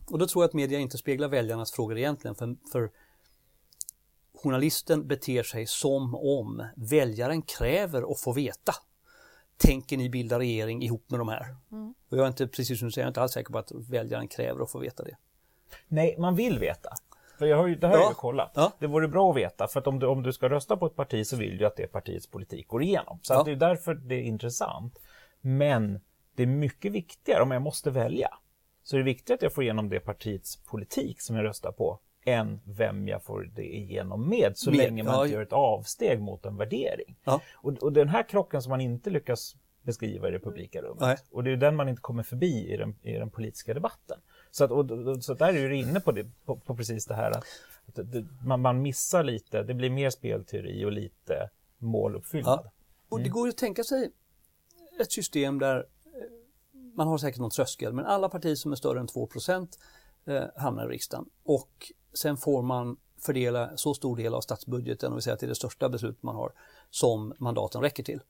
och 0.08 0.20
då 0.20 0.28
tror 0.28 0.44
jag 0.44 0.48
att 0.50 0.54
media 0.54 0.80
inte 0.80 0.98
speglar 0.98 1.28
väljarnas 1.28 1.72
frågor 1.72 1.98
egentligen 1.98 2.36
för, 2.36 2.56
för 2.72 2.92
journalisten 4.34 5.08
beter 5.08 5.44
sig 5.44 5.68
som 5.68 6.16
om 6.16 6.68
väljaren 6.76 7.42
kräver 7.42 8.12
att 8.12 8.20
få 8.20 8.34
veta. 8.34 8.74
Tänker 9.58 9.98
ni 9.98 10.10
bilda 10.10 10.40
regering 10.40 10.84
ihop 10.84 11.10
med 11.10 11.20
de 11.20 11.28
här? 11.28 11.56
Mm. 11.72 11.94
Och 12.10 12.18
jag 12.18 12.24
är 12.24 12.28
inte, 12.28 12.48
precis 12.48 12.80
som 12.80 12.88
du 12.88 12.92
säger, 12.92 13.04
jag 13.04 13.08
är 13.08 13.12
inte 13.12 13.22
alls 13.22 13.32
säker 13.32 13.52
på 13.52 13.58
att 13.58 13.72
väljaren 13.72 14.28
kräver 14.28 14.64
att 14.64 14.72
få 14.72 14.80
veta 14.80 15.04
det. 15.04 15.18
Nej, 15.88 16.16
man 16.20 16.36
vill 16.36 16.60
veta. 16.60 16.90
För 17.38 17.46
jag 17.46 17.58
har 17.58 17.68
ju, 17.68 17.76
det 17.76 17.88
här 17.88 17.94
ja. 17.94 18.00
har 18.00 18.10
jag 18.10 18.18
kollat. 18.18 18.52
Ja. 18.56 18.72
Det 18.80 18.88
vore 18.88 19.08
bra 19.08 19.32
att 19.32 19.38
veta, 19.38 19.68
för 19.68 19.80
att 19.80 19.88
om 19.88 20.00
du, 20.00 20.08
om 20.08 20.24
du 20.24 20.34
ska 20.34 20.50
rösta 20.50 20.78
på 20.78 20.86
ett 20.86 20.96
parti 20.96 21.28
så 21.28 21.38
vill 21.38 21.58
du 21.58 21.66
att 21.66 21.76
det 21.76 21.88
partiets 21.88 22.28
politik 22.28 22.68
går 22.68 22.84
igenom. 22.84 23.20
Så 23.22 23.34
ja. 23.34 23.44
det 23.44 23.52
är 23.52 23.56
därför 23.56 23.94
det 23.94 24.16
är 24.16 24.22
intressant. 24.22 25.00
Men 25.42 26.00
det 26.36 26.44
är 26.44 26.48
mycket 26.48 26.92
viktigare, 26.92 27.44
om 27.44 27.52
jag 27.52 27.62
måste 27.62 27.92
välja, 27.92 28.30
så 28.84 28.96
är 28.96 28.98
det 28.98 29.04
viktigare 29.04 29.36
att 29.36 29.42
jag 29.42 29.54
får 29.54 29.64
igenom 29.64 29.90
det 29.90 30.00
partiets 30.00 30.56
politik 30.56 31.22
som 31.22 31.36
jag 31.36 31.46
röstar 31.46 31.72
på 31.72 32.00
än 32.26 32.62
vem 32.64 33.08
jag 33.08 33.24
får 33.24 33.50
det 33.56 33.76
igenom 33.76 34.30
med, 34.30 34.52
så 34.56 34.72
med, 34.72 34.78
länge 34.78 35.04
man 35.04 35.14
ja. 35.14 35.24
inte 35.24 35.36
gör 35.36 35.42
ett 35.42 35.54
avsteg 35.54 36.22
mot 36.22 36.46
en 36.46 36.58
värdering. 36.58 37.16
Ja. 37.24 37.42
Och, 37.56 37.84
och 37.84 37.94
den 37.94 38.10
här 38.10 38.24
krocken 38.24 38.62
som 38.62 38.70
man 38.70 38.82
inte 38.82 39.10
lyckas 39.10 39.56
beskriva 39.82 40.28
i 40.28 40.32
det 40.32 40.40
publika 40.40 40.82
rummet, 40.82 41.02
Nej. 41.02 41.18
och 41.32 41.44
det 41.44 41.52
är 41.52 41.58
den 41.58 41.76
man 41.76 41.90
inte 41.90 42.02
kommer 42.02 42.24
förbi 42.24 42.74
i 42.74 42.78
den, 42.78 42.96
i 43.02 43.14
den 43.14 43.30
politiska 43.30 43.74
debatten. 43.74 44.20
Så, 44.56 44.64
att, 44.64 44.72
och, 44.72 45.24
så 45.24 45.34
där 45.34 45.54
är 45.54 45.70
du 45.70 45.78
inne 45.78 46.00
på, 46.00 46.12
det, 46.12 46.26
på, 46.46 46.56
på, 46.56 46.76
precis 46.76 47.06
det 47.06 47.16
här 47.16 47.32
att, 47.32 47.46
man, 48.46 48.62
man 48.62 48.82
missar 48.82 49.24
lite, 49.24 49.64
det 49.64 49.74
blir 49.74 49.90
mer 49.90 50.10
spelteori 50.10 50.86
och 50.86 50.92
lite 50.92 51.50
måluppfyllnad. 51.78 52.60
Ja. 52.64 52.72
Och 53.10 53.20
det 53.20 53.30
går 53.30 53.48
ju 53.48 53.50
att 53.50 53.58
tänka 53.58 53.84
sig 53.84 54.12
ett 55.00 55.12
system 55.12 55.60
där 55.60 55.78
eh, 55.78 55.84
man 56.94 57.08
har 57.08 57.18
säkert 57.18 57.40
någon 57.40 57.50
tröskel, 57.50 57.94
men 57.94 58.06
alla 58.06 58.30
partier 58.30 58.56
som 58.56 58.72
är 58.72 58.76
större 58.76 59.00
än 59.00 59.08
2 59.08 59.30
eh, 60.26 60.44
hamnar 60.56 60.86
i 60.86 60.94
riksdagen. 60.94 61.26
Och 61.44 61.92
sen 62.14 62.38
får 62.38 62.62
man 62.62 62.98
fördela 63.22 63.78
så 63.78 63.94
stor 63.94 64.18
del 64.18 64.34
av 64.34 64.42
statsbudgeten, 64.42 65.12
och 65.12 65.18
vi 65.18 65.22
säger 65.22 65.34
att 65.34 65.40
det 65.40 65.46
är 65.46 65.50
det 65.50 65.56
största 65.56 65.90
beslut 65.90 66.24
man 66.24 66.36
har, 66.36 66.54
som 66.90 67.34
mandaten 67.40 67.82
räcker 67.82 68.04
till. 68.04 68.22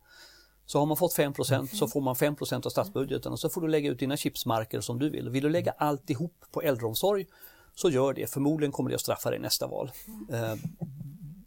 Så 0.65 0.79
har 0.79 0.85
man 0.85 0.97
fått 0.97 1.17
5% 1.17 1.75
så 1.75 1.87
får 1.87 2.01
man 2.01 2.15
5% 2.15 2.65
av 2.65 2.69
statsbudgeten 2.69 3.31
och 3.31 3.39
så 3.39 3.49
får 3.49 3.61
du 3.61 3.67
lägga 3.67 3.91
ut 3.91 3.99
dina 3.99 4.17
chipsmarker 4.17 4.81
som 4.81 4.99
du 4.99 5.09
vill. 5.09 5.29
Vill 5.29 5.43
du 5.43 5.49
lägga 5.49 5.71
alltihop 5.71 6.45
på 6.51 6.61
äldreomsorg 6.61 7.25
så 7.75 7.89
gör 7.89 8.13
det. 8.13 8.27
Förmodligen 8.27 8.71
kommer 8.71 8.89
det 8.89 8.95
att 8.95 9.01
straffa 9.01 9.29
dig 9.29 9.39
nästa 9.39 9.67
val. 9.67 9.91
Eh, 10.31 10.55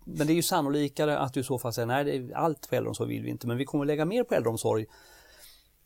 men 0.05 0.27
det 0.27 0.33
är 0.33 0.35
ju 0.35 0.43
sannolikare 0.43 1.19
att 1.19 1.33
du 1.33 1.41
i 1.41 1.45
så 1.45 1.59
fall 1.59 1.73
säger 1.73 1.87
nej, 1.87 2.35
allt 2.35 2.69
på 2.69 2.75
äldreomsorg 2.75 3.09
vill 3.09 3.23
vi 3.23 3.31
inte, 3.31 3.47
men 3.47 3.57
vi 3.57 3.65
kommer 3.65 3.85
att 3.85 3.89
lägga 3.89 4.05
mer 4.05 4.25
på 4.25 4.35
äldreomsorg. 4.35 4.87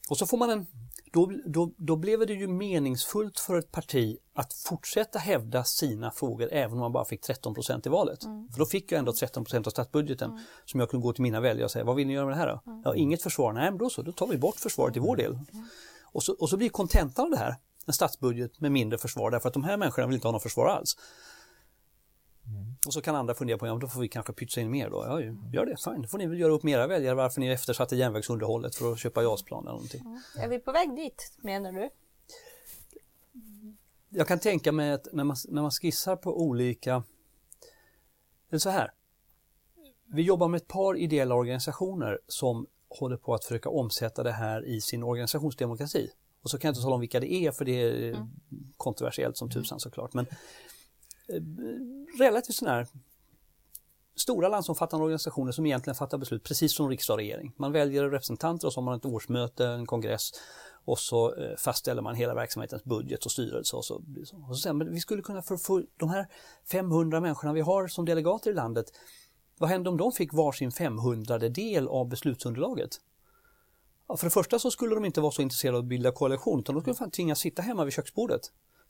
Och 0.09 0.19
så 0.19 0.27
får 0.27 0.37
man 0.37 0.51
en 0.51 0.67
då, 1.13 1.33
då, 1.47 1.73
då 1.77 1.97
blev 1.97 2.27
det 2.27 2.33
ju 2.33 2.49
meningsfullt 2.49 3.41
för 3.41 3.59
ett 3.59 3.73
parti 3.73 4.19
att 4.35 4.53
fortsätta 4.53 5.19
hävda 5.19 5.65
sina 5.65 6.11
frågor 6.11 6.49
även 6.53 6.73
om 6.73 6.79
man 6.79 6.93
bara 6.93 7.05
fick 7.05 7.21
13 7.21 7.55
procent 7.55 7.87
i 7.87 7.89
valet. 7.89 8.25
Mm. 8.25 8.49
För 8.53 8.59
då 8.59 8.67
fick 8.67 8.93
jag 8.93 8.99
ändå 8.99 9.13
13 9.13 9.45
procent 9.45 9.67
av 9.67 9.71
statsbudgeten 9.71 10.31
mm. 10.31 10.43
som 10.65 10.81
jag 10.81 10.91
kunde 10.91 11.05
gå 11.05 11.13
till 11.13 11.23
mina 11.23 11.41
väljare 11.41 11.65
och 11.65 11.71
säga, 11.71 11.85
vad 11.85 11.97
vill 11.97 12.07
ni 12.07 12.13
göra 12.13 12.27
med 12.27 12.35
det 12.35 12.39
här 12.39 12.47
då? 12.47 12.71
Mm. 12.71 12.83
Ja, 12.85 12.95
inget 12.95 13.23
försvar, 13.23 13.53
nej 13.53 13.71
men 13.71 13.79
då 13.79 13.91
så, 13.91 14.03
då 14.03 14.13
tar 14.13 14.27
vi 14.27 14.39
bort 14.39 14.57
försvaret 14.57 14.97
i 14.97 15.01
vår 15.01 15.17
del. 15.17 15.33
Mm. 15.33 15.69
Och, 16.05 16.23
så, 16.23 16.33
och 16.33 16.49
så 16.49 16.57
blir 16.57 16.69
kontentan 16.69 17.25
av 17.25 17.31
det 17.31 17.37
här 17.37 17.57
en 17.87 17.93
statsbudget 17.93 18.61
med 18.61 18.73
mindre 18.73 18.99
försvar 18.99 19.31
därför 19.31 19.49
att 19.49 19.55
de 19.55 19.65
här 19.65 19.77
människorna 19.77 20.07
vill 20.07 20.15
inte 20.15 20.27
ha 20.27 20.33
något 20.33 20.43
försvar 20.43 20.67
alls. 20.67 20.97
Mm. 22.47 22.75
Och 22.87 22.93
så 22.93 23.01
kan 23.01 23.15
andra 23.15 23.35
fundera 23.35 23.59
på, 23.59 23.67
ja 23.67 23.75
då 23.75 23.89
får 23.89 24.01
vi 24.01 24.09
kanske 24.09 24.33
pytsa 24.33 24.61
in 24.61 24.71
mer 24.71 24.91
då. 24.91 25.05
Ja, 25.09 25.21
gör 25.53 25.67
det, 25.67 25.77
fine. 25.85 26.03
Då 26.03 26.09
får 26.09 26.19
ni 26.19 26.27
väl 26.27 26.41
göra 26.41 26.53
upp 26.53 26.63
med 26.63 26.75
era 26.75 26.87
väljare 26.87 27.15
varför 27.15 27.41
ni 27.41 27.49
eftersatte 27.49 27.97
järnvägsunderhållet 27.97 28.75
för 28.75 28.93
att 28.93 28.99
köpa 28.99 29.23
JAS-plan 29.23 29.63
eller 29.63 29.73
någonting. 29.73 30.01
Mm. 30.01 30.21
Är 30.37 30.49
vi 30.49 30.59
på 30.59 30.73
väg 30.73 30.97
dit, 30.97 31.33
menar 31.43 31.73
du? 31.73 31.91
Jag 34.09 34.29
kan 34.29 34.39
tänka 34.39 34.73
mig 34.73 34.93
att 34.93 35.09
när 35.13 35.25
man, 35.25 35.37
när 35.49 35.63
man 35.63 35.71
skissar 35.71 36.17
på 36.17 36.41
olika... 36.43 37.03
Eller 38.51 38.59
så 38.59 38.71
här. 38.71 38.93
Vi 40.07 40.23
jobbar 40.23 40.49
med 40.49 40.59
ett 40.59 40.69
par 40.69 40.97
ideella 40.97 41.35
organisationer 41.35 42.21
som 42.27 42.67
håller 42.89 43.17
på 43.17 43.35
att 43.35 43.45
försöka 43.45 43.69
omsätta 43.69 44.23
det 44.23 44.33
här 44.33 44.67
i 44.67 44.81
sin 44.81 45.03
organisationsdemokrati. 45.03 46.11
Och 46.43 46.51
så 46.51 46.59
kan 46.59 46.69
jag 46.69 46.73
inte 46.73 46.83
tala 46.83 46.95
om 46.95 47.01
vilka 47.01 47.21
det 47.21 47.33
är 47.33 47.51
för 47.51 47.65
det 47.65 47.83
är 47.83 48.15
mm. 48.15 48.29
kontroversiellt 48.77 49.37
som 49.37 49.51
tusan 49.51 49.81
såklart. 49.81 50.15
Men 50.15 50.27
Eh, 51.29 51.43
relativt 52.19 52.57
sådana 52.57 52.77
här 52.77 52.87
stora 54.17 54.49
landsomfattande 54.49 55.05
organisationer 55.05 55.53
som 55.53 55.67
egentligen 55.67 55.95
fattar 55.95 56.19
beslut 56.19 56.45
precis 56.45 56.75
som 56.75 56.89
riksdag 56.89 57.15
och 57.15 57.19
regering. 57.19 57.53
Man 57.57 57.73
väljer 57.73 58.11
representanter 58.11 58.67
och 58.67 58.73
så 58.73 58.81
har 58.81 58.85
man 58.85 58.99
ett 58.99 59.05
årsmöte, 59.05 59.67
en 59.67 59.87
kongress 59.87 60.31
och 60.85 60.99
så 60.99 61.35
eh, 61.35 61.57
fastställer 61.57 62.03
man 62.03 62.15
hela 62.15 62.35
verksamhetens 62.35 62.85
budget 62.85 63.25
och 63.25 63.33
styrelse. 63.33 63.77
Och 63.77 63.85
så, 63.85 64.03
och 64.49 64.59
så 64.59 64.73
men 64.73 64.95
vi 64.95 65.01
skulle 65.01 65.23
kunna 65.23 65.43
få, 65.43 65.83
de 65.97 66.09
här 66.09 66.29
500 66.71 67.21
människorna 67.21 67.53
vi 67.53 67.61
har 67.61 67.89
som 67.89 68.05
delegater 68.05 68.51
i 68.51 68.55
landet, 68.55 68.87
vad 69.59 69.71
händer 69.71 69.91
om 69.91 69.97
de 69.97 70.13
fick 70.13 70.33
varsin 70.33 70.73
500 70.73 71.39
del 71.39 71.89
av 71.89 72.09
beslutsunderlaget? 72.09 72.91
Ja, 74.09 74.17
för 74.17 74.27
det 74.27 74.31
första 74.31 74.59
så 74.59 74.71
skulle 74.71 74.95
de 74.95 75.05
inte 75.05 75.21
vara 75.21 75.33
så 75.33 75.43
intresserade 75.43 75.79
av 75.79 75.83
att 75.83 75.89
bilda 75.89 76.13
koalition 76.13 76.61
utan 76.61 76.75
de 76.75 76.81
skulle 76.81 76.97
fan 76.97 77.11
tvingas 77.11 77.39
sitta 77.39 77.63
hemma 77.63 77.85
vid 77.85 77.95
köksbordet 77.95 78.41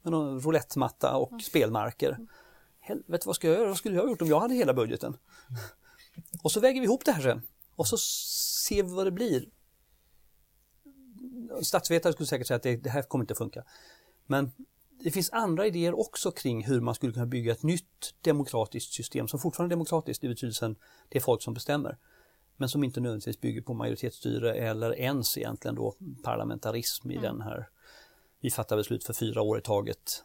med 0.02 0.10
någon 0.10 0.40
roulettematta 0.40 1.16
och 1.16 1.30
mm. 1.30 1.40
spelmarker. 1.40 2.18
Helvete, 2.80 3.26
vad 3.26 3.36
ska 3.36 3.48
jag 3.48 3.56
göra? 3.56 3.68
Vad 3.68 3.76
skulle 3.76 3.94
jag 3.94 4.02
ha 4.02 4.10
gjort 4.10 4.22
om 4.22 4.28
jag 4.28 4.40
hade 4.40 4.54
hela 4.54 4.74
budgeten? 4.74 5.16
Och 6.42 6.52
så 6.52 6.60
väger 6.60 6.80
vi 6.80 6.86
ihop 6.86 7.04
det 7.04 7.12
här 7.12 7.22
sen 7.22 7.42
och 7.76 7.88
så 7.88 7.96
ser 8.68 8.82
vi 8.82 8.94
vad 8.94 9.06
det 9.06 9.10
blir. 9.10 9.48
Statsvetare 11.62 12.12
skulle 12.12 12.26
säkert 12.26 12.46
säga 12.46 12.56
att 12.56 12.62
det, 12.62 12.76
det 12.76 12.90
här 12.90 13.02
kommer 13.02 13.22
inte 13.22 13.34
funka. 13.34 13.64
Men 14.26 14.50
det 15.04 15.10
finns 15.10 15.30
andra 15.30 15.66
idéer 15.66 15.98
också 15.98 16.30
kring 16.30 16.64
hur 16.64 16.80
man 16.80 16.94
skulle 16.94 17.12
kunna 17.12 17.26
bygga 17.26 17.52
ett 17.52 17.62
nytt 17.62 18.14
demokratiskt 18.20 18.92
system 18.92 19.28
som 19.28 19.38
fortfarande 19.40 19.72
är 19.72 19.76
demokratiskt 19.76 20.24
i 20.24 20.28
betydelsen 20.28 20.76
det 21.08 21.18
är 21.18 21.22
folk 21.22 21.42
som 21.42 21.54
bestämmer. 21.54 21.98
Men 22.56 22.68
som 22.68 22.84
inte 22.84 23.00
nödvändigtvis 23.00 23.40
bygger 23.40 23.62
på 23.62 23.74
majoritetsstyre 23.74 24.54
eller 24.54 24.98
ens 24.98 25.38
egentligen 25.38 25.74
då 25.74 25.96
parlamentarism 26.22 27.10
i 27.10 27.16
mm. 27.16 27.22
den 27.22 27.40
här 27.40 27.68
vi 28.42 28.50
fattar 28.50 28.76
beslut 28.76 29.05
för 29.05 29.12
fyra 29.12 29.42
år 29.42 29.59
i 29.59 29.62
taget. 29.62 30.24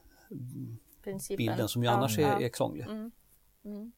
Principen. 1.03 1.37
Bilden 1.37 1.69
som 1.69 1.83
ju 1.83 1.89
annars 1.89 2.17
ja, 2.17 2.27
är, 2.27 2.41
är 2.41 2.49
krånglig. 2.49 2.83
Mm. 2.83 3.11
Mm. 3.65 3.91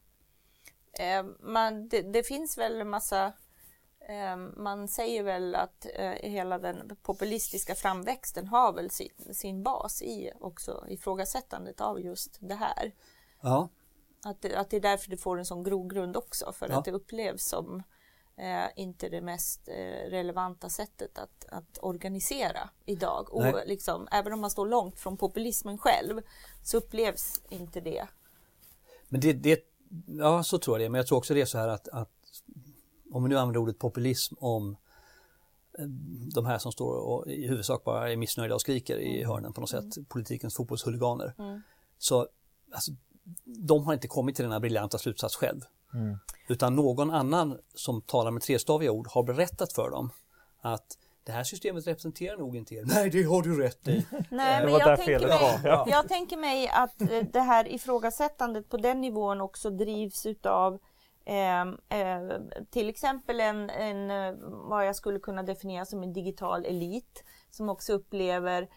Eh, 0.93 1.32
man, 1.39 1.88
det, 1.88 2.01
det, 2.01 2.23
finns 2.23 2.58
väl 2.58 2.82
en 2.82 2.89
massa 2.89 3.34
eh, 4.10 4.38
man 4.38 4.88
säger 4.88 5.23
väl 5.23 5.55
att 5.55 5.86
eh, 5.95 6.10
hela 6.10 6.60
den 6.60 6.97
populistiska 7.01 7.75
framväxten 7.75 8.47
har 8.47 8.73
väl 8.73 8.89
sin, 8.89 9.34
sin 9.34 9.63
bas 9.63 10.01
i 10.01 10.32
också 10.39 10.86
ifrågasättandet 10.89 11.82
av 11.82 12.01
just 12.01 12.38
det 12.39 12.55
här. 12.55 12.91
Ja. 13.41 13.69
Att, 14.25 14.53
att 14.53 14.69
det 14.69 14.77
är 14.77 14.82
därför 14.82 15.10
det 15.10 15.17
får 15.17 15.39
en 15.39 15.45
sån 15.45 15.63
grogrund 15.63 16.17
också, 16.17 16.51
för 16.51 16.69
ja. 16.69 16.77
att 16.77 16.86
det 16.86 16.91
upplevs 16.91 17.45
som 17.45 17.84
eh, 18.39 18.65
inte 18.75 19.10
det 19.10 19.21
mest 19.21 19.67
eh, 19.67 20.10
relevanta 20.10 20.69
sättet 20.69 21.17
att, 21.17 21.45
att 21.49 21.80
organisera 21.82 22.69
idag. 22.86 23.34
Och 23.34 23.62
liksom, 23.65 24.08
även 24.12 24.34
om 24.34 24.39
man 24.39 24.52
står 24.52 24.67
långt 24.67 24.99
från 24.99 25.17
populismen 25.17 25.78
själv 25.78 26.21
så 26.63 26.78
upplevs 26.78 27.41
inte 27.49 27.82
det. 27.82 28.08
Men 29.10 29.21
det, 29.21 29.34
det 29.34 29.65
ja 30.08 30.43
så 30.43 30.58
tror 30.58 30.78
jag 30.78 30.86
det, 30.86 30.89
men 30.89 30.99
jag 30.99 31.08
tror 31.08 31.17
också 31.17 31.34
det 31.34 31.41
är 31.41 31.45
så 31.45 31.58
här 31.58 31.67
att, 31.67 31.88
att 31.88 32.12
om 33.12 33.23
vi 33.23 33.30
nu 33.30 33.38
använder 33.38 33.60
ordet 33.60 33.80
populism 33.80 34.36
om 34.39 34.78
eh, 35.80 35.86
de 36.34 36.45
här 36.45 36.58
som 36.58 36.71
står 36.71 36.93
och 36.93 37.28
i 37.28 37.47
huvudsak 37.47 37.84
bara 37.84 38.12
är 38.12 38.15
missnöjda 38.15 38.56
och 38.56 38.62
skriker 38.62 38.97
i 38.97 39.17
mm. 39.17 39.30
hörnen 39.30 39.54
på 39.54 39.62
något 39.62 39.69
sätt, 39.69 39.97
mm. 39.97 40.06
politikens 40.06 40.56
fotbollshuliganer. 40.56 41.34
Mm. 41.38 41.62
Så 41.97 42.28
alltså, 42.71 42.91
de 43.45 43.86
har 43.86 43.93
inte 43.93 44.08
kommit 44.08 44.36
till 44.36 44.43
denna 44.45 44.60
briljanta 44.60 44.97
slutsats 44.97 45.36
själv. 45.36 45.62
Mm. 45.93 46.17
Utan 46.47 46.75
någon 46.75 47.12
annan 47.12 47.60
som 47.75 48.02
talar 48.02 48.32
med 48.32 48.41
trestaviga 48.41 48.91
ord 48.91 49.08
har 49.08 49.23
berättat 49.23 49.73
för 49.73 49.89
dem 49.89 50.12
att 50.62 50.97
det 51.23 51.32
här 51.32 51.43
systemet 51.43 51.88
representerar 51.88 52.38
nog 52.38 52.56
inte 52.56 52.75
er. 52.75 52.84
Nej, 52.86 53.10
det 53.10 53.23
har 53.23 53.41
du 53.41 53.62
rätt 53.62 53.88
i. 53.88 54.06
Nej, 54.30 54.65
men 54.65 54.73
jag, 54.73 54.97
tänker 54.97 55.28
mig, 55.28 55.60
ja. 55.63 55.86
jag 55.88 56.08
tänker 56.08 56.38
mig 56.38 56.67
att 56.67 57.02
eh, 57.02 57.23
det 57.34 57.39
här 57.39 57.67
ifrågasättandet 57.67 58.69
på 58.69 58.78
den 58.78 59.02
nivån 59.02 59.41
också 59.41 59.69
drivs 59.69 60.25
utav 60.25 60.80
eh, 61.25 61.62
eh, 61.99 62.39
till 62.69 62.89
exempel 62.89 63.39
en, 63.39 63.69
en, 63.69 64.12
eh, 64.12 64.36
vad 64.41 64.88
jag 64.88 64.95
skulle 64.95 65.19
kunna 65.19 65.43
definiera 65.43 65.86
som 65.86 66.04
en 66.04 66.13
digital 66.13 66.65
elit 66.65 67.23
som 67.49 67.69
också 67.69 67.93
upplever 67.93 68.67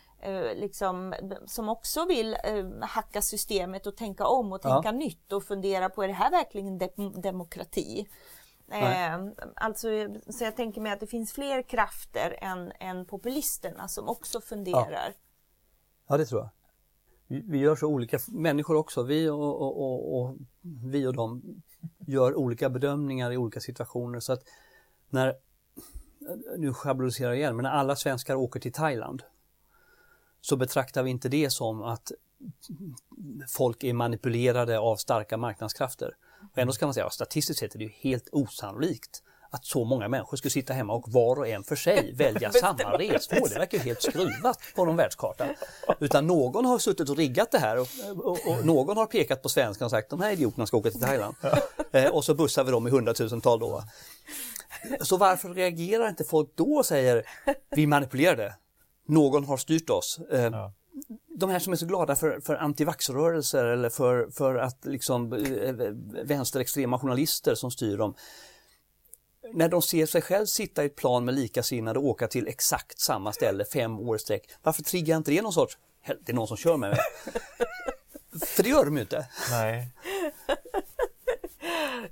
liksom, 0.54 1.14
som 1.46 1.68
också 1.68 2.06
vill 2.06 2.37
eh, 2.44 2.66
hacka 2.80 3.22
systemet 3.22 3.87
och 3.87 3.96
tänka 3.96 4.26
om 4.26 4.52
och 4.52 4.62
tänka 4.62 4.88
ja. 4.88 4.92
nytt 4.92 5.32
och 5.32 5.44
fundera 5.44 5.88
på 5.88 6.02
är 6.02 6.08
det 6.08 6.14
här 6.14 6.30
verkligen 6.30 6.78
de 6.78 7.20
demokrati? 7.22 8.06
Eh, 8.72 9.18
alltså, 9.56 9.88
så 10.28 10.44
jag 10.44 10.56
tänker 10.56 10.80
mig 10.80 10.92
att 10.92 11.00
det 11.00 11.06
finns 11.06 11.32
fler 11.32 11.62
krafter 11.62 12.38
än, 12.40 12.72
än 12.80 13.06
populisterna 13.06 13.88
som 13.88 14.08
också 14.08 14.40
funderar. 14.40 15.06
Ja, 15.06 15.12
ja 16.08 16.16
det 16.16 16.26
tror 16.26 16.40
jag. 16.40 16.50
Vi, 17.26 17.40
vi, 17.48 17.58
gör 17.58 17.76
så 17.76 17.87
olika, 17.87 18.18
människor 18.28 18.76
också, 18.76 19.02
vi 19.02 19.28
och, 19.28 19.62
och, 19.62 19.80
och, 19.80 20.20
och 20.20 20.37
vi 20.92 21.06
och 21.06 21.14
de 21.14 21.42
gör 22.06 22.35
olika 22.35 22.70
bedömningar 22.70 23.32
i 23.32 23.37
olika 23.37 23.61
situationer 23.61 24.20
så 24.20 24.32
att 24.32 24.42
när, 25.08 25.35
nu 26.58 26.74
schabloniserar 26.74 27.30
jag 27.30 27.38
igen, 27.38 27.56
men 27.56 27.62
när 27.62 27.70
alla 27.70 27.96
svenskar 27.96 28.35
åker 28.35 28.61
till 28.61 28.72
Thailand 28.72 29.22
så 30.42 30.57
betraktar 30.57 31.02
vi 31.02 31.11
inte 31.11 31.28
det 31.28 31.50
som 31.50 31.83
att 31.83 32.12
folk 33.48 33.85
är 33.85 33.92
manipulerade 33.92 34.78
av 34.78 34.96
starka 34.96 35.37
marknadskrafter. 35.37 36.16
Och 36.52 36.59
ändå 36.59 36.72
ska 36.72 36.87
man 36.87 36.94
säga 36.94 37.07
att 37.07 37.12
statistiskt 37.12 37.61
sett 37.61 37.74
är 37.74 37.78
det 37.78 37.85
ju 37.85 37.92
helt 38.02 38.28
osannolikt 38.33 39.22
att 39.50 39.64
så 39.64 39.85
många 39.85 40.09
människor 40.09 40.37
skulle 40.37 40.50
sitta 40.50 40.72
hemma 40.72 40.92
och 40.92 41.12
var 41.12 41.38
och 41.38 41.48
en 41.48 41.64
för 41.64 41.76
sig 41.76 42.12
välja 42.16 42.52
samma 42.52 42.98
resmål. 42.98 43.48
Det 43.48 43.59
verkar 43.59 43.78
ju 43.78 43.85
helt 43.85 44.02
skruvat 44.02 44.59
på 44.75 44.85
någon 44.85 44.96
världskarta. 44.96 45.48
Utan 46.00 46.27
någon 46.27 46.64
har 46.64 46.79
suttit 46.79 47.08
och 47.08 47.16
riggat 47.16 47.50
det 47.50 47.58
här 47.58 47.79
och, 47.79 47.88
och, 48.16 48.38
och 48.46 48.66
någon 48.66 48.96
har 48.96 49.06
pekat 49.06 49.42
på 49.42 49.48
svenskan 49.48 49.85
och 49.85 49.90
sagt 49.90 50.10
de 50.10 50.21
här 50.21 50.33
idioterna 50.33 50.66
ska 50.66 50.77
åka 50.77 50.90
till 50.90 51.00
Thailand. 51.00 51.35
Eh, 51.92 52.10
och 52.10 52.25
så 52.25 52.35
bussar 52.35 52.64
vi 52.64 52.71
dem 52.71 52.87
i 52.87 52.90
hundratusental 52.90 53.60
då. 53.60 53.83
Så 55.00 55.16
varför 55.16 55.54
reagerar 55.54 56.08
inte 56.08 56.25
folk 56.25 56.50
då 56.54 56.75
och 56.75 56.87
säger 56.87 57.25
vi 57.71 57.87
manipulerade? 57.87 58.54
Någon 59.07 59.44
har 59.44 59.57
styrt 59.57 59.90
oss. 59.90 60.21
Eh, 60.31 60.40
ja. 60.42 60.73
De 61.38 61.50
här 61.50 61.59
som 61.59 61.73
är 61.73 61.77
så 61.77 61.87
glada 61.87 62.17
för, 62.17 62.40
för 62.40 62.55
antivaxrörelser 62.57 63.65
eller 63.65 63.90
för, 63.90 64.31
för 64.31 64.55
att 64.55 64.85
liksom 64.85 65.33
eh, 65.33 65.73
vänsterextrema 66.25 66.98
journalister 66.98 67.55
som 67.55 67.71
styr 67.71 67.96
dem. 67.98 68.15
När 69.55 69.69
de 69.69 69.83
ser 69.83 70.07
sig 70.07 70.23
själv 70.23 70.46
sitta 70.46 70.83
i 70.83 70.87
ett 70.87 70.96
plan 70.96 71.25
med 71.25 71.35
likasinnade 71.35 71.98
och 71.98 72.05
åka 72.07 72.29
till 72.29 72.48
exakt 72.48 73.00
samma 73.00 73.33
ställe 73.33 73.65
fem 73.65 74.00
år 74.00 74.19
sträck, 74.19 74.50
varför 74.63 74.83
triggar 74.83 75.17
inte 75.17 75.31
det 75.31 75.42
någon 75.42 75.53
sorts, 75.53 75.79
det 76.21 76.33
är 76.33 76.37
någon 76.37 76.48
som 76.48 76.57
kör 76.57 76.77
med 76.77 76.90
mig. 76.90 76.98
För 78.46 78.63
det 78.63 78.69
gör 78.69 78.85
de 78.85 78.94
ju 78.96 79.00
inte. 79.00 79.29
Nej. 79.50 79.88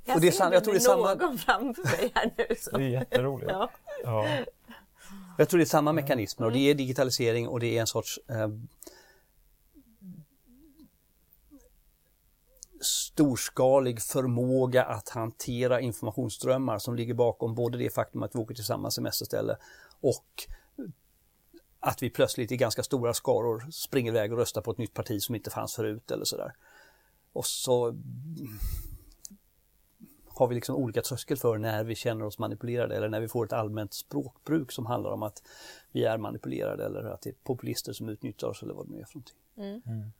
Jag 0.04 0.14
Och 0.14 0.20
det 0.20 0.40
är 0.40 0.52
jag 0.52 0.64
tror 0.64 0.74
det 0.74 0.78
är 0.78 0.80
samma- 0.80 1.14
någon 1.14 1.38
framför 1.38 1.82
mig 1.82 2.12
här 2.14 2.30
nu. 2.38 2.54
Så. 2.58 2.78
Det 2.78 2.84
är 2.84 2.88
jätteroligt. 2.88 3.50
Ja. 3.54 3.70
Ja. 4.04 4.26
Jag 5.40 5.48
tror 5.48 5.58
det 5.58 5.64
är 5.64 5.66
samma 5.66 5.92
mekanismer 5.92 6.46
och 6.46 6.52
det 6.52 6.58
är 6.58 6.74
digitalisering 6.74 7.48
och 7.48 7.60
det 7.60 7.76
är 7.76 7.80
en 7.80 7.86
sorts 7.86 8.20
eh, 8.28 8.48
storskalig 12.80 14.02
förmåga 14.02 14.84
att 14.84 15.08
hantera 15.08 15.80
informationsströmmar 15.80 16.78
som 16.78 16.94
ligger 16.94 17.14
bakom 17.14 17.54
både 17.54 17.78
det 17.78 17.90
faktum 17.90 18.22
att 18.22 18.34
vi 18.34 18.38
åker 18.38 18.54
till 18.54 18.64
samma 18.64 18.90
semesterställe 18.90 19.56
och 20.00 20.46
att 21.80 22.02
vi 22.02 22.10
plötsligt 22.10 22.52
i 22.52 22.56
ganska 22.56 22.82
stora 22.82 23.14
skaror 23.14 23.70
springer 23.70 24.12
iväg 24.12 24.32
och 24.32 24.38
röstar 24.38 24.60
på 24.60 24.70
ett 24.70 24.78
nytt 24.78 24.94
parti 24.94 25.22
som 25.22 25.34
inte 25.34 25.50
fanns 25.50 25.74
förut 25.74 26.10
eller 26.10 26.24
sådär. 26.24 26.54
Och 27.32 27.46
så 27.46 27.88
mm, 27.88 28.58
har 30.40 30.48
vi 30.48 30.54
liksom 30.54 30.76
olika 30.76 31.02
tröskel 31.02 31.36
för 31.36 31.58
när 31.58 31.84
vi 31.84 31.94
känner 31.94 32.24
oss 32.24 32.38
manipulerade 32.38 32.96
eller 32.96 33.08
när 33.08 33.20
vi 33.20 33.28
får 33.28 33.44
ett 33.44 33.52
allmänt 33.52 33.94
språkbruk 33.94 34.72
som 34.72 34.86
handlar 34.86 35.10
om 35.10 35.22
att 35.22 35.42
vi 35.92 36.04
är 36.04 36.18
manipulerade 36.18 36.84
eller 36.86 37.04
att 37.04 37.22
det 37.22 37.30
är 37.30 37.34
populister 37.44 37.92
som 37.92 38.08
utnyttjar 38.08 38.48
oss 38.48 38.62
eller 38.62 38.74
vad 38.74 38.86
det 38.86 38.92
nu 38.94 39.00
är 39.00 39.04
för 39.04 39.14
någonting. 39.18 40.12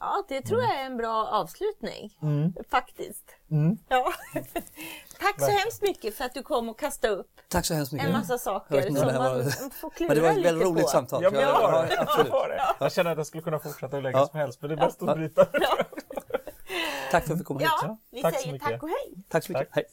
ja, 0.00 0.24
det 0.28 0.42
tror 0.42 0.60
jag 0.60 0.80
är 0.80 0.86
en 0.86 0.96
bra 0.96 1.26
avslutning. 1.26 2.18
Mm. 2.22 2.52
Faktiskt. 2.70 3.30
Ja. 3.88 4.12
Tack 5.20 5.40
så 5.40 5.50
hemskt 5.50 5.82
mycket 5.82 6.14
för 6.14 6.24
att 6.24 6.34
du 6.34 6.42
kom 6.42 6.68
och 6.68 6.78
kastade 6.78 7.14
upp 7.14 7.30
Tack 7.48 7.66
så 7.66 7.74
hemskt 7.74 7.92
mycket. 7.92 8.06
en 8.08 8.12
massa 8.12 8.38
saker 8.38 8.82
som 8.82 8.94
man 8.94 9.14
var- 9.14 9.70
får 9.70 9.90
klura 9.90 10.08
Men 10.14 10.16
det 10.16 10.22
var 10.22 10.38
ett 10.38 10.44
väldigt 10.44 10.66
roligt 10.66 10.82
på. 10.82 10.88
samtal. 10.88 11.22
Ja, 11.22 11.30
men 11.30 11.40
det 11.40 11.46
var 11.46 11.86
det. 11.86 11.94
Ja, 11.94 12.02
absolut. 12.02 12.32
Jag 12.80 12.92
känner 12.92 13.10
att 13.10 13.16
jag 13.16 13.26
skulle 13.26 13.42
kunna 13.42 13.58
fortsätta 13.58 13.96
hur 13.96 14.02
länge 14.02 14.18
Ja. 14.18 14.26
som 14.26 14.38
helst, 14.38 14.60
men 14.62 14.68
det 14.70 14.74
är 14.74 14.86
bäst 14.86 14.98
Ja. 15.00 15.10
att 15.10 15.16
bryta. 15.16 15.46
Tack 17.10 17.26
för 17.26 17.34
att 17.34 17.40
vi 17.40 17.44
kom 17.44 17.58
hit. 17.58 17.68
Ja, 17.82 17.98
vi 18.10 18.22
Tack 18.22 18.34
så 18.34 18.40
säger 18.40 18.52
mycket. 18.52 18.68
tack 18.68 18.82
och 18.82 18.88
hej. 18.88 19.14
Tack 19.28 19.44
så 19.44 19.52
mycket. 19.52 19.68
Tack. 19.68 19.76
Hej. 19.76 19.84